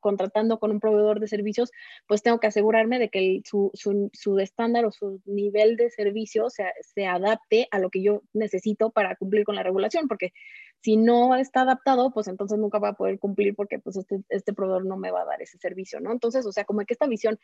contratando 0.00 0.58
con 0.58 0.70
un 0.70 0.80
proveedor 0.80 1.20
de 1.20 1.28
servicios, 1.28 1.70
pues 2.06 2.22
tengo 2.22 2.40
que 2.40 2.46
asegurarme 2.46 2.98
de 2.98 3.08
que 3.08 3.40
su, 3.44 3.70
su, 3.74 4.10
su, 4.12 4.38
estándar 4.38 4.84
o 4.84 4.92
su 4.92 5.20
nivel 5.26 5.76
de 5.76 5.90
servicio 5.90 6.50
se, 6.50 6.64
se, 6.80 7.06
adapte 7.06 7.68
a 7.70 7.78
lo 7.78 7.90
que 7.90 8.02
yo 8.02 8.22
necesito 8.32 8.90
para 8.90 9.16
cumplir 9.16 9.44
con 9.44 9.54
la 9.54 9.62
regulación, 9.62 10.08
porque 10.08 10.32
si 10.80 10.96
no 10.96 11.34
está 11.34 11.62
adaptado, 11.62 12.12
pues 12.12 12.28
entonces 12.28 12.58
nunca 12.58 12.78
va 12.78 12.90
a 12.90 12.96
poder 12.96 13.18
cumplir 13.18 13.54
porque 13.54 13.78
pues 13.78 13.96
este, 13.96 14.22
este 14.28 14.52
proveedor 14.52 14.86
no 14.86 14.96
me 14.96 15.10
va 15.10 15.22
a 15.22 15.26
dar 15.26 15.42
ese 15.42 15.58
servicio, 15.58 16.00
¿no? 16.00 16.12
Entonces, 16.12 16.46
o 16.46 16.52
sea, 16.52 16.64
como 16.64 16.80
que 16.80 16.94
esta 16.94 17.06
visión 17.06 17.38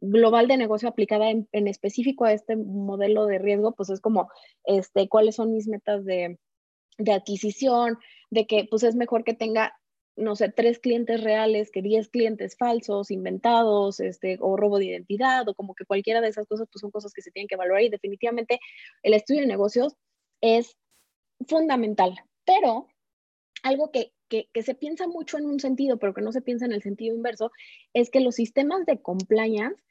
global 0.00 0.48
de 0.48 0.56
negocio 0.56 0.88
aplicada 0.88 1.30
en, 1.30 1.48
en 1.52 1.68
específico 1.68 2.24
a 2.24 2.32
este 2.32 2.56
modelo 2.56 3.26
de 3.26 3.38
riesgo, 3.38 3.72
pues 3.72 3.90
es 3.90 4.00
como, 4.00 4.30
este, 4.64 5.08
cuáles 5.08 5.36
son 5.36 5.52
mis 5.52 5.68
metas 5.68 6.04
de, 6.04 6.38
de 6.98 7.12
adquisición, 7.12 7.98
de 8.30 8.46
que 8.46 8.66
pues 8.68 8.82
es 8.82 8.94
mejor 8.94 9.24
que 9.24 9.34
tenga 9.34 9.78
no 10.16 10.36
sé, 10.36 10.50
tres 10.50 10.78
clientes 10.78 11.22
reales 11.22 11.70
que 11.70 11.82
diez 11.82 12.08
clientes 12.08 12.56
falsos, 12.56 13.10
inventados, 13.10 14.00
este, 14.00 14.38
o 14.40 14.56
robo 14.56 14.78
de 14.78 14.86
identidad, 14.86 15.48
o 15.48 15.54
como 15.54 15.74
que 15.74 15.84
cualquiera 15.84 16.20
de 16.20 16.28
esas 16.28 16.46
cosas, 16.46 16.68
pues 16.70 16.80
son 16.80 16.90
cosas 16.90 17.12
que 17.12 17.22
se 17.22 17.30
tienen 17.30 17.48
que 17.48 17.54
evaluar 17.54 17.82
y 17.82 17.88
definitivamente 17.88 18.60
el 19.02 19.14
estudio 19.14 19.40
de 19.40 19.46
negocios 19.46 19.94
es 20.40 20.76
fundamental. 21.46 22.14
Pero 22.44 22.88
algo 23.62 23.90
que, 23.90 24.12
que, 24.28 24.48
que 24.52 24.62
se 24.62 24.74
piensa 24.74 25.06
mucho 25.06 25.38
en 25.38 25.46
un 25.46 25.60
sentido, 25.60 25.98
pero 25.98 26.14
que 26.14 26.22
no 26.22 26.32
se 26.32 26.42
piensa 26.42 26.66
en 26.66 26.72
el 26.72 26.82
sentido 26.82 27.14
inverso, 27.14 27.50
es 27.94 28.10
que 28.10 28.20
los 28.20 28.34
sistemas 28.34 28.84
de 28.86 29.00
compliance 29.00 29.82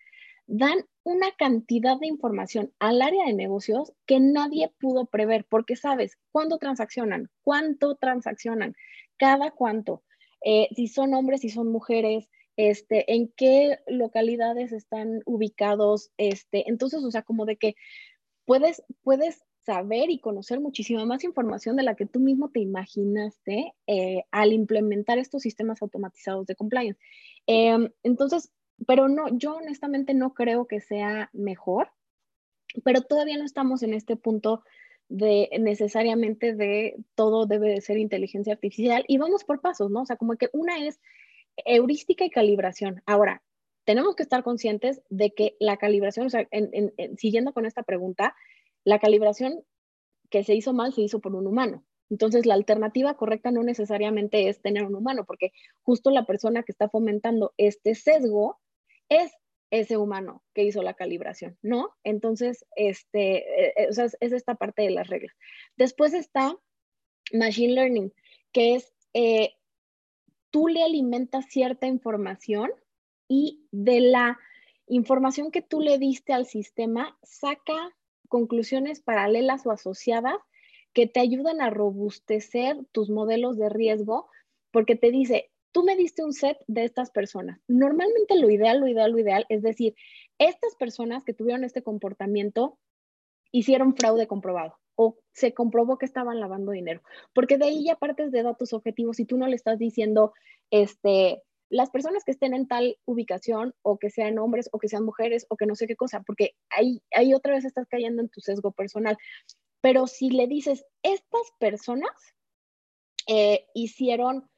dan 0.48 0.86
una 1.04 1.32
cantidad 1.32 1.98
de 1.98 2.08
información 2.08 2.74
al 2.80 3.02
área 3.02 3.26
de 3.26 3.34
negocios 3.34 3.94
que 4.06 4.20
nadie 4.20 4.72
pudo 4.80 5.06
prever, 5.06 5.46
porque 5.46 5.76
sabes 5.76 6.18
cuándo 6.32 6.58
transaccionan, 6.58 7.30
cuánto 7.42 7.96
transaccionan, 7.96 8.76
cada 9.18 9.52
cuánto, 9.52 10.04
eh, 10.44 10.68
si 10.76 10.88
son 10.88 11.14
hombres, 11.14 11.42
si 11.42 11.50
son 11.50 11.72
mujeres, 11.72 12.30
este, 12.58 13.14
en 13.14 13.32
qué 13.36 13.80
localidades 13.88 14.72
están 14.72 15.22
ubicados, 15.26 16.12
este, 16.18 16.70
entonces, 16.70 17.04
o 17.04 17.12
sea, 17.12 17.22
como 17.24 17.46
de 17.46 17.58
que 17.58 17.76
puedes, 18.46 18.84
puedes 19.04 19.44
saber 19.66 20.10
y 20.10 20.20
conocer 20.20 20.60
muchísima 20.60 21.06
más 21.06 21.24
información 21.24 21.76
de 21.76 21.84
la 21.84 21.96
que 21.96 22.06
tú 22.06 22.20
mismo 22.20 22.50
te 22.50 22.60
imaginaste 22.60 23.74
eh, 23.88 24.24
al 24.32 24.54
implementar 24.54 25.20
estos 25.20 25.44
sistemas 25.44 25.82
automatizados 25.82 26.48
de 26.48 26.56
compliance. 26.56 27.00
Em, 27.46 27.90
entonces, 28.04 28.52
pero 28.88 29.08
no, 29.08 29.28
yo 29.38 29.56
honestamente 29.56 30.14
no 30.14 30.34
creo 30.34 30.66
que 30.66 30.82
sea 30.82 31.30
mejor, 31.34 31.92
pero 32.84 33.02
todavía 33.02 33.38
no 33.38 33.46
estamos 33.46 33.84
en 33.84 33.94
este 33.94 34.16
punto 34.16 34.64
de 35.12 35.50
necesariamente 35.60 36.56
de 36.56 36.96
todo 37.16 37.46
debe 37.46 37.70
de 37.70 37.82
ser 37.82 37.98
inteligencia 37.98 38.54
artificial 38.54 39.04
y 39.08 39.18
vamos 39.18 39.44
por 39.44 39.60
pasos, 39.60 39.92
¿no? 39.92 40.04
O 40.04 40.06
sea, 40.06 40.16
como 40.16 40.38
que 40.38 40.50
una 40.54 40.86
es 40.86 41.02
heurística 41.66 42.24
y 42.24 42.30
calibración. 42.30 43.04
Ahora, 43.06 43.44
tenemos 43.84 44.16
que 44.16 44.24
estar 44.24 44.42
conscientes 44.42 45.02
de 45.10 45.32
que 45.32 45.58
la 45.60 45.76
calibración, 45.78 46.28
o 46.28 46.30
sea, 46.30 46.48
siguiendo 47.18 47.52
con 47.52 47.66
esta 47.66 47.84
pregunta, 47.84 48.36
la 48.86 49.00
calibración 49.00 49.64
que 50.30 50.46
se 50.46 50.56
hizo 50.56 50.72
mal 50.72 50.94
se 50.94 51.02
hizo 51.02 51.20
por 51.20 51.36
un 51.36 51.46
humano. 51.46 51.84
Entonces, 52.10 52.46
la 52.46 52.54
alternativa 52.54 53.16
correcta 53.16 53.52
no 53.52 53.64
necesariamente 53.64 54.48
es 54.48 54.62
tener 54.62 54.86
un 54.86 54.96
humano, 54.96 55.26
porque 55.26 55.52
justo 55.82 56.10
la 56.10 56.26
persona 56.26 56.64
que 56.64 56.72
está 56.72 56.88
fomentando 56.88 57.54
este 57.58 57.96
sesgo 57.96 58.60
es 59.10 59.32
ese 59.72 59.98
humano 59.98 60.44
que 60.54 60.64
hizo 60.64 60.84
la 60.84 60.94
calibración, 60.94 61.58
¿no? 61.62 61.96
Entonces, 62.04 62.66
este, 62.76 63.38
eh, 63.38 63.74
eh, 63.78 63.88
o 63.90 63.94
sea, 63.94 64.06
es, 64.06 64.32
esta 64.34 64.56
parte 64.56 64.84
de 64.84 64.92
las 64.92 65.08
reglas. 65.08 65.34
Después 65.78 66.14
está 66.14 66.56
Machine 67.34 67.74
Learning, 67.74 68.14
que 68.52 68.76
es 68.76 68.94
eh, 69.14 69.56
tú 70.52 70.68
le 70.68 70.84
alimentas 70.84 71.46
cierta 71.46 71.88
información 71.88 72.72
y 73.30 73.66
de 73.72 74.02
la 74.02 74.38
información 74.88 75.52
que 75.52 75.62
tú 75.62 75.80
le 75.80 75.98
diste 75.98 76.34
al 76.34 76.46
sistema, 76.46 77.18
saca 77.24 77.96
conclusiones 78.28 79.00
paralelas 79.00 79.66
o 79.66 79.72
asociadas 79.72 80.38
que 80.94 81.08
te 81.08 81.22
ayudan 81.22 81.62
a 81.62 81.70
robustecer 81.70 82.78
tus 82.92 83.10
modelos 83.10 83.58
de 83.58 83.70
riesgo, 83.70 84.30
porque 84.72 84.98
te 84.98 85.12
dice, 85.12 85.50
tú 85.72 85.84
me 85.84 85.96
diste 85.96 86.24
un 86.24 86.34
set 86.34 86.58
de 86.68 86.84
estas 86.84 87.12
personas. 87.12 87.60
Normalmente 87.68 88.38
lo 88.38 88.50
ideal, 88.50 88.80
lo 88.80 88.88
ideal, 88.88 89.12
lo 89.12 89.20
ideal 89.20 89.46
es 89.50 89.62
decir, 89.62 89.96
estas 90.38 90.76
personas 90.76 91.24
que 91.24 91.34
tuvieron 91.34 91.64
este 91.64 91.84
comportamiento 91.84 92.78
hicieron 93.52 93.96
fraude 93.96 94.28
comprobado 94.28 94.78
o 94.96 95.18
se 95.34 95.54
comprobó 95.54 95.98
que 95.98 96.06
estaban 96.06 96.40
lavando 96.40 96.72
dinero, 96.72 97.02
porque 97.34 97.58
de 97.58 97.66
ahí 97.66 97.86
ya 97.86 97.96
partes 97.96 98.32
de 98.32 98.44
datos 98.44 98.74
objetivos 98.74 99.20
y 99.20 99.26
tú 99.26 99.38
no 99.38 99.48
le 99.48 99.56
estás 99.56 99.80
diciendo, 99.80 100.34
este, 100.70 101.42
las 101.72 101.90
personas 101.90 102.24
que 102.26 102.32
estén 102.32 102.54
en 102.54 102.68
tal 102.68 102.98
ubicación 103.06 103.74
o 103.82 103.98
que 103.98 104.10
sean 104.10 104.38
hombres 104.38 104.70
o 104.74 104.78
que 104.78 104.90
sean 104.90 105.06
mujeres 105.06 105.46
o 105.50 105.56
que 105.56 105.66
no 105.66 105.76
sé 105.76 105.88
qué 105.88 105.96
cosa, 105.96 106.22
porque 106.22 106.56
ahí, 106.70 107.02
ahí 107.16 107.34
otra 107.34 107.54
vez 107.54 107.66
estás 107.66 107.88
cayendo 107.88 108.22
en 108.22 108.30
tu 108.30 108.42
sesgo 108.42 108.72
personal. 108.74 109.18
Pero 109.80 110.06
si 110.06 110.30
le 110.30 110.48
dices, 110.48 110.86
estas 111.02 111.52
personas 111.60 112.12
eh, 113.28 113.66
hicieron, 113.74 114.50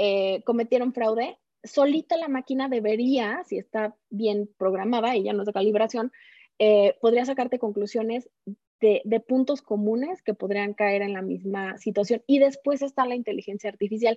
eh, 0.00 0.42
cometieron 0.44 0.92
fraude, 0.92 1.40
solita 1.64 2.16
la 2.16 2.28
máquina 2.28 2.68
debería, 2.68 3.42
si 3.44 3.58
está 3.58 3.96
bien 4.10 4.48
programada 4.56 5.16
y 5.16 5.24
ya 5.24 5.32
no 5.32 5.42
es 5.42 5.46
de 5.46 5.52
calibración, 5.52 6.12
eh, 6.60 6.96
podría 7.00 7.24
sacarte 7.24 7.58
conclusiones 7.58 8.30
de, 8.80 9.24
puntos 9.26 9.60
comunes 9.60 10.22
que 10.22 10.34
podrían 10.34 10.72
caer 10.72 11.02
en 11.02 11.14
la 11.14 11.22
misma 11.22 11.78
situación. 11.78 12.22
Y 12.28 12.38
después 12.38 12.80
está 12.80 13.06
la 13.06 13.16
inteligencia 13.16 13.70
artificial, 13.70 14.16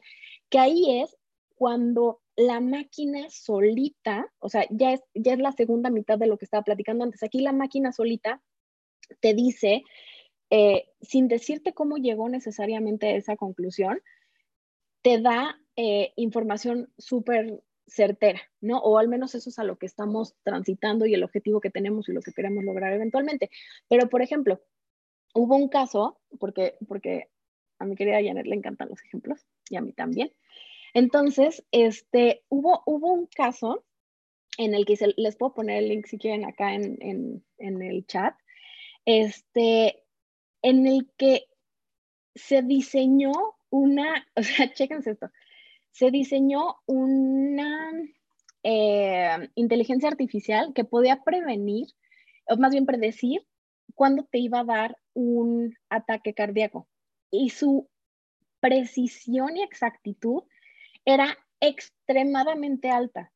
que 0.49 0.59
ahí 0.59 1.01
es 1.01 1.17
cuando 1.55 2.21
la 2.35 2.59
máquina 2.59 3.27
solita, 3.31 4.31
o 4.37 4.49
sea, 4.49 4.67
ya 4.69 4.93
es, 4.93 5.01
ya 5.15 5.33
es 5.33 5.39
la 5.39 5.51
segunda 5.51 5.89
mitad 5.89 6.19
de 6.19 6.27
lo 6.27 6.37
que 6.37 6.45
estaba 6.45 6.63
platicando 6.63 7.05
antes, 7.05 7.23
aquí 7.23 7.41
la 7.41 7.53
máquina 7.53 7.91
solita 7.91 8.39
te 9.19 9.33
dice, 9.33 9.81
eh, 10.51 10.89
sin 11.01 11.27
decirte 11.27 11.73
cómo 11.73 11.97
llegó 11.97 12.29
necesariamente 12.29 13.07
a 13.07 13.15
esa 13.15 13.35
conclusión, 13.35 13.99
te 15.01 15.19
da 15.19 15.57
eh, 15.83 16.13
información 16.15 16.93
súper 16.99 17.63
certera, 17.87 18.39
¿no? 18.61 18.77
O 18.77 18.99
al 18.99 19.07
menos 19.07 19.33
eso 19.33 19.49
es 19.49 19.57
a 19.57 19.63
lo 19.63 19.79
que 19.79 19.87
estamos 19.87 20.35
transitando 20.43 21.07
y 21.07 21.15
el 21.15 21.23
objetivo 21.23 21.59
que 21.59 21.71
tenemos 21.71 22.07
y 22.07 22.13
lo 22.13 22.21
que 22.21 22.33
queremos 22.33 22.63
lograr 22.63 22.93
eventualmente. 22.93 23.49
Pero, 23.89 24.07
por 24.07 24.21
ejemplo, 24.21 24.61
hubo 25.33 25.55
un 25.55 25.69
caso, 25.69 26.19
porque, 26.39 26.75
porque 26.87 27.29
a 27.79 27.85
mi 27.85 27.95
querida 27.95 28.21
Janet 28.23 28.45
le 28.45 28.53
encantan 28.53 28.89
los 28.89 29.01
ejemplos 29.03 29.47
y 29.71 29.75
a 29.75 29.81
mí 29.81 29.91
también, 29.91 30.31
entonces, 30.93 31.65
este, 31.71 32.43
hubo, 32.47 32.83
hubo 32.85 33.11
un 33.11 33.25
caso 33.25 33.83
en 34.59 34.75
el 34.75 34.85
que 34.85 34.99
les 35.17 35.35
puedo 35.35 35.55
poner 35.55 35.79
el 35.79 35.89
link 35.89 36.05
si 36.05 36.19
quieren 36.19 36.45
acá 36.45 36.75
en, 36.75 37.43
el 37.57 38.05
chat, 38.05 38.35
este, 39.05 40.03
en 40.61 40.85
el 40.85 41.09
que 41.17 41.47
se 42.35 42.61
diseñó 42.61 43.31
una, 43.71 44.27
o 44.35 44.43
sea, 44.43 44.71
chéquense 44.71 45.09
esto, 45.09 45.31
se 45.91 46.11
diseñó 46.11 46.77
una 46.85 47.91
eh, 48.63 49.49
inteligencia 49.55 50.09
artificial 50.09 50.73
que 50.73 50.83
podía 50.83 51.23
prevenir, 51.23 51.87
o 52.47 52.57
más 52.57 52.71
bien 52.71 52.85
predecir, 52.85 53.45
cuándo 53.95 54.27
te 54.31 54.39
iba 54.39 54.59
a 54.59 54.65
dar 54.65 54.97
un 55.13 55.75
ataque 55.89 56.33
cardíaco. 56.33 56.87
Y 57.29 57.49
su 57.49 57.89
precisión 58.59 59.57
y 59.57 59.63
exactitud 59.63 60.43
era 61.05 61.37
extremadamente 61.59 62.89
alta, 62.89 63.31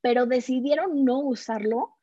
pero 0.00 0.26
decidieron 0.26 1.04
no 1.04 1.20
usarlo 1.20 1.94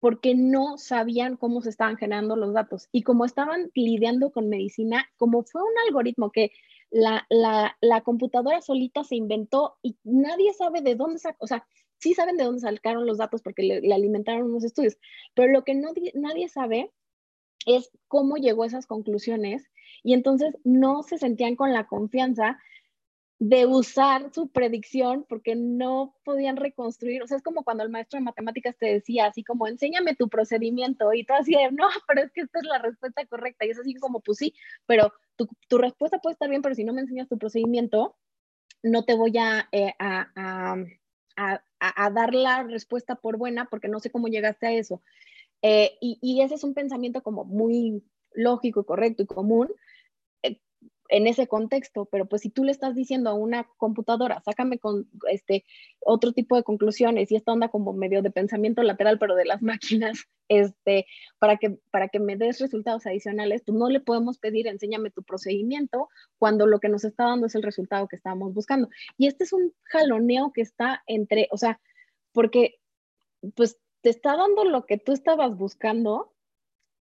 porque 0.00 0.34
no 0.34 0.78
sabían 0.78 1.36
cómo 1.36 1.62
se 1.62 1.70
estaban 1.70 1.96
generando 1.96 2.34
los 2.34 2.52
datos. 2.52 2.88
Y 2.90 3.02
como 3.02 3.24
estaban 3.24 3.70
lidiando 3.74 4.32
con 4.32 4.48
medicina, 4.48 5.08
como 5.16 5.44
fue 5.44 5.62
un 5.62 5.74
algoritmo 5.86 6.32
que 6.32 6.50
la, 6.92 8.00
computadora 8.04 8.60
solita 8.60 9.04
se 9.04 9.16
inventó 9.16 9.76
y 9.82 9.96
nadie 10.04 10.52
sabe 10.52 10.82
de 10.82 10.94
dónde 10.94 11.18
sacó, 11.18 11.44
o 11.44 11.46
sea, 11.46 11.66
sí 11.98 12.14
saben 12.14 12.36
de 12.36 12.44
dónde 12.44 12.60
sacaron 12.60 13.06
los 13.06 13.18
datos 13.18 13.42
porque 13.42 13.62
le, 13.62 13.94
alimentaron 13.94 14.44
unos 14.44 14.64
estudios, 14.64 14.98
pero 15.34 15.52
lo 15.52 15.64
que 15.64 15.74
no, 15.74 15.92
nadie 16.14 16.48
sabe 16.48 16.92
es 17.66 17.90
cómo 18.08 18.36
llegó 18.36 18.64
a 18.64 18.66
esas 18.66 18.86
conclusiones 18.86 19.70
y 20.02 20.14
entonces 20.14 20.56
no 20.64 21.02
se 21.02 21.18
sentían 21.18 21.56
con 21.56 21.72
la 21.72 21.86
confianza 21.86 22.58
de 23.44 23.66
usar 23.66 24.32
su 24.32 24.52
predicción 24.52 25.26
porque 25.28 25.56
no 25.56 26.14
podían 26.22 26.56
reconstruir, 26.56 27.24
o 27.24 27.26
sea, 27.26 27.38
es 27.38 27.42
como 27.42 27.64
cuando 27.64 27.82
el 27.82 27.90
maestro 27.90 28.20
de 28.20 28.24
matemáticas 28.24 28.76
te 28.76 28.86
decía 28.86 29.26
así 29.26 29.42
como, 29.42 29.66
enséñame 29.66 30.14
tu 30.14 30.28
procedimiento 30.28 31.12
y 31.12 31.24
tú 31.24 31.34
así, 31.34 31.56
no, 31.72 31.88
pero 32.06 32.22
es 32.22 32.30
que 32.30 32.42
esta 32.42 32.60
es 32.60 32.66
la 32.66 32.78
respuesta 32.78 33.26
correcta 33.26 33.66
y 33.66 33.70
es 33.70 33.80
así 33.80 33.96
como, 33.96 34.20
pues 34.20 34.38
sí, 34.38 34.54
pero 34.86 35.12
tu, 35.34 35.48
tu 35.66 35.78
respuesta 35.78 36.20
puede 36.20 36.34
estar 36.34 36.48
bien, 36.48 36.62
pero 36.62 36.76
si 36.76 36.84
no 36.84 36.92
me 36.92 37.00
enseñas 37.00 37.28
tu 37.28 37.36
procedimiento, 37.36 38.14
no 38.84 39.04
te 39.04 39.14
voy 39.14 39.36
a, 39.36 39.68
eh, 39.72 39.92
a, 39.98 40.28
a, 41.34 41.62
a, 41.80 42.10
dar 42.10 42.34
la 42.34 42.62
respuesta 42.62 43.16
por 43.16 43.38
buena 43.38 43.64
porque 43.64 43.88
no 43.88 43.98
sé 43.98 44.12
cómo 44.12 44.28
llegaste 44.28 44.68
a 44.68 44.72
eso. 44.72 45.02
Eh, 45.62 45.98
y, 46.00 46.16
y 46.22 46.42
ese 46.42 46.54
es 46.54 46.62
un 46.62 46.74
pensamiento 46.74 47.24
como 47.24 47.44
muy 47.44 48.04
lógico 48.34 48.82
y 48.82 48.84
correcto 48.84 49.24
y 49.24 49.26
común, 49.26 49.68
en 51.12 51.26
ese 51.26 51.46
contexto, 51.46 52.06
pero 52.06 52.24
pues 52.26 52.40
si 52.40 52.48
tú 52.48 52.64
le 52.64 52.72
estás 52.72 52.94
diciendo 52.94 53.28
a 53.28 53.34
una 53.34 53.68
computadora, 53.76 54.40
sácame 54.46 54.78
con 54.78 55.10
este 55.30 55.66
otro 56.00 56.32
tipo 56.32 56.56
de 56.56 56.62
conclusiones 56.62 57.30
y 57.30 57.36
esta 57.36 57.52
onda 57.52 57.68
como 57.68 57.92
medio 57.92 58.22
de 58.22 58.30
pensamiento 58.30 58.82
lateral, 58.82 59.18
pero 59.18 59.34
de 59.34 59.44
las 59.44 59.60
máquinas, 59.62 60.24
este, 60.48 61.04
para 61.38 61.58
que, 61.58 61.78
para 61.90 62.08
que 62.08 62.18
me 62.18 62.38
des 62.38 62.60
resultados 62.60 63.04
adicionales, 63.04 63.62
pues 63.66 63.76
no 63.76 63.90
le 63.90 64.00
podemos 64.00 64.38
pedir, 64.38 64.66
enséñame 64.66 65.10
tu 65.10 65.22
procedimiento, 65.22 66.08
cuando 66.38 66.66
lo 66.66 66.80
que 66.80 66.88
nos 66.88 67.04
está 67.04 67.24
dando 67.24 67.46
es 67.46 67.54
el 67.54 67.62
resultado 67.62 68.08
que 68.08 68.16
estábamos 68.16 68.54
buscando. 68.54 68.88
Y 69.18 69.26
este 69.26 69.44
es 69.44 69.52
un 69.52 69.74
jaloneo 69.84 70.50
que 70.54 70.62
está 70.62 71.02
entre, 71.06 71.46
o 71.50 71.58
sea, 71.58 71.78
porque 72.32 72.76
pues 73.54 73.78
te 74.00 74.08
está 74.08 74.34
dando 74.34 74.64
lo 74.64 74.86
que 74.86 74.96
tú 74.96 75.12
estabas 75.12 75.58
buscando, 75.58 76.31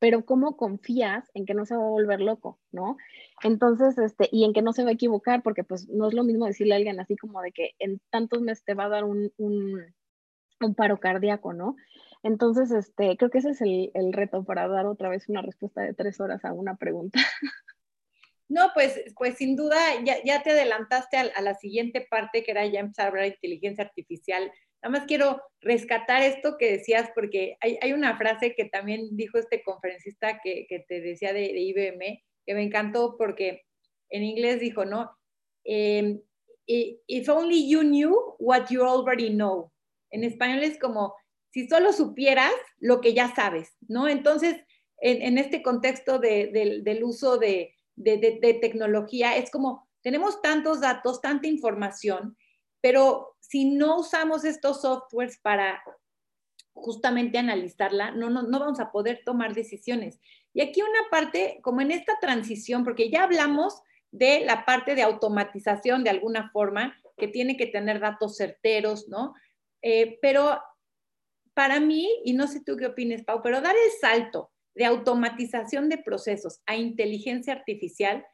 pero 0.04 0.26
¿cómo 0.26 0.58
confías 0.58 1.30
en 1.32 1.46
que 1.46 1.54
no 1.54 1.64
se 1.64 1.74
va 1.74 1.82
a 1.82 1.88
volver 1.88 2.20
loco, 2.20 2.60
no? 2.72 2.98
Entonces, 3.42 3.96
este, 3.96 4.28
y 4.30 4.44
en 4.44 4.52
que 4.52 4.60
no 4.60 4.74
se 4.74 4.84
va 4.84 4.90
a 4.90 4.92
equivocar, 4.92 5.42
porque 5.42 5.64
pues 5.64 5.88
no 5.88 6.08
es 6.08 6.12
lo 6.12 6.24
mismo 6.24 6.44
decirle 6.44 6.74
a 6.74 6.76
alguien 6.76 7.00
así 7.00 7.16
como 7.16 7.40
de 7.40 7.52
que 7.52 7.70
en 7.78 8.02
tantos 8.10 8.42
meses 8.42 8.62
te 8.66 8.74
va 8.74 8.84
a 8.84 8.90
dar 8.90 9.04
un, 9.04 9.32
un, 9.38 10.74
paro 10.76 11.00
cardíaco, 11.00 11.54
¿no? 11.54 11.76
Entonces, 12.22 12.70
este, 12.70 13.16
creo 13.16 13.30
que 13.30 13.38
ese 13.38 13.52
es 13.52 13.62
el, 13.62 13.92
el, 13.94 14.12
reto 14.12 14.44
para 14.44 14.68
dar 14.68 14.84
otra 14.84 15.08
vez 15.08 15.26
una 15.30 15.40
respuesta 15.40 15.80
de 15.80 15.94
tres 15.94 16.20
horas 16.20 16.44
a 16.44 16.52
una 16.52 16.76
pregunta. 16.76 17.18
No, 18.46 18.72
pues, 18.74 19.02
pues 19.16 19.38
sin 19.38 19.56
duda 19.56 19.78
ya, 20.04 20.22
ya 20.22 20.42
te 20.42 20.50
adelantaste 20.50 21.16
a, 21.16 21.22
a, 21.34 21.40
la 21.40 21.54
siguiente 21.54 22.06
parte 22.08 22.44
que 22.44 22.50
era 22.50 22.66
ya 22.66 22.80
empezar 22.80 23.06
a 23.06 23.08
hablar 23.08 23.24
de 23.24 23.30
inteligencia 23.30 23.84
artificial 23.84 24.52
Nada 24.84 24.98
más 24.98 25.06
quiero 25.06 25.40
rescatar 25.62 26.20
esto 26.20 26.58
que 26.58 26.72
decías, 26.72 27.08
porque 27.14 27.56
hay, 27.62 27.94
una 27.94 28.18
frase 28.18 28.54
que 28.54 28.66
también 28.66 29.16
dijo 29.16 29.38
este 29.38 29.62
conferencista 29.62 30.40
que, 30.44 30.66
te 30.86 31.00
decía 31.00 31.32
de, 31.32 31.46
IBM, 31.58 32.22
que 32.44 32.54
me 32.54 32.62
encantó 32.62 33.16
porque 33.16 33.62
en 34.10 34.24
inglés 34.24 34.60
dijo, 34.60 34.84
¿no? 34.84 35.10
Em, 35.64 36.20
if 36.66 37.26
only 37.30 37.66
you 37.66 37.80
knew 37.80 38.14
what 38.38 38.66
you 38.68 38.84
already 38.84 39.30
know. 39.30 39.72
En 40.10 40.22
español 40.22 40.62
es 40.62 40.78
como, 40.78 41.14
si 41.48 41.66
solo 41.66 41.94
supieras 41.94 42.52
lo 42.78 43.00
que 43.00 43.14
ya 43.14 43.34
sabes, 43.34 43.78
¿no? 43.88 44.06
Entonces, 44.06 44.62
en, 44.98 45.38
este 45.38 45.62
contexto 45.62 46.18
del 46.18 47.00
uso 47.02 47.38
de, 47.38 47.74
de, 47.96 48.58
tecnología, 48.60 49.38
es 49.38 49.50
como, 49.50 49.88
tenemos 50.02 50.42
tantos 50.42 50.82
datos, 50.82 51.22
tanta 51.22 51.48
información, 51.48 52.36
pero 52.84 53.34
si 53.40 53.64
no 53.64 54.00
usamos 54.00 54.44
estos 54.44 54.82
softwares 54.82 55.38
para 55.38 55.82
justamente 56.74 57.38
analizarla, 57.38 58.10
no, 58.10 58.28
no, 58.28 58.42
no 58.42 58.60
vamos 58.60 58.78
a 58.78 58.92
poder 58.92 59.22
tomar 59.24 59.54
decisiones. 59.54 60.20
Y 60.52 60.60
aquí 60.60 60.82
una 60.82 61.08
parte, 61.10 61.60
como 61.62 61.80
en 61.80 61.92
esta 61.92 62.18
transición, 62.20 62.84
porque 62.84 63.08
ya 63.08 63.22
hablamos 63.22 63.80
de 64.10 64.44
la 64.44 64.66
parte 64.66 64.94
de 64.94 65.00
automatización 65.00 66.04
de 66.04 66.10
alguna 66.10 66.50
forma, 66.50 66.94
que 67.16 67.26
tiene 67.26 67.56
que 67.56 67.64
tener 67.64 68.00
datos 68.00 68.36
certeros, 68.36 69.08
¿no? 69.08 69.32
Eh, 69.80 70.18
pero 70.20 70.60
para 71.54 71.80
mí, 71.80 72.06
y 72.22 72.34
no 72.34 72.46
sé 72.48 72.62
tú 72.62 72.76
qué 72.76 72.84
opinas, 72.84 73.24
Pau, 73.24 73.40
pero 73.42 73.62
dar 73.62 73.74
el 73.74 73.92
salto 73.98 74.52
de 74.74 74.84
automatización 74.84 75.88
de 75.88 75.96
procesos 75.96 76.60
a 76.66 76.76
inteligencia 76.76 77.54
artificial, 77.54 78.26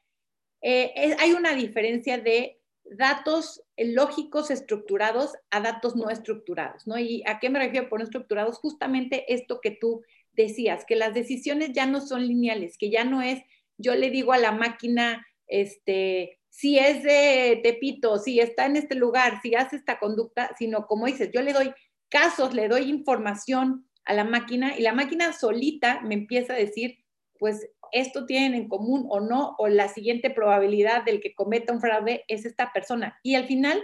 eh, 0.61 1.15
hay 1.21 1.35
una 1.35 1.55
diferencia 1.55 2.19
de 2.19 2.60
datos 2.91 3.63
lógicos 3.77 4.51
estructurados 4.51 5.33
a 5.51 5.61
datos 5.61 5.97
no 5.97 6.11
estructurados, 6.11 6.87
¿no? 6.87 6.99
¿Y 6.99 7.23
a 7.27 7.39
qué 7.39 7.49
me 7.49 7.59
refiero 7.59 7.89
por 7.89 8.01
no 8.01 8.05
estructurados? 8.05 8.59
Justamente 8.59 9.33
esto 9.33 9.61
que 9.61 9.71
tú 9.71 10.03
decías, 10.33 10.85
que 10.85 10.97
las 10.97 11.15
decisiones 11.15 11.73
ya 11.73 11.87
no 11.87 12.01
son 12.01 12.27
lineales, 12.27 12.77
que 12.77 12.91
ya 12.91 13.05
no 13.05 13.23
es, 13.23 13.43
yo 13.79 13.95
le 13.95 14.11
digo 14.11 14.33
a 14.33 14.39
la 14.39 14.53
máquina, 14.53 15.27
este, 15.47 16.39
si 16.49 16.79
es 16.79 17.03
de 17.03 17.61
Tepito, 17.63 18.19
si 18.19 18.41
está 18.41 18.67
en 18.67 18.77
este 18.77 18.95
lugar, 18.95 19.41
si 19.43 19.55
hace 19.55 19.77
esta 19.77 19.99
conducta, 19.99 20.51
sino 20.59 20.87
como 20.87 21.07
dices, 21.07 21.31
yo 21.33 21.43
le 21.43 21.53
doy 21.53 21.73
casos, 22.09 22.55
le 22.55 22.69
doy 22.69 22.91
información 22.91 23.89
a 24.05 24.15
la 24.15 24.25
máquina 24.25 24.77
y 24.77 24.83
la 24.83 24.93
máquina 24.93 25.33
solita 25.33 26.01
me 26.01 26.15
empieza 26.15 26.55
a 26.55 26.57
decir, 26.57 26.99
pues 27.39 27.69
esto 27.93 28.27
tienen 28.27 28.55
en 28.55 28.69
común 28.69 29.07
o 29.09 29.21
no, 29.21 29.55
o 29.59 29.69
la 29.69 29.89
siguiente 29.89 30.31
probabilidad 30.31 31.05
del 31.05 31.21
que 31.21 31.35
cometa 31.35 31.73
un 31.73 31.81
fraude 31.81 32.25
es 32.29 32.45
esta 32.45 32.73
persona. 32.73 33.19
Y 33.23 33.35
al 33.35 33.47
final, 33.47 33.83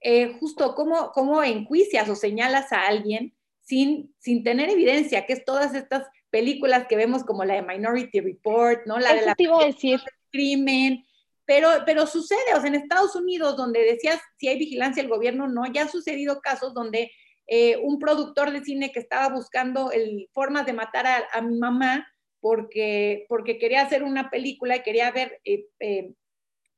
eh, 0.00 0.36
justo 0.40 0.74
cómo, 0.74 1.12
cómo 1.12 1.42
enjuicias 1.42 2.08
o 2.08 2.14
señalas 2.14 2.72
a 2.72 2.86
alguien 2.86 3.34
sin, 3.62 4.14
sin 4.18 4.42
tener 4.42 4.70
evidencia, 4.70 5.26
que 5.26 5.32
es 5.32 5.44
todas 5.44 5.74
estas 5.74 6.06
películas 6.30 6.86
que 6.88 6.96
vemos 6.96 7.24
como 7.24 7.44
la 7.44 7.54
de 7.54 7.62
Minority 7.62 8.20
Report, 8.20 8.86
¿no? 8.86 8.98
La 8.98 9.14
de 9.14 9.26
la 9.26 9.34
decir. 9.66 10.00
crimen, 10.30 11.04
pero, 11.44 11.68
pero 11.84 12.06
sucede, 12.06 12.54
o 12.54 12.60
sea, 12.60 12.68
en 12.68 12.76
Estados 12.76 13.16
Unidos, 13.16 13.56
donde 13.56 13.80
decías 13.80 14.20
si 14.38 14.48
hay 14.48 14.58
vigilancia 14.58 15.02
del 15.02 15.10
gobierno, 15.10 15.48
no, 15.48 15.64
ya 15.72 15.82
han 15.82 15.90
sucedido 15.90 16.40
casos 16.40 16.74
donde 16.74 17.10
eh, 17.52 17.76
un 17.82 17.98
productor 17.98 18.52
de 18.52 18.64
cine 18.64 18.92
que 18.92 19.00
estaba 19.00 19.34
buscando 19.34 19.90
el, 19.90 20.28
formas 20.32 20.66
de 20.66 20.72
matar 20.72 21.06
a, 21.32 21.40
mi 21.40 21.58
mamá 21.58 22.06
porque, 22.40 23.26
porque 23.28 23.58
quería 23.58 23.82
hacer 23.82 24.02
una 24.02 24.30
película 24.30 24.76
y 24.76 24.82
quería 24.82 25.10
ver 25.10 25.40
eh, 25.44 25.66
eh, 25.80 26.14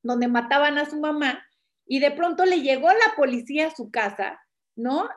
donde 0.01 0.27
mataban 0.27 0.77
a 0.77 0.89
su 0.89 0.99
mamá 0.99 1.45
y 1.85 1.99
de 1.99 2.11
pronto 2.11 2.45
le 2.45 2.61
llegó 2.61 2.87
la 2.87 3.15
policía 3.15 3.67
a 3.67 3.75
su 3.75 3.91
casa, 3.91 4.39
¿no? 4.75 5.07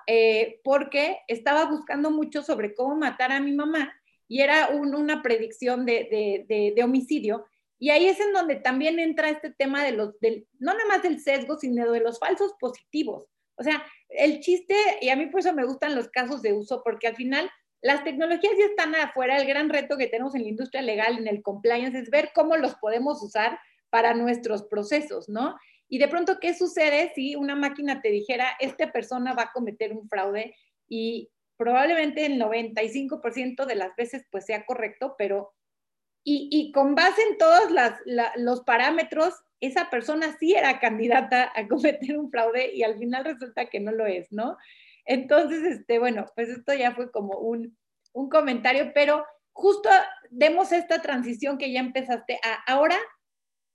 porque 0.65 1.21
estaba 1.29 1.65
buscando 1.65 2.11
mucho 2.11 2.43
sobre 2.43 2.75
cómo 2.75 2.97
matar 2.97 3.33
a 3.33 3.41
mi 3.41 3.53
mamá 3.53 3.93
y 4.29 4.41
era 4.41 4.69
una 4.69 5.23
predicción 5.23 5.87
de, 5.87 6.75
de, 6.75 6.83
homicidio. 6.83 7.47
Y 7.79 7.91
ahí 7.91 8.07
es 8.07 8.19
en 8.21 8.33
donde 8.33 8.57
también 8.57 8.99
entra 8.99 9.29
este 9.29 9.51
tema 9.51 9.85
de 9.85 9.93
los, 9.93 10.19
del, 10.21 10.47
no 10.59 10.73
nada 10.73 10.89
más 10.89 11.03
del 11.03 11.21
sesgo, 11.21 11.59
sino 11.59 11.91
de 11.91 12.01
los 12.01 12.19
falsos 12.19 12.55
positivos. 12.59 13.29
O 13.57 13.63
sea, 13.63 13.85
el 14.09 14.41
chiste, 14.41 14.75
y 15.01 15.11
a 15.11 15.17
mí 15.17 15.27
por 15.27 15.41
eso 15.41 15.53
me 15.53 15.65
gustan 15.65 15.95
los 15.95 16.09
casos 16.09 16.43
de 16.43 16.53
uso, 16.53 16.83
porque 16.83 17.07
al 17.07 17.17
final 17.17 17.51
las 17.83 18.05
tecnologías 18.05 18.55
ya 18.59 18.67
están 18.67 18.95
afuera, 18.95 19.37
el 19.37 19.47
gran 19.47 19.69
reto 19.69 19.97
que 19.97 20.09
tenemos 20.09 20.35
en 20.35 20.43
la 20.43 20.49
industria 20.49 20.83
legal, 20.83 21.19
en 21.19 21.29
el 21.29 21.43
compliance, 21.43 21.99
es 21.99 22.11
ver 22.11 22.31
cómo 22.35 22.57
los 22.57 22.75
podemos 22.77 23.23
usar 23.23 23.59
para 23.91 24.15
nuestros 24.15 24.65
procesos, 24.65 25.29
¿no? 25.29 25.57
Y 25.89 25.99
de 25.99 26.09
pronto, 26.09 26.39
¿qué 26.41 26.55
sucede 26.55 27.13
si 27.15 27.37
una 27.37 27.55
máquina 27.55 28.03
te 28.03 28.11
dijera, 28.11 28.57
esta 28.59 28.91
persona 28.93 29.35
va 29.35 29.45
a 29.45 29.53
cometer 29.53 29.93
un 29.93 30.09
fraude 30.09 30.57
y 30.89 31.31
probablemente 31.57 32.27
el 32.27 32.41
95% 32.41 33.67
de 33.67 33.75
las 33.75 33.95
veces 33.97 34.25
pues 34.31 34.47
sea 34.47 34.65
correcto, 34.67 35.15
pero 35.17 35.53
y, 36.29 36.73
con 36.73 36.97
base 36.97 37.23
en 37.23 37.39
todos 37.39 37.71
los 38.37 38.63
parámetros, 38.63 39.35
esa 39.61 39.91
persona 39.91 40.37
sí 40.41 40.55
era 40.55 40.81
candidata 40.81 41.53
a 41.55 41.69
cometer 41.69 42.19
un 42.19 42.33
fraude 42.33 42.75
y 42.75 42.83
al 42.83 42.99
final 42.99 43.25
resulta 43.25 43.67
que 43.67 43.79
no 43.79 43.93
lo 43.93 44.07
es, 44.07 44.33
¿no? 44.33 44.57
Entonces, 45.07 45.63
este, 45.63 45.99
bueno, 45.99 46.27
pues 46.35 46.49
esto 46.49 46.75
ya 46.75 46.95
fue 46.95 47.11
como 47.11 47.39
un, 47.39 47.79
un 48.13 48.29
comentario, 48.29 48.93
pero 48.95 49.25
justo 49.53 49.89
demos 50.31 50.73
esta 50.73 51.01
transición 51.01 51.57
que 51.57 51.73
ya 51.73 51.81
empezaste 51.81 52.39
a, 52.43 52.73
ahora 52.73 52.99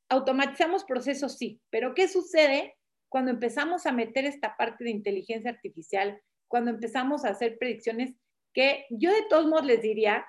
automatizamos 0.10 0.84
procesos, 0.84 1.38
sí, 1.38 1.62
pero 1.70 1.94
¿qué 1.96 2.10
sucede 2.10 2.76
cuando 3.10 3.32
empezamos 3.32 3.86
a 3.86 3.94
meter 3.94 4.26
esta 4.26 4.58
parte 4.58 4.84
de 4.84 4.90
inteligencia 4.90 5.50
artificial, 5.50 6.22
cuando 6.50 6.70
empezamos 6.70 7.24
a 7.24 7.30
hacer 7.30 7.58
predicciones 7.58 8.14
que 8.54 8.86
yo 8.90 9.10
de 9.12 9.24
todos 9.30 9.48
modos 9.48 9.66
les 9.66 9.82
diría 9.82 10.26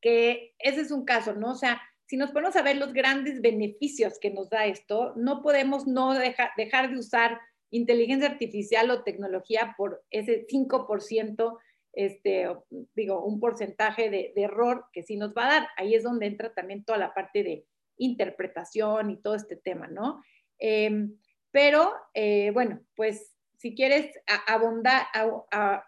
que 0.00 0.54
ese 0.58 0.80
es 0.80 0.90
un 0.90 1.04
caso, 1.04 1.34
¿no? 1.34 1.52
O 1.52 1.54
sea, 1.54 1.82
si 2.06 2.16
nos 2.16 2.30
ponemos 2.30 2.56
a 2.56 2.62
ver 2.62 2.76
los 2.76 2.92
grandes 2.92 3.40
beneficios 3.40 4.18
que 4.18 4.30
nos 4.30 4.48
da 4.48 4.66
esto, 4.66 5.12
no 5.16 5.42
podemos 5.42 5.86
no 5.86 6.14
dejar 6.14 6.90
de 6.90 6.98
usar 6.98 7.40
inteligencia 7.70 8.28
artificial 8.28 8.90
o 8.90 9.02
tecnología 9.02 9.74
por 9.76 10.04
ese 10.10 10.46
5%, 10.46 11.58
este, 11.92 12.48
digo, 12.94 13.24
un 13.24 13.40
porcentaje 13.40 14.10
de, 14.10 14.32
error 14.36 14.86
que 14.92 15.02
sí 15.02 15.16
nos 15.16 15.34
va 15.34 15.46
a 15.46 15.60
dar. 15.60 15.68
Ahí 15.76 15.94
es 15.94 16.02
donde 16.02 16.26
entra 16.26 16.54
también 16.54 16.84
toda 16.84 16.98
la 16.98 17.14
parte 17.14 17.42
de 17.42 17.64
interpretación 17.96 19.10
y 19.10 19.16
todo 19.16 19.34
este 19.34 19.56
tema, 19.56 19.88
¿no? 19.88 20.22
Em, 20.58 21.16
pero, 21.50 21.92
eh, 22.14 22.50
bueno, 22.52 22.80
pues 22.94 23.34
si 23.58 23.74
quieres 23.74 24.14
abondar, 24.46 25.06
a, 25.12 25.84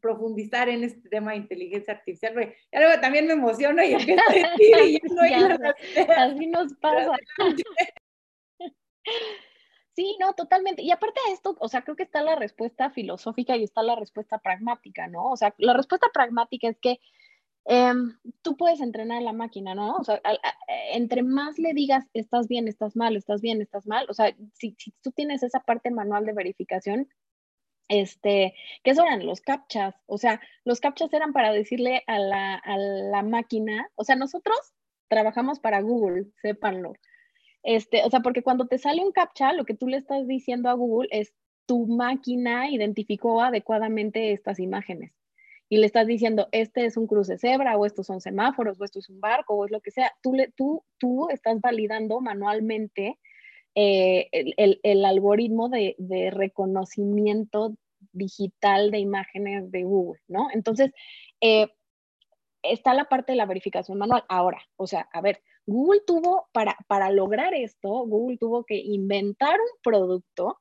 profundizar 0.00 0.68
en 0.68 0.84
este 0.84 1.08
tema 1.08 1.32
de 1.32 1.38
inteligencia 1.38 1.94
artificial, 1.94 2.54
ya 2.70 3.00
también 3.00 3.26
me 3.26 3.32
emociono 3.32 3.82
y 3.82 3.94
empiezo 3.94 4.22
a 4.28 4.32
decir 4.32 4.76
y 4.86 5.00
no 5.12 5.22
Así 6.16 6.46
nos 6.46 6.72
pasa. 6.74 7.16
Sí, 9.96 10.14
no, 10.20 10.34
totalmente. 10.34 10.82
Y 10.82 10.90
aparte 10.90 11.18
de 11.26 11.32
esto, 11.32 11.56
o 11.58 11.68
sea, 11.68 11.82
creo 11.82 11.96
que 11.96 12.02
está 12.02 12.22
la 12.22 12.36
respuesta 12.36 12.90
filosófica 12.90 13.56
y 13.56 13.64
está 13.64 13.82
la 13.82 13.96
respuesta 13.96 14.38
pragmática, 14.38 15.08
¿no? 15.08 15.30
O 15.30 15.36
sea, 15.38 15.54
la 15.58 15.72
respuesta 15.72 16.08
pragmática 16.12 16.68
es 16.68 16.78
que 16.78 17.00
em, 17.64 18.18
tú 18.42 18.56
puedes 18.58 18.80
entrenar 18.80 19.18
a 19.18 19.20
la 19.22 19.32
máquina, 19.32 19.74
¿no? 19.74 19.96
O 19.96 20.04
sea, 20.04 20.20
entre 20.92 21.22
más 21.22 21.58
le 21.58 21.72
digas, 21.72 22.04
estás 22.14 22.46
bien, 22.48 22.68
estás 22.68 22.94
mal, 22.94 23.16
estás 23.16 23.40
bien, 23.40 23.62
estás 23.62 23.86
mal, 23.86 24.06
o 24.10 24.14
sea, 24.14 24.36
si, 24.54 24.76
si 24.78 24.92
tú 25.02 25.12
tienes 25.12 25.42
esa 25.42 25.60
parte 25.60 25.90
manual 25.90 26.26
de 26.26 26.34
verificación, 26.34 27.08
este, 27.88 28.54
¿qué 28.84 28.90
eran? 28.90 29.26
Los 29.26 29.40
captchas. 29.40 29.94
O 30.06 30.18
sea, 30.18 30.40
los 30.64 30.80
captchas 30.80 31.12
eran 31.14 31.32
para 31.32 31.52
decirle 31.52 32.02
a 32.06 32.18
la, 32.18 32.56
a 32.56 32.76
la 32.76 33.22
máquina, 33.22 33.90
o 33.96 34.04
sea, 34.04 34.16
nosotros 34.16 34.58
trabajamos 35.08 35.60
para 35.60 35.80
Google, 35.80 36.26
sépanlo. 36.42 36.94
Este, 37.66 38.04
o 38.04 38.10
sea, 38.10 38.20
porque 38.20 38.42
cuando 38.42 38.68
te 38.68 38.78
sale 38.78 39.04
un 39.04 39.10
captcha, 39.10 39.52
lo 39.52 39.64
que 39.64 39.74
tú 39.74 39.88
le 39.88 39.96
estás 39.96 40.28
diciendo 40.28 40.70
a 40.70 40.74
Google 40.74 41.08
es 41.10 41.34
tu 41.66 41.88
máquina 41.88 42.70
identificó 42.70 43.42
adecuadamente 43.42 44.32
estas 44.32 44.60
imágenes. 44.60 45.12
Y 45.68 45.78
le 45.78 45.86
estás 45.86 46.06
diciendo, 46.06 46.48
este 46.52 46.86
es 46.86 46.96
un 46.96 47.08
cruce 47.08 47.38
cebra, 47.38 47.76
o 47.76 47.84
estos 47.84 48.06
son 48.06 48.20
semáforos, 48.20 48.80
o 48.80 48.84
esto 48.84 49.00
es 49.00 49.08
un 49.08 49.20
barco, 49.20 49.54
o 49.54 49.64
es 49.64 49.72
lo 49.72 49.80
que 49.80 49.90
sea. 49.90 50.12
Tú, 50.22 50.32
le, 50.32 50.52
tú, 50.52 50.84
tú 50.98 51.28
estás 51.28 51.60
validando 51.60 52.20
manualmente 52.20 53.18
eh, 53.74 54.28
el, 54.32 55.04
algoritmo 55.04 55.68
de, 55.68 55.96
reconocimiento 56.32 57.74
digital 58.12 58.92
de 58.92 59.00
imágenes 59.00 59.72
de 59.72 59.82
Google, 59.82 60.20
¿no? 60.28 60.50
Entonces, 60.54 60.92
eh, 61.40 61.66
está 62.62 62.94
la 62.94 63.06
parte 63.06 63.32
de 63.32 63.36
la 63.36 63.46
verificación 63.46 63.98
manual. 63.98 64.22
Ahora, 64.28 64.62
o 64.76 64.86
sea, 64.86 65.08
a 65.12 65.20
ver, 65.20 65.42
Google 65.66 66.00
tuvo, 66.06 66.48
para, 66.52 66.76
para 66.86 67.10
lograr 67.10 67.54
esto, 67.54 67.88
Google 67.88 68.38
tuvo 68.38 68.64
que 68.64 68.76
inventar 68.76 69.58
un 69.60 69.80
producto 69.82 70.58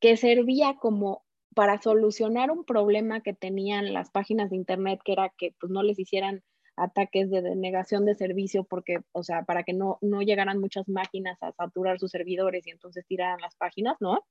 que 0.00 0.16
servía 0.16 0.76
como 0.80 1.24
para 1.54 1.80
solucionar 1.80 2.50
un 2.50 2.64
problema 2.64 3.22
que 3.22 3.32
tenían 3.32 3.92
las 3.92 4.10
páginas 4.10 4.50
de 4.50 4.56
Internet, 4.56 5.00
que 5.04 5.12
era 5.12 5.32
que 5.36 5.54
pues, 5.60 5.70
no 5.70 5.82
les 5.82 5.98
hicieran 5.98 6.42
ataques 6.76 7.30
de 7.30 7.42
denegación 7.42 8.06
de 8.06 8.14
servicio 8.14 8.64
porque, 8.64 8.98
o 9.12 9.22
sea, 9.22 9.42
para 9.42 9.62
que 9.62 9.72
no, 9.72 9.98
no 10.00 10.22
llegaran 10.22 10.58
muchas 10.58 10.88
máquinas 10.88 11.36
a 11.42 11.52
saturar 11.52 11.98
sus 11.98 12.10
servidores 12.10 12.66
y 12.66 12.70
entonces 12.70 13.04
tiraran 13.06 13.40
las 13.40 13.54
páginas, 13.56 13.96
¿no? 14.00 14.24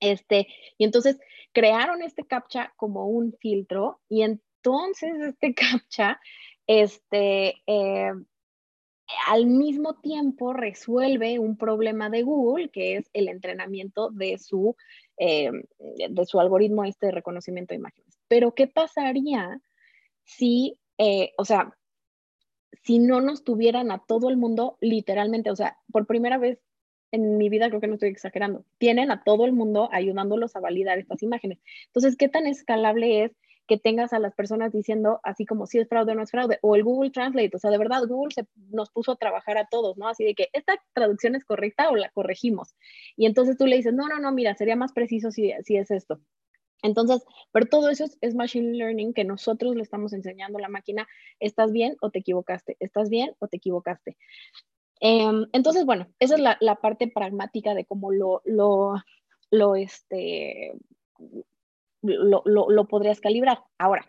Este, 0.00 0.46
y 0.78 0.84
entonces 0.84 1.18
crearon 1.52 2.02
este 2.02 2.24
captcha 2.24 2.72
como 2.76 3.06
un 3.06 3.34
filtro 3.40 4.00
y 4.08 4.22
entonces 4.22 5.12
este 5.20 5.54
captcha, 5.84 6.20
este, 6.66 7.56
eh, 7.66 8.12
al 9.26 9.46
mismo 9.46 9.94
tiempo 9.94 10.52
resuelve 10.52 11.38
un 11.38 11.56
problema 11.56 12.10
de 12.10 12.22
Google, 12.22 12.70
que 12.70 12.96
es 12.96 13.10
el 13.12 13.28
entrenamiento 13.28 14.10
de 14.10 14.38
su, 14.38 14.76
eh, 15.18 15.50
de 16.08 16.26
su 16.26 16.40
algoritmo 16.40 16.84
este 16.84 17.06
de 17.06 17.12
reconocimiento 17.12 17.72
de 17.72 17.78
imágenes. 17.78 18.18
Pero, 18.28 18.54
¿qué 18.54 18.66
pasaría 18.66 19.60
si, 20.24 20.78
eh, 20.98 21.32
o 21.38 21.44
sea, 21.44 21.76
si 22.82 22.98
no 22.98 23.20
nos 23.20 23.44
tuvieran 23.44 23.90
a 23.90 23.98
todo 23.98 24.30
el 24.30 24.36
mundo 24.36 24.76
literalmente, 24.80 25.50
o 25.50 25.56
sea, 25.56 25.76
por 25.92 26.06
primera 26.06 26.38
vez 26.38 26.58
en 27.12 27.36
mi 27.36 27.48
vida, 27.48 27.68
creo 27.68 27.80
que 27.80 27.88
no 27.88 27.94
estoy 27.94 28.10
exagerando, 28.10 28.64
tienen 28.78 29.10
a 29.10 29.24
todo 29.24 29.44
el 29.44 29.52
mundo 29.52 29.88
ayudándolos 29.92 30.54
a 30.54 30.60
validar 30.60 30.98
estas 30.98 31.22
imágenes. 31.22 31.58
Entonces, 31.86 32.16
¿qué 32.16 32.28
tan 32.28 32.46
escalable 32.46 33.24
es 33.24 33.32
que 33.70 33.78
tengas 33.78 34.12
a 34.12 34.18
las 34.18 34.34
personas 34.34 34.72
diciendo 34.72 35.20
así 35.22 35.46
como 35.46 35.64
si 35.68 35.78
es 35.78 35.88
fraude 35.88 36.10
o 36.10 36.14
no 36.16 36.24
es 36.24 36.32
fraude, 36.32 36.58
o 36.60 36.74
el 36.74 36.82
Google 36.82 37.12
Translate, 37.12 37.52
o 37.54 37.58
sea, 37.60 37.70
de 37.70 37.78
verdad, 37.78 38.02
Google 38.08 38.34
se 38.34 38.48
nos 38.68 38.90
puso 38.90 39.12
a 39.12 39.16
trabajar 39.16 39.58
a 39.58 39.68
todos, 39.70 39.96
¿no? 39.96 40.08
Así 40.08 40.24
de 40.24 40.34
que 40.34 40.48
esta 40.52 40.74
traducción 40.92 41.36
es 41.36 41.44
correcta 41.44 41.88
o 41.88 41.94
la 41.94 42.10
corregimos. 42.10 42.74
Y 43.16 43.26
entonces 43.26 43.56
tú 43.56 43.66
le 43.66 43.76
dices, 43.76 43.94
no, 43.94 44.08
no, 44.08 44.18
no, 44.18 44.32
mira, 44.32 44.56
sería 44.56 44.74
más 44.74 44.92
preciso 44.92 45.30
si, 45.30 45.52
si 45.62 45.76
es 45.76 45.92
esto. 45.92 46.18
Entonces, 46.82 47.24
pero 47.52 47.66
todo 47.66 47.90
eso 47.90 48.06
es, 48.20 48.34
machine 48.34 48.76
learning 48.76 49.14
que 49.14 49.22
nosotros 49.22 49.76
le 49.76 49.82
estamos 49.82 50.12
enseñando 50.14 50.58
a 50.58 50.62
la 50.62 50.68
máquina, 50.68 51.06
¿estás 51.38 51.70
bien 51.70 51.96
o 52.00 52.10
te 52.10 52.18
equivocaste? 52.18 52.76
¿Estás 52.80 53.08
bien 53.08 53.36
o 53.38 53.46
te 53.46 53.58
equivocaste? 53.58 54.16
Em, 54.98 55.46
entonces, 55.52 55.84
bueno, 55.84 56.08
esa 56.18 56.34
es 56.34 56.40
la, 56.40 56.56
la, 56.60 56.74
parte 56.74 57.06
pragmática 57.06 57.74
de 57.74 57.84
cómo 57.84 58.10
lo, 58.10 58.42
lo, 58.44 58.94
lo, 59.52 59.76
este, 59.76 60.72
lo, 62.02 62.42
lo, 62.46 62.88
podrías 62.88 63.20
calibrar. 63.20 63.62
Ahora, 63.78 64.06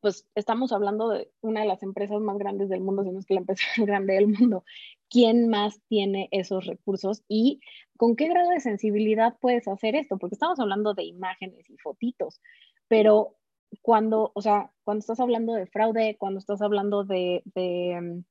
pues 0.00 0.28
estamos 0.34 0.72
hablando 0.72 1.08
de 1.08 1.30
una 1.40 1.62
de 1.62 1.66
las 1.66 1.82
empresas 1.82 2.20
más 2.20 2.38
grandes 2.38 2.68
del 2.68 2.80
mundo, 2.80 3.02
si 3.02 3.10
no 3.10 3.18
es 3.18 3.26
que 3.26 3.34
la 3.34 3.40
empresa 3.40 3.64
más 3.78 3.86
grande 3.86 4.14
del 4.14 4.28
mundo. 4.28 4.64
¿Quién 5.08 5.48
más 5.48 5.80
tiene 5.88 6.28
esos 6.30 6.66
recursos 6.66 7.22
y 7.28 7.60
con 7.96 8.16
qué 8.16 8.28
grado 8.28 8.50
de 8.50 8.60
sensibilidad 8.60 9.36
puedes 9.40 9.68
hacer 9.68 9.94
esto? 9.96 10.18
Porque 10.18 10.34
estamos 10.34 10.58
hablando 10.60 10.94
de 10.94 11.04
imágenes 11.04 11.68
y 11.70 11.76
fotitos, 11.78 12.40
pero 12.88 13.36
cuando, 13.82 14.32
o 14.34 14.42
sea, 14.42 14.72
cuando 14.84 15.00
estás 15.00 15.20
hablando 15.20 15.52
de 15.52 15.66
fraude, 15.66 16.16
cuando 16.18 16.38
estás 16.38 16.62
hablando 16.62 17.04
de, 17.04 17.42
de 17.54 18.22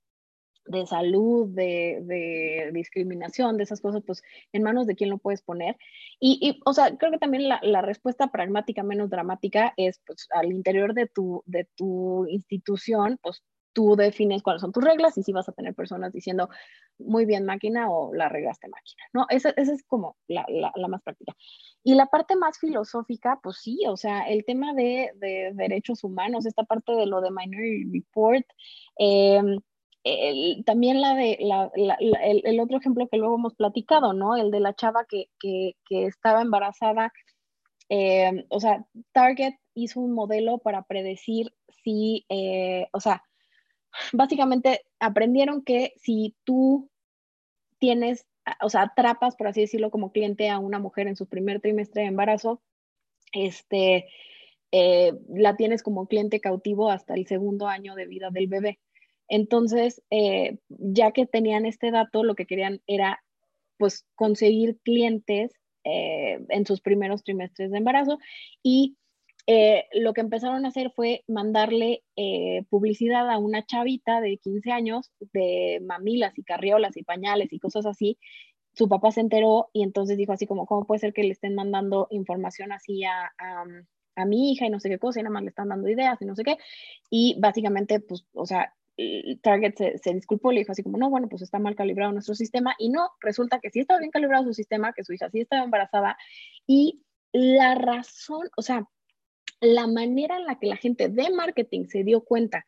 de 0.65 0.85
salud, 0.85 1.47
de, 1.49 2.71
discriminación, 2.73 3.57
de 3.57 3.63
esas 3.63 3.81
cosas, 3.81 4.03
pues 4.05 4.21
en 4.51 4.63
manos 4.63 4.87
de 4.87 4.95
quién 4.95 5.09
lo 5.09 5.17
puedes 5.17 5.41
poner. 5.41 5.77
Y, 6.19 6.59
o 6.65 6.73
sea, 6.73 6.97
creo 6.97 7.11
que 7.11 7.17
también 7.17 7.49
la, 7.49 7.81
respuesta 7.81 8.27
pragmática 8.27 8.83
menos 8.83 9.09
dramática 9.09 9.73
es, 9.77 10.01
pues, 10.05 10.27
al 10.31 10.51
interior 10.51 10.93
de 10.93 11.07
tu, 11.07 11.43
de 11.45 11.67
tu 11.75 12.25
institución, 12.27 13.19
pues 13.21 13.43
tú 13.75 13.95
defines 13.97 14.41
cuáles 14.41 14.61
son 14.61 14.71
tus 14.71 14.83
reglas 14.83 15.17
y 15.17 15.23
si 15.23 15.33
vas 15.33 15.49
a 15.49 15.51
tener 15.51 15.75
personas 15.75 16.13
diciendo 16.13 16.49
muy 16.97 17.25
bien 17.25 17.45
máquina 17.45 17.91
o 17.91 18.13
la 18.13 18.29
regaste 18.29 18.69
máquina, 18.69 19.03
¿no? 19.11 19.25
Esa, 19.29 19.49
es 19.49 19.83
como 19.85 20.15
la, 20.27 20.45
más 20.87 21.03
práctica. 21.03 21.35
Y 21.83 21.93
la 21.95 22.05
parte 22.05 22.37
más 22.37 22.57
filosófica, 22.57 23.37
pues 23.43 23.57
sí, 23.57 23.81
o 23.87 23.97
sea, 23.97 24.21
el 24.29 24.45
tema 24.45 24.73
de, 24.73 25.11
derechos 25.53 26.05
humanos, 26.05 26.45
esta 26.45 26.63
parte 26.63 26.93
de 26.93 27.05
lo 27.05 27.19
de 27.19 27.31
Minority 27.31 27.99
Report, 27.99 28.45
eh, 28.97 29.41
también 30.65 31.01
la 31.01 31.15
de 31.15 31.39
el, 31.39 32.59
otro 32.59 32.77
ejemplo 32.77 33.07
que 33.07 33.17
luego 33.17 33.35
hemos 33.35 33.55
platicado, 33.55 34.13
¿no? 34.13 34.35
El 34.35 34.51
de 34.51 34.59
la 34.59 34.75
chava 34.75 35.05
que, 35.09 35.29
estaba 35.89 36.41
embarazada. 36.41 37.11
Eh, 37.89 38.45
o 38.49 38.59
sea, 38.59 38.85
Target 39.13 39.55
hizo 39.73 39.99
un 39.99 40.13
modelo 40.13 40.59
para 40.59 40.83
predecir 40.83 41.53
si, 41.83 42.25
eh, 42.29 42.87
o 42.93 42.99
sea, 42.99 43.23
básicamente 44.13 44.85
aprendieron 44.99 45.63
que 45.63 45.93
si 45.97 46.35
tú 46.43 46.89
tienes, 47.79 48.27
o 48.61 48.69
sea, 48.69 48.83
atrapas, 48.83 49.35
por 49.35 49.47
así 49.47 49.61
decirlo, 49.61 49.91
como 49.91 50.11
cliente 50.11 50.49
a 50.49 50.59
una 50.59 50.79
mujer 50.79 51.07
en 51.07 51.15
su 51.15 51.27
primer 51.27 51.61
trimestre 51.61 52.03
de 52.03 52.09
embarazo, 52.09 52.61
este, 53.31 54.07
eh, 54.71 55.13
la 55.29 55.55
tienes 55.55 55.83
como 55.83 56.07
cliente 56.07 56.39
cautivo 56.39 56.91
hasta 56.91 57.15
el 57.15 57.27
segundo 57.27 57.67
año 57.67 57.95
de 57.95 58.07
vida 58.07 58.29
del 58.31 58.47
bebé. 58.47 58.79
Entonces, 59.27 60.01
eh, 60.09 60.57
ya 60.69 61.11
que 61.11 61.25
tenían 61.25 61.65
este 61.65 61.91
dato, 61.91 62.23
lo 62.23 62.35
que 62.35 62.45
querían 62.45 62.81
era 62.87 63.23
pues 63.77 64.05
conseguir 64.15 64.79
clientes 64.83 65.51
eh, 65.83 66.39
en 66.49 66.65
sus 66.65 66.81
primeros 66.81 67.23
trimestres 67.23 67.71
de 67.71 67.77
embarazo 67.77 68.19
y 68.63 68.97
eh, 69.47 69.85
lo 69.93 70.13
que 70.13 70.21
empezaron 70.21 70.65
a 70.65 70.69
hacer 70.69 70.91
fue 70.95 71.23
mandarle 71.27 72.03
publicidad 72.69 73.29
a 73.29 73.37
una 73.37 73.65
chavita 73.65 74.19
de 74.21 74.37
15 74.37 74.71
años 74.71 75.11
de 75.19 75.81
mamilas 75.85 76.37
y 76.37 76.43
carriolas 76.43 76.97
y 76.97 77.03
pañales 77.03 77.53
y 77.53 77.59
cosas 77.59 77.85
así. 77.85 78.17
Su 78.73 78.89
papá 78.89 79.11
se 79.11 79.21
enteró 79.21 79.69
y 79.71 79.83
entonces 79.83 80.17
dijo 80.17 80.33
así 80.33 80.47
como, 80.47 80.65
¿cómo 80.65 80.85
puede 80.85 80.99
ser 80.99 81.13
que 81.13 81.23
le 81.23 81.31
estén 81.31 81.53
mandando 81.55 82.07
información 82.09 82.71
así 82.71 83.03
a, 83.03 83.31
a 84.15 84.25
mi 84.25 84.51
hija 84.51 84.65
y 84.65 84.69
no 84.69 84.79
sé 84.79 84.89
qué 84.89 84.97
cosa 84.97 85.19
y 85.19 85.23
nada 85.23 85.33
más 85.33 85.43
le 85.43 85.49
están 85.49 85.69
dando 85.69 85.89
ideas 85.89 86.21
y 86.21 86.25
no 86.25 86.35
sé 86.35 86.43
qué? 86.43 86.57
Y 87.09 87.35
básicamente, 87.39 87.99
pues, 87.99 88.25
o 88.33 88.45
sea, 88.45 88.73
Target 89.41 89.75
se, 90.01 90.13
disculpó, 90.13 90.51
le 90.51 90.59
dijo 90.59 90.71
así 90.71 90.83
como, 90.83 90.97
no, 90.97 91.09
bueno, 91.09 91.27
pues 91.27 91.41
está 91.41 91.59
mal 91.59 91.75
calibrado 91.75 92.13
nuestro 92.13 92.35
sistema 92.35 92.75
y 92.79 92.89
no, 92.89 93.09
resulta 93.19 93.59
que 93.59 93.69
sí 93.69 93.81
estaba 93.81 93.99
bien 93.99 94.11
calibrado 94.11 94.45
su 94.45 94.53
sistema, 94.53 94.93
que 94.93 95.03
su 95.03 95.13
hija 95.13 95.29
sí 95.29 95.41
estaba 95.41 95.63
embarazada 95.63 96.17
y 96.65 97.01
la 97.33 97.75
razón, 97.75 98.49
o 98.55 98.61
sea, 98.61 98.87
la 99.59 99.87
manera 99.87 100.37
en 100.37 100.45
la 100.45 100.57
que 100.59 100.67
la 100.67 100.77
gente 100.77 101.09
de 101.09 101.29
marketing 101.29 101.85
se 101.87 102.03
dio 102.03 102.21
cuenta 102.23 102.65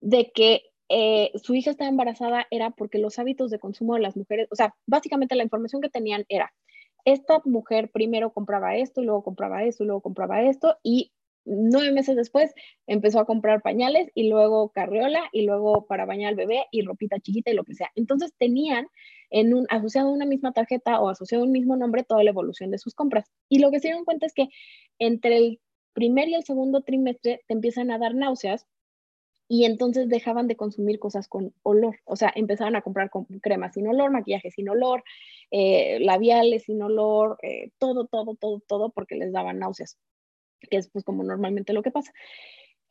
de 0.00 0.30
que 0.32 0.62
eh, 0.88 1.30
su 1.42 1.54
hija 1.54 1.70
estaba 1.70 1.90
embarazada 1.90 2.46
era 2.50 2.70
porque 2.70 2.98
los 2.98 3.18
hábitos 3.18 3.50
de 3.50 3.58
consumo 3.58 3.94
de 3.94 4.00
las 4.00 4.16
mujeres, 4.16 4.48
o 4.50 4.56
sea, 4.56 4.74
básicamente 4.86 5.36
la 5.36 5.44
información 5.44 5.82
que 5.82 5.90
tenían 5.90 6.24
era, 6.28 6.52
esta 7.04 7.40
mujer 7.44 7.90
primero 7.90 8.32
compraba 8.32 8.76
esto, 8.76 9.00
y 9.00 9.04
luego 9.04 9.22
compraba 9.22 9.64
esto, 9.64 9.84
y 9.84 9.86
luego 9.86 10.00
compraba 10.00 10.42
esto, 10.42 10.76
y 10.82 11.12
nueve 11.44 11.92
meses 11.92 12.16
después 12.16 12.52
empezó 12.86 13.20
a 13.20 13.26
comprar 13.26 13.62
pañales 13.62 14.10
y 14.14 14.28
luego 14.28 14.70
carriola 14.70 15.22
y 15.32 15.42
luego 15.42 15.86
para 15.86 16.04
bañar 16.04 16.30
al 16.30 16.36
bebé 16.36 16.66
y 16.70 16.82
ropita 16.82 17.18
chiquita 17.20 17.50
y 17.50 17.54
lo 17.54 17.64
que 17.64 17.74
sea. 17.74 17.90
Entonces 17.94 18.32
tenían 18.38 18.86
en 19.30 19.54
un, 19.54 19.66
asociado 19.70 20.08
a 20.08 20.12
una 20.12 20.26
misma 20.26 20.52
tarjeta 20.52 21.00
o 21.00 21.08
asociado 21.08 21.44
a 21.44 21.46
un 21.46 21.52
mismo 21.52 21.76
nombre 21.76 22.04
toda 22.04 22.24
la 22.24 22.30
evolución 22.30 22.70
de 22.70 22.78
sus 22.78 22.94
compras. 22.94 23.30
Y 23.48 23.60
lo 23.60 23.70
que 23.70 23.80
se 23.80 23.88
dieron 23.88 24.04
cuenta 24.04 24.26
es 24.26 24.34
que 24.34 24.48
entre 24.98 25.36
el 25.36 25.60
primer 25.92 26.28
y 26.28 26.34
el 26.34 26.44
segundo 26.44 26.82
trimestre 26.82 27.42
te 27.46 27.54
empiezan 27.54 27.90
a 27.90 27.98
dar 27.98 28.14
náuseas 28.14 28.66
y 29.48 29.64
entonces 29.64 30.08
dejaban 30.08 30.46
de 30.46 30.54
consumir 30.54 31.00
cosas 31.00 31.26
con 31.26 31.52
olor. 31.64 31.98
O 32.04 32.14
sea, 32.14 32.32
empezaban 32.36 32.76
a 32.76 32.82
comprar 32.82 33.10
con 33.10 33.24
cremas 33.24 33.74
sin 33.74 33.88
olor, 33.88 34.12
maquillaje 34.12 34.52
sin 34.52 34.68
olor, 34.68 35.02
eh, 35.50 35.98
labiales 36.00 36.64
sin 36.64 36.80
olor, 36.82 37.36
eh, 37.42 37.70
todo, 37.78 38.06
todo, 38.06 38.36
todo, 38.36 38.60
todo 38.66 38.90
porque 38.90 39.16
les 39.16 39.32
daban 39.32 39.58
náuseas 39.58 39.98
que 40.68 40.76
es 40.76 40.88
pues 40.88 41.04
como 41.04 41.22
normalmente 41.22 41.72
lo 41.72 41.82
que 41.82 41.90
pasa. 41.90 42.12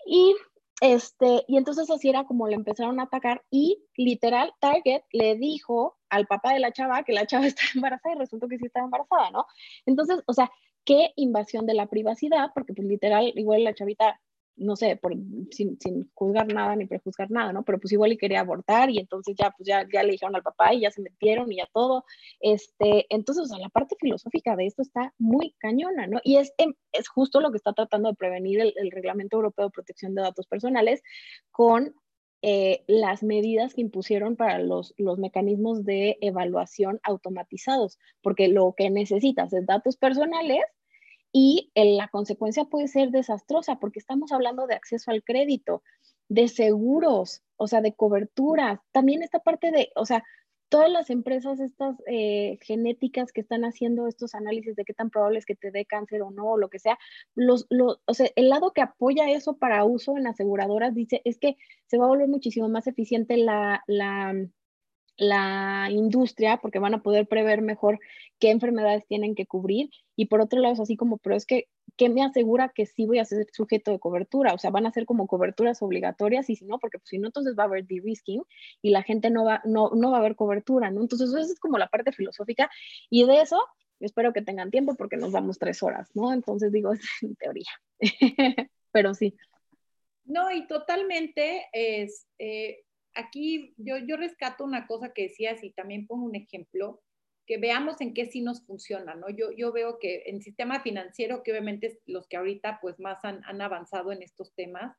Y 0.06 0.36
este, 0.82 1.44
y 1.48 1.58
entonces 1.58 1.90
así 1.90 2.10
era 2.10 2.24
como 2.24 2.48
le 2.48 2.56
empezaron 2.56 3.00
a 3.00 3.04
atacar 3.04 3.44
y 3.52 3.84
literal 3.98 4.54
Target 4.62 5.02
le 5.12 5.36
dijo 5.36 5.98
al 6.10 6.26
papá 6.26 6.54
de 6.54 6.60
la 6.60 6.72
chava 6.72 7.04
que 7.04 7.12
la 7.12 7.26
chava 7.26 7.48
estaba 7.48 7.70
embarazada 7.76 8.16
y 8.16 8.18
resultó 8.20 8.48
que 8.48 8.58
sí 8.58 8.66
estaba 8.66 8.86
embarazada, 8.86 9.32
¿no? 9.32 9.46
Entonces, 9.86 10.24
o 10.26 10.34
sea, 10.34 10.50
qué 10.86 11.12
invasión 11.18 11.66
de 11.66 11.74
la 11.74 11.88
privacidad, 11.88 12.52
porque 12.54 12.74
pues 12.74 12.88
literal 12.88 13.32
igual 13.36 13.64
la 13.64 13.76
chavita 13.76 14.20
no 14.56 14.76
sé, 14.76 14.98
por, 14.98 15.14
sin, 15.52 15.78
juzgar 16.14 16.54
nada 16.54 16.76
ni 16.76 16.86
prejuzgar 16.86 17.32
nada, 17.32 17.54
¿no? 17.54 17.64
Pero 17.64 17.80
pues 17.80 17.94
igual 17.94 18.12
y 18.12 18.18
quería 18.18 18.42
abortar 18.42 18.90
y 18.90 19.00
entonces 19.00 19.36
ya, 19.38 19.52
pues 19.52 19.68
ya, 19.68 19.88
ya 19.92 20.04
le 20.04 20.12
dijeron 20.12 20.36
al 20.36 20.44
papá 20.44 20.74
y 20.74 20.82
ya 20.82 20.92
se 20.92 21.02
metieron 21.02 21.52
y 21.52 21.58
ya 21.58 21.70
todo. 21.74 22.06
Este, 22.40 23.06
entonces, 23.10 23.50
la 23.58 23.70
parte 23.70 23.96
filosófica 24.00 24.56
de 24.56 24.66
esto 24.66 24.82
está 24.82 25.14
muy 25.18 25.56
cañona, 25.60 26.08
¿no? 26.08 26.20
Y 26.24 26.38
es, 26.38 26.54
em, 26.58 26.74
es 26.92 27.08
justo 27.08 27.42
lo 27.42 27.52
que 27.52 27.58
está 27.58 27.74
tratando 27.74 28.10
de 28.10 28.16
prevenir 28.16 28.60
el, 28.60 28.92
Reglamento 28.92 29.38
Europeo 29.38 29.66
de 29.66 29.72
Protección 29.72 30.16
de 30.16 30.24
Datos 30.24 30.48
Personales 30.48 31.02
con 31.52 31.96
eh, 32.42 32.84
las 32.88 33.22
medidas 33.24 33.74
que 33.74 33.82
impusieron 33.82 34.36
para 34.36 34.60
los, 34.60 34.94
los 34.98 35.20
mecanismos 35.20 35.84
de 35.84 36.18
evaluación 36.22 37.00
automatizados, 37.04 38.00
porque 38.22 38.48
lo 38.48 38.74
que 38.76 38.90
necesitas 38.90 39.54
es 39.54 39.66
datos 39.66 39.98
personales 39.98 40.64
y 41.32 41.72
la 41.76 42.08
consecuencia 42.08 42.66
puede 42.66 42.88
ser 42.88 43.12
desastrosa 43.12 43.80
porque 43.80 44.00
estamos 44.00 44.32
hablando 44.32 44.68
de 44.68 44.76
acceso 44.76 45.12
al 45.12 45.24
crédito, 45.24 45.84
de 46.28 46.48
seguros, 46.48 47.44
o 47.58 47.68
sea, 47.68 47.82
de 47.82 47.94
coberturas, 47.94 48.80
también 48.92 49.24
esta 49.24 49.40
parte 49.40 49.72
de, 49.72 49.92
o 49.96 50.06
sea, 50.06 50.24
todas 50.70 50.92
las 50.92 51.10
empresas 51.10 51.60
estas 51.60 51.96
eh, 52.08 52.60
genéticas 52.62 53.32
que 53.32 53.42
están 53.42 53.66
haciendo 53.66 54.08
estos 54.08 54.36
análisis 54.36 54.76
de 54.76 54.86
qué 54.86 54.94
tan 54.94 55.10
probable 55.10 55.40
es 55.40 55.46
que 55.46 55.56
te 55.56 55.72
dé 55.72 55.86
cáncer 55.86 56.22
o 56.22 56.30
no, 56.30 56.52
o 56.52 56.58
lo 56.58 56.70
que 56.70 56.80
sea, 56.80 56.98
los, 57.36 57.66
los, 57.70 58.00
o 58.06 58.14
sea, 58.14 58.30
el 58.36 58.50
lado 58.50 58.72
que 58.72 58.82
apoya 58.82 59.30
eso 59.32 59.58
para 59.58 59.84
uso 59.84 60.18
en 60.18 60.28
aseguradoras 60.28 60.94
dice 60.94 61.22
es 61.26 61.40
que 61.40 61.58
se 61.88 61.98
va 61.98 62.06
a 62.06 62.10
volver 62.10 62.28
muchísimo 62.28 62.70
más 62.70 62.88
eficiente 62.88 63.36
la, 63.38 63.84
la 63.88 64.34
la 65.20 65.90
industria 65.92 66.58
porque 66.58 66.80
van 66.80 66.94
a 66.94 67.04
poder 67.04 67.28
prever 67.28 67.62
mejor 67.62 68.00
qué 68.40 68.52
enfermedades 68.52 69.06
tienen 69.06 69.36
que 69.36 69.46
cubrir 69.46 69.90
y 70.16 70.26
por 70.26 70.42
otro 70.42 70.60
lado 70.60 70.74
es 70.74 70.80
así 70.80 70.96
como, 70.96 71.18
pero 71.18 71.36
es 71.36 71.46
que, 71.46 71.68
¿qué 71.98 72.08
me 72.08 72.24
asegura 72.24 72.72
que 72.74 72.86
sí 72.86 73.06
voy 73.06 73.20
a 73.20 73.26
ser 73.26 73.46
sujeto 73.52 73.92
de 73.92 74.00
cobertura? 74.00 74.54
O 74.54 74.58
sea, 74.58 74.72
van 74.72 74.86
a 74.86 74.92
ser 74.92 75.06
como 75.06 75.28
coberturas 75.28 75.82
obligatorias 75.82 76.50
y 76.50 76.56
si 76.56 76.66
no, 76.66 76.80
porque 76.80 77.00
pues, 77.00 77.10
si 77.10 77.20
no, 77.20 77.28
entonces 77.28 77.56
va 77.58 77.64
a 77.64 77.66
haber 77.66 77.86
de-risking 77.86 78.44
y 78.82 78.92
la 78.92 79.04
gente 79.04 79.30
no 79.30 79.44
va, 79.44 79.62
no, 79.66 79.92
no 79.94 80.12
va 80.12 80.18
a 80.18 80.20
haber 80.22 80.36
cobertura, 80.36 80.90
¿no? 80.90 81.02
Entonces, 81.02 81.30
esa 81.30 81.42
es 81.42 81.60
como 81.60 81.78
la 81.78 81.90
parte 81.90 82.14
filosófica 82.14 82.70
y 83.10 83.26
de 83.26 83.42
eso 83.42 83.60
espero 84.00 84.32
que 84.32 84.42
tengan 84.42 84.72
tiempo 84.72 84.96
porque 84.96 85.18
nos 85.18 85.34
damos 85.34 85.60
tres 85.60 85.84
horas, 85.84 86.10
¿no? 86.14 86.32
Entonces 86.32 86.72
digo, 86.72 86.92
es 86.94 87.02
en 87.22 87.36
teoría, 87.36 87.70
pero 88.92 89.14
sí. 89.14 89.36
No, 90.24 90.52
y 90.52 90.68
totalmente, 90.68 91.68
es, 91.74 92.28
eh, 92.38 92.84
aquí 93.14 93.74
yo, 93.78 93.98
yo 93.98 94.18
rescato 94.18 94.64
una 94.64 94.88
cosa 94.88 95.14
que 95.14 95.24
decías 95.24 95.64
y 95.64 95.72
también 95.72 96.08
pongo 96.08 96.26
un 96.26 96.36
ejemplo, 96.36 97.02
que 97.46 97.58
veamos 97.58 98.00
en 98.00 98.14
qué 98.14 98.28
sí 98.28 98.42
nos 98.42 98.64
funciona, 98.64 99.16
¿no? 99.16 99.28
Yo, 99.30 99.52
yo 99.52 99.72
veo 99.72 99.98
que 99.98 100.24
en 100.28 100.42
sistema 100.42 100.82
financiero, 100.82 101.42
que 101.42 101.52
obviamente 101.52 101.88
es 101.88 102.00
los 102.06 102.28
que 102.28 102.38
ahorita 102.38 102.80
pues 102.80 103.00
más 103.00 103.26
han, 103.26 103.42
han 103.44 103.60
avanzado 103.62 104.12
en 104.12 104.22
estos 104.22 104.54
temas, 104.54 104.96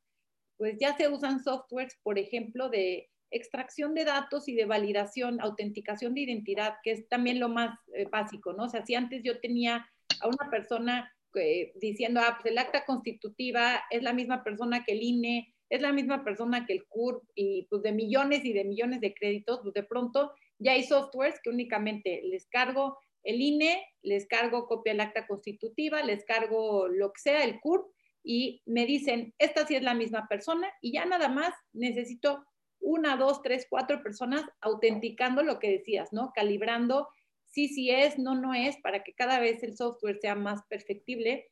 pues 0.57 0.77
ya 0.77 0.95
se 0.97 1.07
usan 1.07 1.41
softwares, 1.41 1.97
por 2.03 2.19
ejemplo, 2.19 2.69
de 2.69 3.09
extracción 3.31 3.95
de 3.95 4.03
datos 4.03 4.47
y 4.49 4.53
de 4.53 4.65
validación, 4.65 5.39
autenticación 5.39 6.13
de 6.13 6.21
identidad, 6.21 6.75
que 6.83 6.91
es 6.91 7.07
también 7.07 7.39
lo 7.39 7.47
más 7.47 7.79
eh, 7.95 8.05
básico, 8.11 8.53
¿no? 8.53 8.65
O 8.65 8.69
sea, 8.69 8.85
si 8.85 8.95
antes 8.95 9.23
yo 9.23 9.39
tenía 9.39 9.89
a 10.19 10.27
una 10.27 10.51
persona 10.51 11.11
eh, 11.35 11.71
diciendo, 11.75 12.19
ah, 12.21 12.37
pues 12.39 12.51
el 12.51 12.57
acta 12.57 12.85
constitutiva 12.85 13.81
es 13.89 14.03
la 14.03 14.11
misma 14.13 14.43
persona 14.43 14.83
que 14.83 14.91
el 14.91 15.01
INE, 15.01 15.55
es 15.71 15.81
la 15.81 15.93
misma 15.93 16.23
persona 16.23 16.65
que 16.65 16.73
el 16.73 16.85
CURP 16.85 17.23
y 17.33 17.65
pues 17.69 17.81
de 17.81 17.93
millones 17.93 18.43
y 18.43 18.51
de 18.51 18.65
millones 18.65 18.99
de 18.99 19.13
créditos, 19.13 19.61
pues 19.63 19.73
de 19.73 19.83
pronto 19.83 20.33
ya 20.59 20.73
hay 20.73 20.83
softwares 20.83 21.39
que 21.41 21.49
únicamente 21.49 22.21
les 22.25 22.45
cargo 22.47 22.99
el 23.23 23.41
INE, 23.41 23.81
les 24.01 24.27
cargo 24.27 24.67
copia 24.67 24.91
del 24.91 24.99
acta 24.99 25.25
constitutiva, 25.27 26.03
les 26.03 26.25
cargo 26.25 26.89
lo 26.89 27.13
que 27.13 27.21
sea, 27.21 27.45
el 27.45 27.61
CURP, 27.61 27.87
y 28.21 28.61
me 28.65 28.85
dicen, 28.85 29.33
esta 29.37 29.65
sí 29.65 29.75
es 29.75 29.81
la 29.81 29.93
misma 29.93 30.27
persona 30.27 30.67
y 30.81 30.91
ya 30.91 31.05
nada 31.05 31.29
más 31.29 31.53
necesito 31.71 32.43
una, 32.81 33.15
dos, 33.15 33.41
tres, 33.41 33.65
cuatro 33.69 34.03
personas 34.03 34.43
autenticando 34.59 35.41
lo 35.41 35.57
que 35.57 35.69
decías, 35.69 36.11
¿no? 36.11 36.33
Calibrando 36.35 37.07
sí, 37.47 37.69
sí 37.69 37.91
es, 37.91 38.19
no, 38.19 38.35
no 38.35 38.53
es, 38.53 38.75
para 38.81 39.03
que 39.03 39.13
cada 39.13 39.39
vez 39.39 39.63
el 39.63 39.77
software 39.77 40.19
sea 40.19 40.35
más 40.35 40.63
perfectible. 40.67 41.49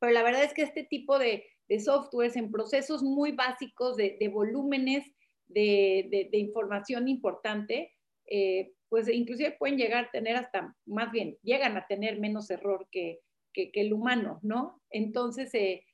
Pero 0.00 0.12
la 0.12 0.22
verdad 0.22 0.44
es 0.44 0.52
que 0.52 0.62
este 0.62 0.84
tipo 0.84 1.18
de, 1.18 1.46
de 1.68 1.80
softwares 1.80 2.36
en 2.36 2.50
procesos 2.50 3.02
muy 3.02 3.32
básicos 3.32 3.96
de, 3.96 4.30
volúmenes 4.32 5.04
de, 5.46 6.28
información 6.32 7.08
importante, 7.08 7.94
eh, 8.26 8.72
pues 8.88 9.08
inclusive 9.08 9.56
pueden 9.58 9.76
llegar 9.76 10.06
a 10.06 10.10
tener 10.10 10.36
hasta, 10.36 10.74
más 10.86 11.10
bien, 11.12 11.36
llegan 11.42 11.76
a 11.76 11.86
tener 11.86 12.18
menos 12.18 12.50
error 12.50 12.88
que, 12.90 13.20
el 13.54 13.92
humano, 13.92 14.38
¿no? 14.42 14.80
Entonces, 14.88 15.52
eh, 15.52 15.84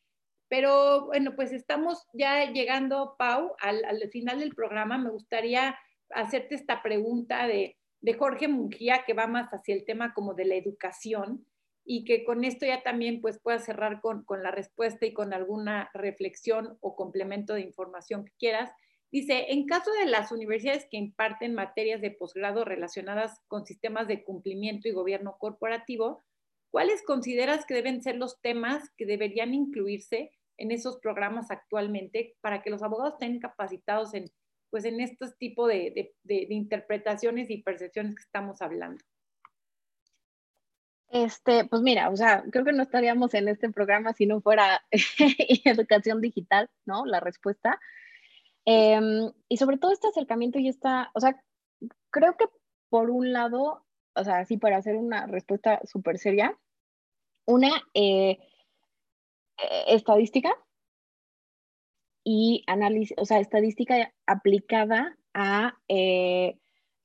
pero 0.48 1.06
bueno, 1.06 1.34
pues 1.34 1.50
estamos 1.50 2.06
ya 2.12 2.52
llegando, 2.52 3.14
Pau, 3.18 3.54
al, 3.58 3.82
al, 3.86 4.10
final 4.10 4.40
del 4.40 4.54
programa. 4.54 4.98
Me 4.98 5.08
gustaría 5.08 5.74
hacerte 6.10 6.56
esta 6.56 6.82
pregunta 6.82 7.46
de, 7.46 7.78
de 8.02 8.12
Jorge 8.12 8.48
Mungía, 8.48 9.04
que 9.06 9.14
va 9.14 9.26
más 9.26 9.48
hacia 9.50 9.74
el 9.74 9.86
tema 9.86 10.12
como 10.12 10.34
de 10.34 10.44
la 10.44 10.56
educación 10.56 11.46
y 11.84 12.04
que 12.04 12.24
con 12.24 12.44
esto 12.44 12.64
ya 12.64 12.82
también 12.82 13.20
pues 13.20 13.38
pueda 13.38 13.58
cerrar 13.58 14.00
con, 14.00 14.24
con 14.24 14.42
la 14.42 14.50
respuesta 14.50 15.04
y 15.04 15.12
con 15.12 15.32
alguna 15.32 15.90
reflexión 15.92 16.78
o 16.80 16.96
complemento 16.96 17.54
de 17.54 17.60
información 17.60 18.24
que 18.24 18.32
quieras. 18.38 18.70
Dice, 19.12 19.52
en 19.52 19.66
caso 19.66 19.92
de 19.92 20.06
las 20.06 20.32
universidades 20.32 20.88
que 20.90 20.96
imparten 20.96 21.54
materias 21.54 22.00
de 22.00 22.10
posgrado 22.10 22.64
relacionadas 22.64 23.38
con 23.46 23.66
sistemas 23.66 24.08
de 24.08 24.24
cumplimiento 24.24 24.88
y 24.88 24.92
gobierno 24.92 25.36
corporativo, 25.38 26.24
¿cuáles 26.70 27.02
consideras 27.02 27.66
que 27.66 27.74
deben 27.74 28.02
ser 28.02 28.16
los 28.16 28.40
temas 28.40 28.90
que 28.96 29.06
deberían 29.06 29.54
incluirse 29.54 30.32
en 30.56 30.72
esos 30.72 30.98
programas 30.98 31.50
actualmente 31.50 32.34
para 32.40 32.62
que 32.62 32.70
los 32.70 32.82
abogados 32.82 33.14
estén 33.14 33.38
capacitados 33.38 34.14
en, 34.14 34.30
pues, 34.70 34.84
en 34.84 34.96
de, 34.96 35.12
de, 35.66 36.14
de 36.24 36.54
interpretaciones 36.54 37.50
y 37.50 37.62
percepciones 37.62 38.16
que 38.16 38.22
estamos 38.22 38.62
hablando? 38.62 39.04
Este, 41.14 41.64
pues 41.66 41.80
mira, 41.80 42.10
o 42.10 42.16
sea, 42.16 42.42
creo 42.50 42.64
que 42.64 42.72
no 42.72 42.82
estaríamos 42.82 43.34
en 43.34 43.46
este 43.46 43.70
programa 43.70 44.12
si 44.14 44.26
no 44.26 44.40
fuera 44.40 44.84
educación 45.64 46.20
digital, 46.20 46.68
¿no? 46.86 47.06
La 47.06 47.20
respuesta. 47.20 47.78
Em, 48.64 49.30
y 49.48 49.56
sobre 49.58 49.78
todo 49.78 49.92
este 49.92 50.08
acercamiento 50.08 50.58
y 50.58 50.66
esta, 50.66 51.12
o 51.14 51.20
sea, 51.20 51.40
creo 52.10 52.36
que 52.36 52.46
por 52.88 53.10
un 53.10 53.32
lado, 53.32 53.86
o 54.16 54.24
sea, 54.24 54.38
así 54.38 54.56
para 54.56 54.78
hacer 54.78 54.96
una 54.96 55.28
respuesta 55.28 55.80
súper 55.84 56.18
seria, 56.18 56.58
una 57.46 57.70
eh, 57.94 58.40
eh, 59.58 59.84
estadística 59.86 60.52
y 62.24 62.64
análisis, 62.66 63.16
o 63.18 63.24
sea, 63.24 63.38
estadística 63.38 64.12
aplicada 64.26 65.16
a 65.32 65.78
eh, 65.86 66.58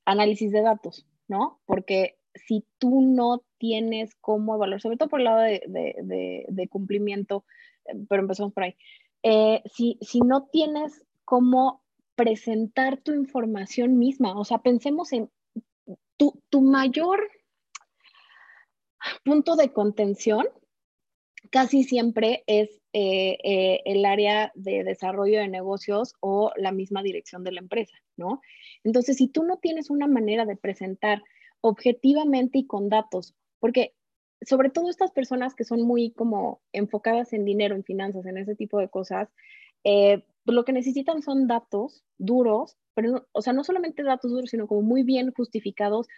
análisis 0.04 0.50
de 0.50 0.62
datos, 0.62 1.06
¿no? 1.28 1.60
Porque 1.64 2.19
si 2.34 2.64
tú 2.78 3.00
no 3.00 3.42
tienes 3.58 4.14
cómo 4.20 4.54
evaluar, 4.54 4.80
sobre 4.80 4.96
todo 4.96 5.08
por 5.08 5.20
el 5.20 5.24
lado 5.24 5.40
de, 5.40 6.68
cumplimiento, 6.70 7.44
eh, 7.86 7.94
pero 8.08 8.22
empezamos 8.22 8.52
por 8.52 8.64
ahí, 8.64 8.76
eh, 9.22 9.62
si, 9.72 9.98
no 10.24 10.48
tienes 10.50 11.04
cómo 11.24 11.82
presentar 12.14 12.98
tu 12.98 13.12
información 13.12 13.98
misma, 13.98 14.38
o 14.38 14.44
sea, 14.44 14.58
pensemos 14.58 15.12
en 15.12 15.30
tu, 16.16 16.42
tu 16.50 16.62
mayor 16.62 17.20
punto 19.24 19.56
de 19.56 19.72
contención 19.72 20.46
casi 21.50 21.84
siempre 21.84 22.44
es 22.46 22.80
eh, 22.92 23.80
el 23.84 24.04
área 24.04 24.52
de 24.54 24.84
desarrollo 24.84 25.38
de 25.38 25.48
negocios 25.48 26.14
o 26.20 26.52
la 26.56 26.72
misma 26.72 27.02
dirección 27.02 27.44
de 27.44 27.52
la 27.52 27.60
empresa, 27.60 27.96
¿no? 28.16 28.40
Entonces, 28.84 29.16
si 29.16 29.28
tú 29.28 29.44
no 29.44 29.58
tienes 29.58 29.90
una 29.90 30.06
manera 30.06 30.44
de 30.44 30.56
presentar 30.56 31.22
objetivamente 31.60 32.58
y 32.58 32.66
con 32.66 32.88
datos, 32.88 33.34
porque 33.58 33.94
sobre 34.42 34.70
todo 34.70 34.88
estas 34.88 35.10
personas 35.10 35.54
que 35.54 35.64
son 35.64 35.82
muy 35.82 36.12
como 36.12 36.62
enfocadas 36.72 37.32
en 37.32 37.44
dinero, 37.44 37.74
en 37.74 37.84
finanzas, 37.84 38.24
en 38.26 38.38
ese 38.38 38.54
tipo 38.54 38.78
de 38.78 38.88
cosas, 38.88 39.28
eh, 39.84 40.24
pues 40.44 40.54
lo 40.54 40.64
que 40.64 40.72
necesitan 40.72 41.22
son 41.22 41.46
datos 41.46 42.04
duros, 42.18 42.76
pero, 42.94 43.26
o 43.32 43.42
sea, 43.42 43.52
no 43.52 43.64
solamente 43.64 44.02
datos 44.02 44.30
duros, 44.30 44.50
sino 44.50 44.66
como 44.66 44.82
muy 44.82 45.02
bien 45.02 45.32
justificados 45.32 46.08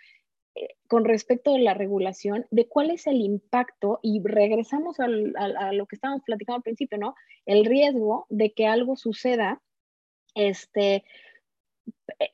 eh, 0.55 0.69
con 0.87 1.05
respecto 1.05 1.55
a 1.55 1.59
la 1.59 1.75
regulación, 1.75 2.47
de 2.51 2.69
cuál 2.69 2.91
es 2.91 3.07
el 3.07 3.21
impacto, 3.21 3.99
y 4.03 4.21
regresamos 4.23 5.01
a 5.01 5.09
lo 5.09 5.87
que 5.87 5.97
estábamos 5.97 6.23
platicando 6.25 6.57
al 6.57 6.63
principio, 6.63 6.99
¿no? 6.99 7.15
El 7.47 7.65
riesgo 7.65 8.27
de 8.29 8.53
que 8.53 8.67
algo 8.67 8.97
suceda, 8.97 9.63
este, 10.35 11.05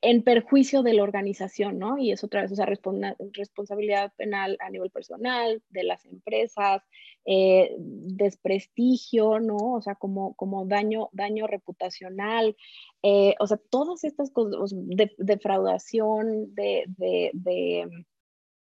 en 0.02 0.22
perjuicio 0.22 0.82
de 0.82 0.94
la 0.94 1.02
organización, 1.02 1.78
¿no? 1.78 1.98
Y 1.98 2.12
es 2.12 2.24
otra 2.24 2.42
vez, 2.42 2.52
o 2.52 2.56
sea, 2.56 2.66
responsabilidad 2.66 4.12
penal 4.16 4.56
a 4.60 4.70
nivel 4.70 4.90
personal, 4.90 5.62
de 5.70 5.84
las 5.84 6.04
empresas, 6.04 6.82
eh, 7.24 7.74
desprestigio, 7.78 9.40
¿no? 9.40 9.74
O 9.74 9.80
sea, 9.80 9.94
como, 9.94 10.34
como 10.34 10.66
daño, 10.66 11.08
daño 11.12 11.46
reputacional, 11.46 12.56
eh, 13.02 13.34
o 13.38 13.46
sea, 13.46 13.58
todas 13.70 14.04
estas 14.04 14.30
cosas, 14.30 14.74
defraudación, 15.18 16.54
de, 16.54 16.84
de, 16.96 17.30
de 17.34 17.88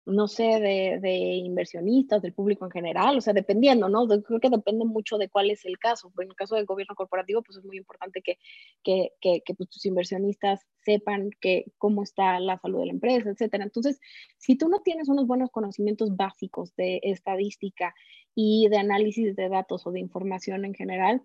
no 0.07 0.27
sé, 0.27 0.43
de, 0.43 1.35
inversionistas, 1.43 2.21
del 2.21 2.33
público 2.33 2.65
en 2.65 2.71
general, 2.71 3.17
o 3.17 3.21
sea, 3.21 3.33
dependiendo, 3.33 3.89
¿no? 3.89 4.07
creo 4.07 4.39
que 4.39 4.49
depende 4.49 4.85
mucho 4.85 5.17
de 5.17 5.29
cuál 5.29 5.51
es 5.51 5.65
el 5.65 5.77
caso. 5.77 6.11
En 6.19 6.29
el 6.29 6.35
caso 6.35 6.55
del 6.55 6.65
gobierno 6.65 6.95
corporativo, 6.95 7.43
pues 7.43 7.57
es 7.57 7.65
muy 7.65 7.77
importante 7.77 8.21
que, 8.21 8.37
que, 8.83 9.11
que, 9.21 9.41
que 9.45 9.53
pues, 9.53 9.69
tus 9.69 9.85
inversionistas 9.85 10.65
sepan 10.83 11.29
que, 11.41 11.65
cómo 11.77 12.03
está 12.03 12.39
la 12.39 12.57
salud 12.57 12.79
de 12.79 12.85
la 12.87 12.93
empresa, 12.93 13.29
etcétera. 13.29 13.65
Entonces, 13.65 13.99
si 14.37 14.55
tú 14.55 14.69
no 14.69 14.81
tienes 14.81 15.09
unos 15.09 15.27
buenos 15.27 15.51
conocimientos 15.51 16.15
básicos 16.15 16.73
de 16.75 17.01
estadística 17.03 17.93
y 18.33 18.69
de 18.69 18.77
análisis 18.77 19.35
de 19.35 19.49
datos 19.49 19.85
o 19.85 19.91
de 19.91 19.99
información 19.99 20.63
en 20.63 20.73
general, 20.73 21.21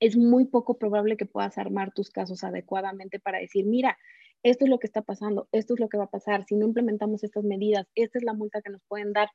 es 0.00 0.16
muy 0.16 0.46
poco 0.46 0.78
probable 0.78 1.16
que 1.16 1.26
puedas 1.26 1.58
armar 1.58 1.92
tus 1.92 2.10
casos 2.10 2.42
adecuadamente 2.42 3.20
para 3.20 3.38
decir, 3.38 3.66
mira, 3.66 3.98
esto 4.42 4.64
es 4.64 4.70
lo 4.70 4.78
que 4.78 4.86
está 4.86 5.02
pasando, 5.02 5.48
esto 5.52 5.74
es 5.74 5.80
lo 5.80 5.88
que 5.88 5.98
va 5.98 6.04
a 6.04 6.10
pasar, 6.10 6.44
si 6.46 6.56
no 6.56 6.66
implementamos 6.66 7.22
estas 7.22 7.44
medidas, 7.44 7.86
esta 7.94 8.18
es 8.18 8.24
la 8.24 8.32
multa 8.32 8.62
que 8.62 8.70
nos 8.70 8.82
pueden 8.88 9.12
dar. 9.12 9.28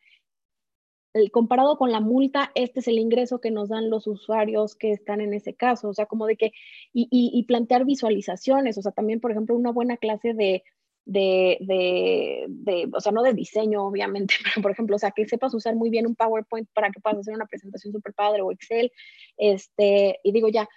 El, 1.14 1.32
comparado 1.32 1.78
con 1.78 1.92
la 1.92 2.02
multa, 2.02 2.52
este 2.56 2.82
es 2.82 2.88
el 2.88 3.00
ingreso 3.00 3.40
que 3.40 3.52
nos 3.52 3.70
dan 3.70 3.90
los 3.90 4.06
usuarios 4.08 4.76
que 4.76 4.92
están 4.92 5.22
en 5.22 5.34
ese 5.34 5.54
caso, 5.54 5.90
o 5.90 5.94
sea, 5.94 6.08
como 6.08 6.26
de 6.26 6.36
que, 6.36 6.52
y, 6.92 7.08
y, 7.12 7.44
plantear 7.44 7.86
visualizaciones, 7.86 8.78
o 8.78 8.82
sea, 8.82 8.92
también, 8.92 9.22
por 9.22 9.32
ejemplo, 9.32 9.56
una 9.56 9.72
buena 9.72 9.96
clase 9.96 10.34
de, 10.34 10.64
de, 11.06 11.58
de, 11.62 12.46
de, 12.50 12.90
o 12.92 13.00
sea, 13.00 13.12
no 13.12 13.22
de 13.22 13.34
diseño, 13.34 13.86
obviamente, 13.86 14.34
pero 14.44 14.62
por 14.62 14.72
ejemplo, 14.72 14.96
o 14.96 15.00
sea, 15.00 15.12
que 15.12 15.28
sepas 15.28 15.54
usar 15.54 15.76
muy 15.76 15.90
bien 15.90 16.08
un 16.08 16.16
PowerPoint 16.16 16.68
para 16.74 16.90
que 16.92 17.00
puedas 17.00 17.20
hacer 17.20 17.36
una 17.36 17.46
presentación 17.46 17.94
súper 17.94 18.14
padre 18.14 18.42
o 18.42 18.52
Excel, 18.52 18.92
este, 19.38 20.20
y 20.24 20.32
digo 20.32 20.50
ya, 20.50 20.68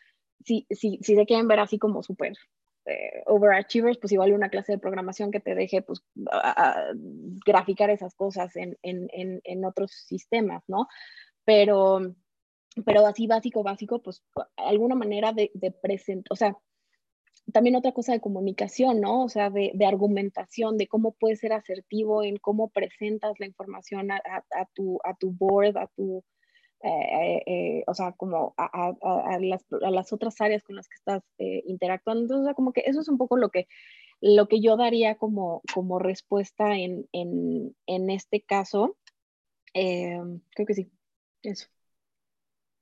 si, 0.45 0.67
si, 0.71 0.99
si 1.03 1.15
se 1.15 1.27
quieren 1.27 1.49
ver 1.49 1.61
así 1.61 1.79
como 1.79 2.03
súper 2.03 2.35
eh, 2.87 3.23
overachievers, 3.27 3.99
pues 3.99 4.13
igual 4.13 4.33
una 4.33 4.51
clase 4.51 4.73
de 4.73 4.79
programación 4.79 5.31
que 5.31 5.41
te 5.41 5.55
deje 5.55 5.83
pues, 5.83 6.03
graficar 7.45 7.91
esas 7.91 8.15
cosas 8.15 8.55
en, 8.57 8.79
en, 8.83 9.09
en, 9.13 9.65
otros 9.65 9.93
sistemas, 9.93 10.63
¿no? 10.69 10.89
Pero, 11.45 12.15
pero 12.85 13.07
así 13.07 13.27
básico, 13.27 13.63
básico, 13.63 14.01
pues 14.01 14.23
alguna 14.57 14.95
manera 14.95 15.33
de, 15.33 15.51
de 15.55 15.71
presentar, 15.71 16.27
o 16.31 16.37
sea, 16.37 16.57
también 17.53 17.77
otra 17.77 17.93
cosa 17.93 18.13
de 18.13 18.21
comunicación, 18.21 19.01
¿no? 19.01 19.25
O 19.25 19.29
sea, 19.29 19.51
de, 19.51 19.71
de, 19.75 19.87
argumentación, 19.87 20.77
de 20.77 20.87
cómo 20.87 21.13
puedes 21.13 21.41
ser 21.41 21.53
asertivo 21.53 22.23
en 22.23 22.37
cómo 22.37 22.69
presentas 22.71 23.39
la 23.39 23.47
información 23.47 24.11
a, 24.11 24.21
a, 24.51 24.67
tu, 24.75 24.99
a 25.05 25.15
tu 25.15 25.33
board, 25.33 25.77
a 25.79 25.87
tu, 25.89 26.25
eh, 26.83 27.43
eh, 27.47 27.85
o 27.87 27.95
sea, 27.95 28.13
como 28.13 28.55
a, 28.57 28.95
a, 29.03 29.39
las, 29.41 29.65
a, 29.83 29.91
las, 29.91 30.13
otras 30.13 30.41
áreas 30.41 30.63
con 30.63 30.77
las 30.77 30.89
que 30.89 30.95
estás 30.97 31.23
eh, 31.39 31.63
interactuando. 31.67 32.23
Entonces, 32.23 32.55
como 32.55 32.73
que 32.73 32.83
eso 32.87 33.01
es 33.01 33.09
un 33.09 33.19
poco 33.19 33.37
lo 33.37 33.51
que, 33.51 33.67
lo 34.21 34.49
que 34.49 34.61
yo 34.61 34.77
daría 34.77 35.17
como, 35.17 35.63
como 35.75 35.99
respuesta 35.99 36.77
en, 36.77 37.09
en, 37.13 37.77
en 37.87 38.11
este 38.11 38.43
caso. 38.43 38.97
creo 39.73 40.67
que 40.67 40.75
sí, 40.75 40.91
eso. 41.43 41.67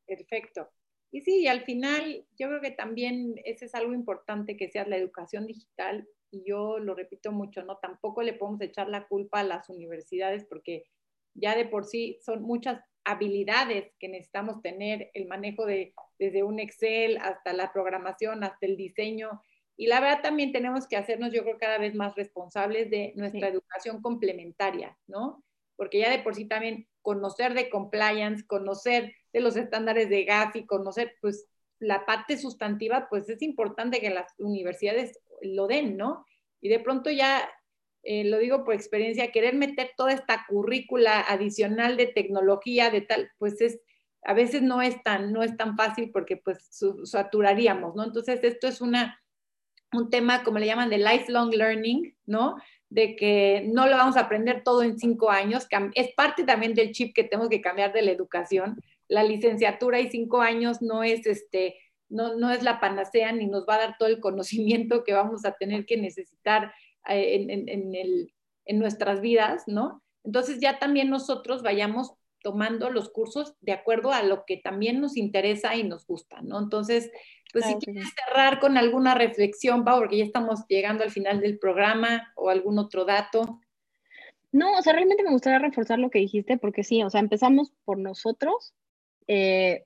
Perfecto. 0.07 0.69
Y 1.17 1.23
sí, 1.23 1.41
y 1.41 1.47
al 1.47 1.63
final 1.63 2.27
yo 2.39 2.49
creo 2.49 2.61
que 2.61 2.73
también 2.73 3.37
ese 3.47 3.65
es 3.65 3.75
algo 3.75 3.95
importante 3.95 4.55
que 4.59 4.69
sea 4.69 4.87
la 4.87 4.99
educación 4.99 5.47
digital 5.47 6.07
y 6.31 6.45
yo 6.47 6.79
lo 6.79 6.95
repito 6.95 7.33
mucho, 7.33 7.63
¿no? 7.63 7.79
Tampoco 7.79 8.23
le 8.23 8.35
podemos 8.35 8.61
echar 8.61 8.91
la 8.91 9.09
culpa 9.09 9.41
a 9.41 9.43
las 9.43 9.71
universidades 9.71 10.45
porque 10.45 10.85
ya 11.33 11.57
de 11.57 11.65
por 11.65 11.87
sí 11.87 12.19
son 12.21 12.43
muchas 12.43 12.83
habilidades 13.03 13.95
que 13.99 14.11
necesitamos 14.11 14.61
tener, 14.61 15.11
el 15.15 15.27
manejo 15.27 15.65
de 15.65 15.95
desde 16.19 16.43
un 16.43 16.61
Excel 16.61 17.17
hasta 17.17 17.55
la 17.55 17.73
programación, 17.73 18.45
hasta 18.45 18.67
el 18.67 18.77
diseño. 18.77 19.41
Y 19.75 19.87
la 19.87 20.01
verdad 20.01 20.21
también 20.21 20.53
tenemos 20.53 20.87
que 20.87 20.99
hacernos, 20.99 21.33
yo 21.33 21.45
creo, 21.45 21.57
cada 21.57 21.79
vez 21.79 21.95
más 21.95 22.15
responsables 22.15 22.91
de 22.91 23.15
nuestra 23.17 23.49
educación 23.49 24.03
complementaria, 24.03 24.99
¿no? 25.07 25.43
Porque 25.77 25.99
ya 25.99 26.11
de 26.11 26.19
por 26.19 26.35
sí 26.35 26.45
también 26.45 26.87
conocer 27.01 27.55
de 27.55 27.71
compliance, 27.71 28.47
conocer 28.47 29.15
de 29.37 29.43
los 29.43 29.57
estándares 29.57 30.09
de 30.09 30.25
gas 30.25 30.57
y 30.57 30.65
conocer, 30.65 31.15
pues, 31.21 31.47
la 31.79 32.07
parte 32.07 32.39
sustantiva, 32.39 33.07
pues 33.11 33.29
es 33.29 33.43
importante 33.43 34.01
que 34.01 34.09
las 34.09 34.33
universidades 34.39 35.21
lo 35.43 35.67
den, 35.67 35.99
¿no? 35.99 36.25
Y 36.63 36.71
de 36.71 36.81
pronto 36.81 37.11
ya 37.11 37.47
eh, 38.03 38.25
lo 38.25 38.39
digo 38.39 38.65
por 38.65 38.73
experiencia, 38.73 39.33
querer 39.33 39.55
meter 39.55 39.91
toda 39.95 40.13
esta 40.13 40.47
currícula 40.49 41.21
adicional 41.21 41.99
de 41.99 42.07
tecnología, 42.07 42.89
de 42.89 43.03
tal, 43.03 43.31
pues 43.37 43.61
es, 43.61 43.81
a 44.23 44.33
veces 44.33 44.63
no 44.63 44.81
es 44.81 45.03
tan, 45.03 45.33
no 45.35 45.43
es 45.43 45.55
tan 45.57 45.77
fácil 45.77 46.11
porque 46.13 46.39
pues 46.39 46.71
saturaríamos, 47.05 47.95
¿no? 47.95 48.05
Entonces 48.05 48.41
esto 48.43 48.69
es 48.69 48.81
una, 48.81 49.21
un 49.93 50.09
tema, 50.09 50.45
como 50.45 50.59
le 50.59 50.67
llaman, 50.67 50.89
de 50.89 50.99
lifelong 50.99 51.53
learning, 51.53 52.17
¿no? 52.25 52.57
De 52.89 53.17
que 53.17 53.69
no 53.71 53.87
lo 53.87 53.99
vamos 53.99 54.17
a 54.17 54.21
aprender 54.21 54.63
todo 54.65 54.83
en 54.83 54.99
cinco 54.99 55.31
años, 55.31 55.67
es 55.95 56.15
parte 56.15 56.45
también 56.45 56.73
del 56.75 56.93
chip 56.93 57.15
que 57.15 57.25
tenemos 57.25 57.51
que 57.51 57.61
cambiar 57.61 57.93
de 57.93 58.01
la 58.01 58.13
educación. 58.13 58.81
La 59.09 59.23
licenciatura 59.23 60.01
y 60.01 60.11
cinco 60.11 60.41
años 60.41 60.83
no 60.83 61.03
es 61.03 61.27
este, 61.27 61.77
no, 62.09 62.37
no 62.37 62.51
es 62.51 62.63
la 62.63 62.81
panacea 62.81 63.33
ni 63.33 63.47
nos 63.47 63.67
va 63.69 63.77
a 63.77 63.79
dar 63.79 63.97
todo 63.99 64.09
el 64.09 64.21
conocimiento 64.21 65.05
que 65.05 65.13
vamos 65.13 65.45
a 65.45 65.53
tener 65.53 65.87
que 65.87 65.97
necesitar 65.97 66.73
eh, 67.09 67.47
en, 68.65 68.79
nuestras 68.79 69.21
vidas, 69.21 69.63
¿no? 69.69 70.03
Entonces 70.25 70.59
ya 70.59 70.81
también 70.81 71.09
nosotros 71.09 71.63
vayamos 71.63 72.15
tomando 72.43 72.91
los 72.91 73.11
cursos 73.11 73.55
de 73.61 73.73
acuerdo 73.73 74.13
a 74.13 74.23
lo 74.23 74.45
que 74.45 74.57
también 74.57 75.01
nos 75.01 75.17
interesa 75.17 75.77
y 75.77 75.85
nos 75.85 76.05
gusta, 76.05 76.41
¿no? 76.43 76.59
Entonces, 76.59 77.11
pues 77.53 77.65
si 77.65 77.75
quieres 77.77 78.09
cerrar 78.27 78.59
con 78.59 78.77
alguna 78.77 79.15
reflexión, 79.15 79.85
Pau, 79.85 80.01
porque 80.01 80.19
ya 80.19 80.25
estamos 80.25 80.67
llegando 80.69 81.05
al 81.05 81.11
final 81.11 81.41
del 81.41 81.59
programa 81.59 82.33
o 82.35 82.51
algún 82.51 82.79
otro 82.81 83.05
dato. 83.05 83.61
No, 84.51 84.77
o 84.77 84.83
sea, 84.83 84.93
realmente 84.93 85.23
me 85.23 85.31
gustaría 85.31 85.61
reforzar 85.61 86.01
lo 86.01 86.11
que 86.11 86.19
dijiste, 86.19 86.59
porque 86.59 86.83
sí, 86.83 87.03
o 87.03 87.11
sea, 87.11 87.21
empezamos 87.21 87.73
por 87.85 87.99
nosotros. 87.99 88.75
Eh, 89.29 89.85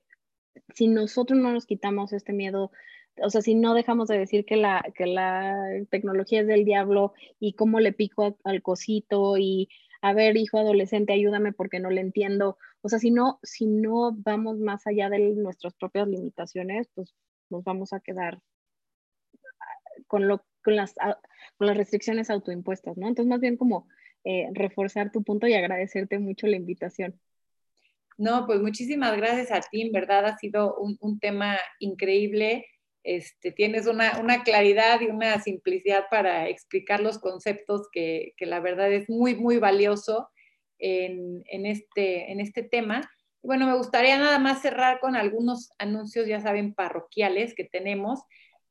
si 0.73 0.87
nosotros 0.87 1.39
no 1.39 1.51
nos 1.51 1.65
quitamos 1.65 2.13
este 2.13 2.33
miedo 2.33 2.71
o 3.23 3.29
sea, 3.29 3.41
si 3.41 3.55
no 3.55 3.73
dejamos 3.73 4.07
de 4.07 4.17
decir 4.17 4.45
que 4.45 4.55
la, 4.55 4.83
que 4.95 5.05
la 5.05 5.55
tecnología 5.89 6.41
es 6.41 6.47
del 6.47 6.65
diablo 6.65 7.13
y 7.39 7.53
cómo 7.53 7.79
le 7.79 7.93
pico 7.93 8.37
al 8.43 8.61
cosito 8.61 9.37
y 9.37 9.69
a 10.01 10.13
ver, 10.13 10.37
hijo 10.37 10.57
adolescente, 10.57 11.13
ayúdame 11.13 11.53
porque 11.53 11.79
no 11.79 11.89
le 11.91 12.01
entiendo. 12.01 12.57
O 12.81 12.89
sea, 12.89 12.99
si 12.99 13.11
no, 13.11 13.39
si 13.43 13.67
no 13.67 14.13
vamos 14.13 14.57
más 14.57 14.87
allá 14.87 15.09
de 15.09 15.19
nuestras 15.35 15.75
propias 15.75 16.07
limitaciones, 16.07 16.89
pues 16.95 17.13
nos 17.49 17.63
vamos 17.63 17.93
a 17.93 17.99
quedar 17.99 18.41
con, 20.07 20.27
lo, 20.27 20.43
con, 20.63 20.75
las, 20.75 20.95
con 21.57 21.67
las 21.67 21.77
restricciones 21.77 22.29
autoimpuestas, 22.29 22.97
¿no? 22.97 23.07
Entonces, 23.07 23.29
más 23.29 23.39
bien 23.39 23.57
como 23.57 23.87
eh, 24.23 24.49
reforzar 24.53 25.11
tu 25.11 25.23
punto 25.23 25.47
y 25.47 25.53
agradecerte 25.53 26.17
mucho 26.17 26.47
la 26.47 26.57
invitación. 26.57 27.19
No, 28.17 28.45
pues 28.45 28.61
muchísimas 28.61 29.15
gracias 29.17 29.51
a 29.51 29.61
ti, 29.61 29.81
en 29.81 29.91
verdad 29.91 30.25
ha 30.25 30.37
sido 30.37 30.75
un, 30.75 30.97
un 31.01 31.19
tema 31.19 31.57
increíble. 31.79 32.65
Este, 33.03 33.51
tienes 33.51 33.87
una, 33.87 34.43
claridad 34.43 35.01
y 35.01 35.07
una 35.07 35.39
simplicidad 35.41 36.05
para 36.11 36.47
explicar 36.47 36.99
los 36.99 37.17
conceptos 37.17 37.87
que, 37.91 38.33
la 38.39 38.59
verdad 38.59 38.91
es 38.91 39.09
muy, 39.09 39.35
muy 39.35 39.57
valioso 39.57 40.29
en, 40.77 41.43
este, 41.65 42.31
en 42.31 42.39
este 42.39 42.63
tema. 42.63 43.09
Bueno, 43.41 43.65
me 43.65 43.75
gustaría 43.75 44.19
nada 44.19 44.37
más 44.37 44.61
cerrar 44.61 44.99
con 44.99 45.15
algunos 45.15 45.71
anuncios, 45.79 46.27
ya 46.27 46.41
saben, 46.41 46.73
parroquiales 46.75 47.55
que 47.55 47.63
tenemos. 47.63 48.19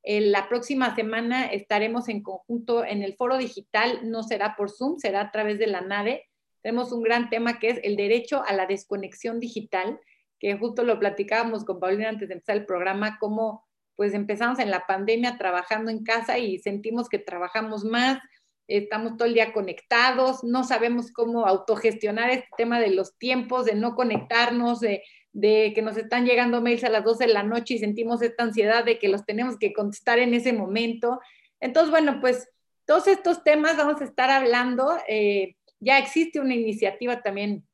la 0.04 0.48
próxima 0.48 0.94
semana 0.94 1.46
estaremos 1.46 2.08
en 2.08 2.22
conjunto 2.22 2.84
en 2.84 3.02
el 3.02 3.16
foro 3.16 3.36
digital, 3.36 4.08
no 4.10 4.22
será 4.22 4.54
por 4.56 4.70
Zoom, 4.70 4.98
será 4.98 5.22
a 5.22 5.30
través 5.32 5.58
de 5.58 5.66
la 5.66 5.80
NADE. 5.80 6.29
Tenemos 6.62 6.92
un 6.92 7.02
gran 7.02 7.30
tema 7.30 7.58
que 7.58 7.70
es 7.70 7.80
el 7.82 7.96
derecho 7.96 8.42
a 8.46 8.52
la 8.52 8.66
desconexión 8.66 9.40
digital, 9.40 9.98
que 10.38 10.56
justo 10.56 10.82
lo 10.84 10.98
platicábamos 10.98 11.64
con 11.64 11.80
Paulina 11.80 12.08
antes 12.08 12.28
de 12.28 12.34
empezar 12.34 12.56
el 12.56 12.66
programa, 12.66 13.18
cómo 13.18 13.66
pues 13.96 14.14
empezamos 14.14 14.58
en 14.58 14.70
la 14.70 14.86
pandemia 14.86 15.36
trabajando 15.36 15.90
en 15.90 16.02
casa 16.02 16.38
y 16.38 16.58
sentimos 16.58 17.10
que 17.10 17.18
trabajamos 17.18 17.84
más, 17.84 18.18
estamos 18.66 19.16
todo 19.16 19.28
el 19.28 19.34
día 19.34 19.52
conectados, 19.52 20.42
no 20.42 20.64
sabemos 20.64 21.12
cómo 21.12 21.46
autogestionar 21.46 22.30
este 22.30 22.48
tema 22.56 22.80
de 22.80 22.90
los 22.90 23.18
tiempos, 23.18 23.66
de 23.66 23.74
no 23.74 23.94
conectarnos, 23.94 24.80
de, 24.80 25.02
que 25.34 25.82
nos 25.82 25.98
están 25.98 26.24
llegando 26.24 26.62
mails 26.62 26.84
a 26.84 26.88
las 26.88 27.04
12 27.04 27.26
de 27.26 27.32
la 27.34 27.42
noche 27.42 27.74
y 27.74 27.78
sentimos 27.78 28.22
esta 28.22 28.44
ansiedad 28.44 28.84
de 28.84 28.98
que 28.98 29.08
los 29.08 29.26
tenemos 29.26 29.58
que 29.58 29.74
contestar 29.74 30.18
en 30.18 30.32
ese 30.32 30.52
momento. 30.52 31.20
Entonces, 31.60 31.90
bueno, 31.90 32.20
pues 32.20 32.48
todos 32.86 33.06
estos 33.06 33.44
temas 33.44 33.76
vamos 33.76 34.00
a 34.00 34.04
estar 34.04 34.30
hablando. 34.30 34.96
Eh, 35.08 35.56
ya 35.80 35.98
existe 35.98 36.40
una 36.40 36.54
iniciativa 36.54 37.22
también 37.22 37.66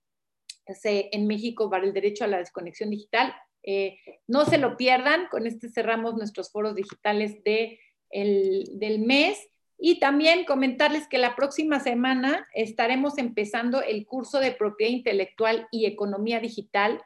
en 0.85 1.27
México 1.27 1.71
para 1.71 1.85
el 1.85 1.93
derecho 1.93 2.25
a 2.25 2.29
la 2.29 2.39
desconexión 2.39 2.91
digital. 2.91 3.35
Eh, 3.63 3.99
no 4.27 4.45
se 4.45 4.59
lo 4.59 4.77
pierdan, 4.77 5.29
con 5.29 5.47
este 5.47 5.69
cerramos 5.69 6.15
nuestros 6.17 6.51
foros 6.51 6.75
digitales 6.75 7.43
de 7.45 7.79
del 8.11 9.01
mes. 9.01 9.49
Y 9.79 10.01
también 10.01 10.45
comentarles 10.47 11.07
que 11.07 11.19
la 11.19 11.37
próxima 11.37 11.81
semana 11.81 12.47
estaremos 12.55 13.19
empezando 13.19 13.83
el 13.83 14.07
curso 14.07 14.41
de 14.41 14.53
propiedad 14.53 14.91
intelectual 14.91 15.69
y 15.71 15.85
economía 15.85 16.41
digital 16.41 17.03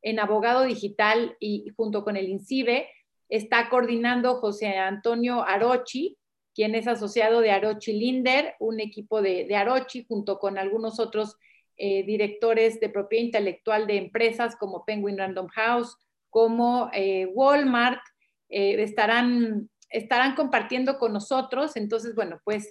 en 0.00 0.18
abogado 0.18 0.62
digital 0.62 1.36
y 1.38 1.66
junto 1.76 2.02
con 2.02 2.16
el 2.16 2.28
INCIBE. 2.28 2.88
Está 3.28 3.68
coordinando 3.68 4.36
José 4.36 4.78
Antonio 4.78 5.42
Arochi, 5.42 6.16
quien 6.54 6.74
es 6.74 6.86
asociado 6.86 7.40
de 7.40 7.50
Arochi 7.50 7.92
Linder, 7.92 8.54
un 8.60 8.80
equipo 8.80 9.20
de, 9.20 9.44
de 9.44 9.56
Arochi, 9.56 10.04
junto 10.08 10.38
con 10.38 10.58
algunos 10.58 11.00
otros 11.00 11.36
eh, 11.76 12.04
directores 12.04 12.78
de 12.78 12.88
propiedad 12.88 13.24
intelectual 13.24 13.88
de 13.88 13.96
empresas 13.96 14.54
como 14.54 14.84
Penguin 14.84 15.18
Random 15.18 15.48
House, 15.48 15.96
como 16.30 16.88
eh, 16.92 17.26
Walmart, 17.34 18.00
eh, 18.48 18.80
estarán, 18.80 19.68
estarán 19.90 20.36
compartiendo 20.36 20.98
con 20.98 21.12
nosotros. 21.12 21.76
Entonces, 21.76 22.14
bueno, 22.14 22.40
pues 22.44 22.70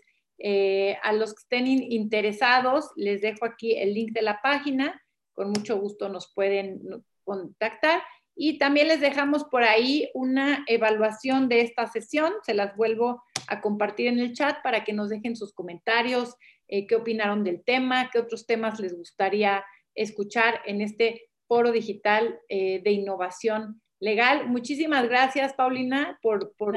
a 1.04 1.14
los 1.14 1.34
que 1.34 1.42
estén 1.42 1.68
interesados, 1.68 2.90
les 2.98 3.22
dejo 3.22 3.46
aquí 3.46 3.78
el 3.78 3.94
link 3.94 4.12
de 4.12 4.24
la 4.24 4.42
página. 4.42 5.02
Con 5.34 5.50
mucho 5.50 5.80
gusto 5.80 6.10
nos 6.10 6.34
pueden 6.34 6.82
contactar. 7.24 8.02
Y 8.36 8.58
también 8.58 8.88
les 8.88 9.00
dejamos 9.00 9.44
por 9.46 9.64
ahí 9.64 10.10
una 10.14 10.64
evaluación 10.68 11.50
de 11.50 11.62
esta 11.62 11.88
sesión. 11.88 12.34
Se 12.44 12.54
las 12.54 12.76
vuelvo 12.76 13.24
a 13.48 13.62
compartir 13.62 14.08
en 14.08 14.20
el 14.20 14.34
chat 14.34 14.62
para 14.64 14.84
que 14.84 14.94
nos 14.94 15.10
dejen 15.10 15.36
sus 15.36 15.54
comentarios, 15.54 16.36
eh, 16.68 16.88
qué 16.88 16.96
opinaron 16.96 17.44
del 17.44 17.64
tema, 17.64 18.10
qué 18.12 18.20
otros 18.20 18.48
temas 18.48 18.80
les 18.80 18.98
gustaría 18.98 19.64
escuchar 19.96 20.62
en 20.66 20.82
este 20.82 21.30
foro 21.48 21.72
digital 21.72 22.40
eh, 22.50 22.82
de 22.84 22.92
innovación 22.92 23.82
legal. 24.00 24.48
Muchísimas 24.48 25.08
gracias, 25.08 25.54
Paulina, 25.54 26.18
por, 26.22 26.56
por 26.56 26.76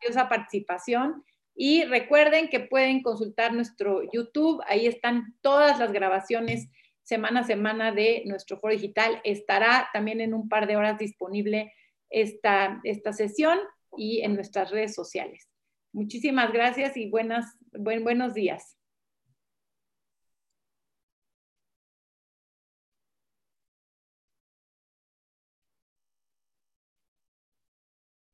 esa 0.00 0.28
participación. 0.28 1.24
Y 1.54 1.84
recuerden 1.84 2.48
que 2.48 2.60
pueden 2.60 3.02
consultar 3.02 3.52
nuestro 3.52 4.02
YouTube, 4.12 4.62
ahí 4.68 4.86
están 4.86 5.34
todas 5.40 5.80
las 5.80 5.90
grabaciones 5.90 6.68
semana 7.08 7.40
a 7.40 7.44
semana 7.44 7.90
de 7.90 8.22
nuestro 8.26 8.58
foro 8.58 8.74
digital. 8.74 9.20
Estará 9.24 9.88
también 9.94 10.20
en 10.20 10.34
un 10.34 10.48
par 10.48 10.66
de 10.66 10.76
horas 10.76 10.98
disponible 10.98 11.72
esta, 12.10 12.80
esta 12.84 13.14
sesión 13.14 13.58
y 13.96 14.20
en 14.20 14.34
nuestras 14.34 14.70
redes 14.70 14.94
sociales. 14.94 15.48
Muchísimas 15.92 16.52
gracias 16.52 16.98
y 16.98 17.08
buenas, 17.08 17.56
buen, 17.72 18.04
buenos 18.04 18.34
días. 18.34 18.77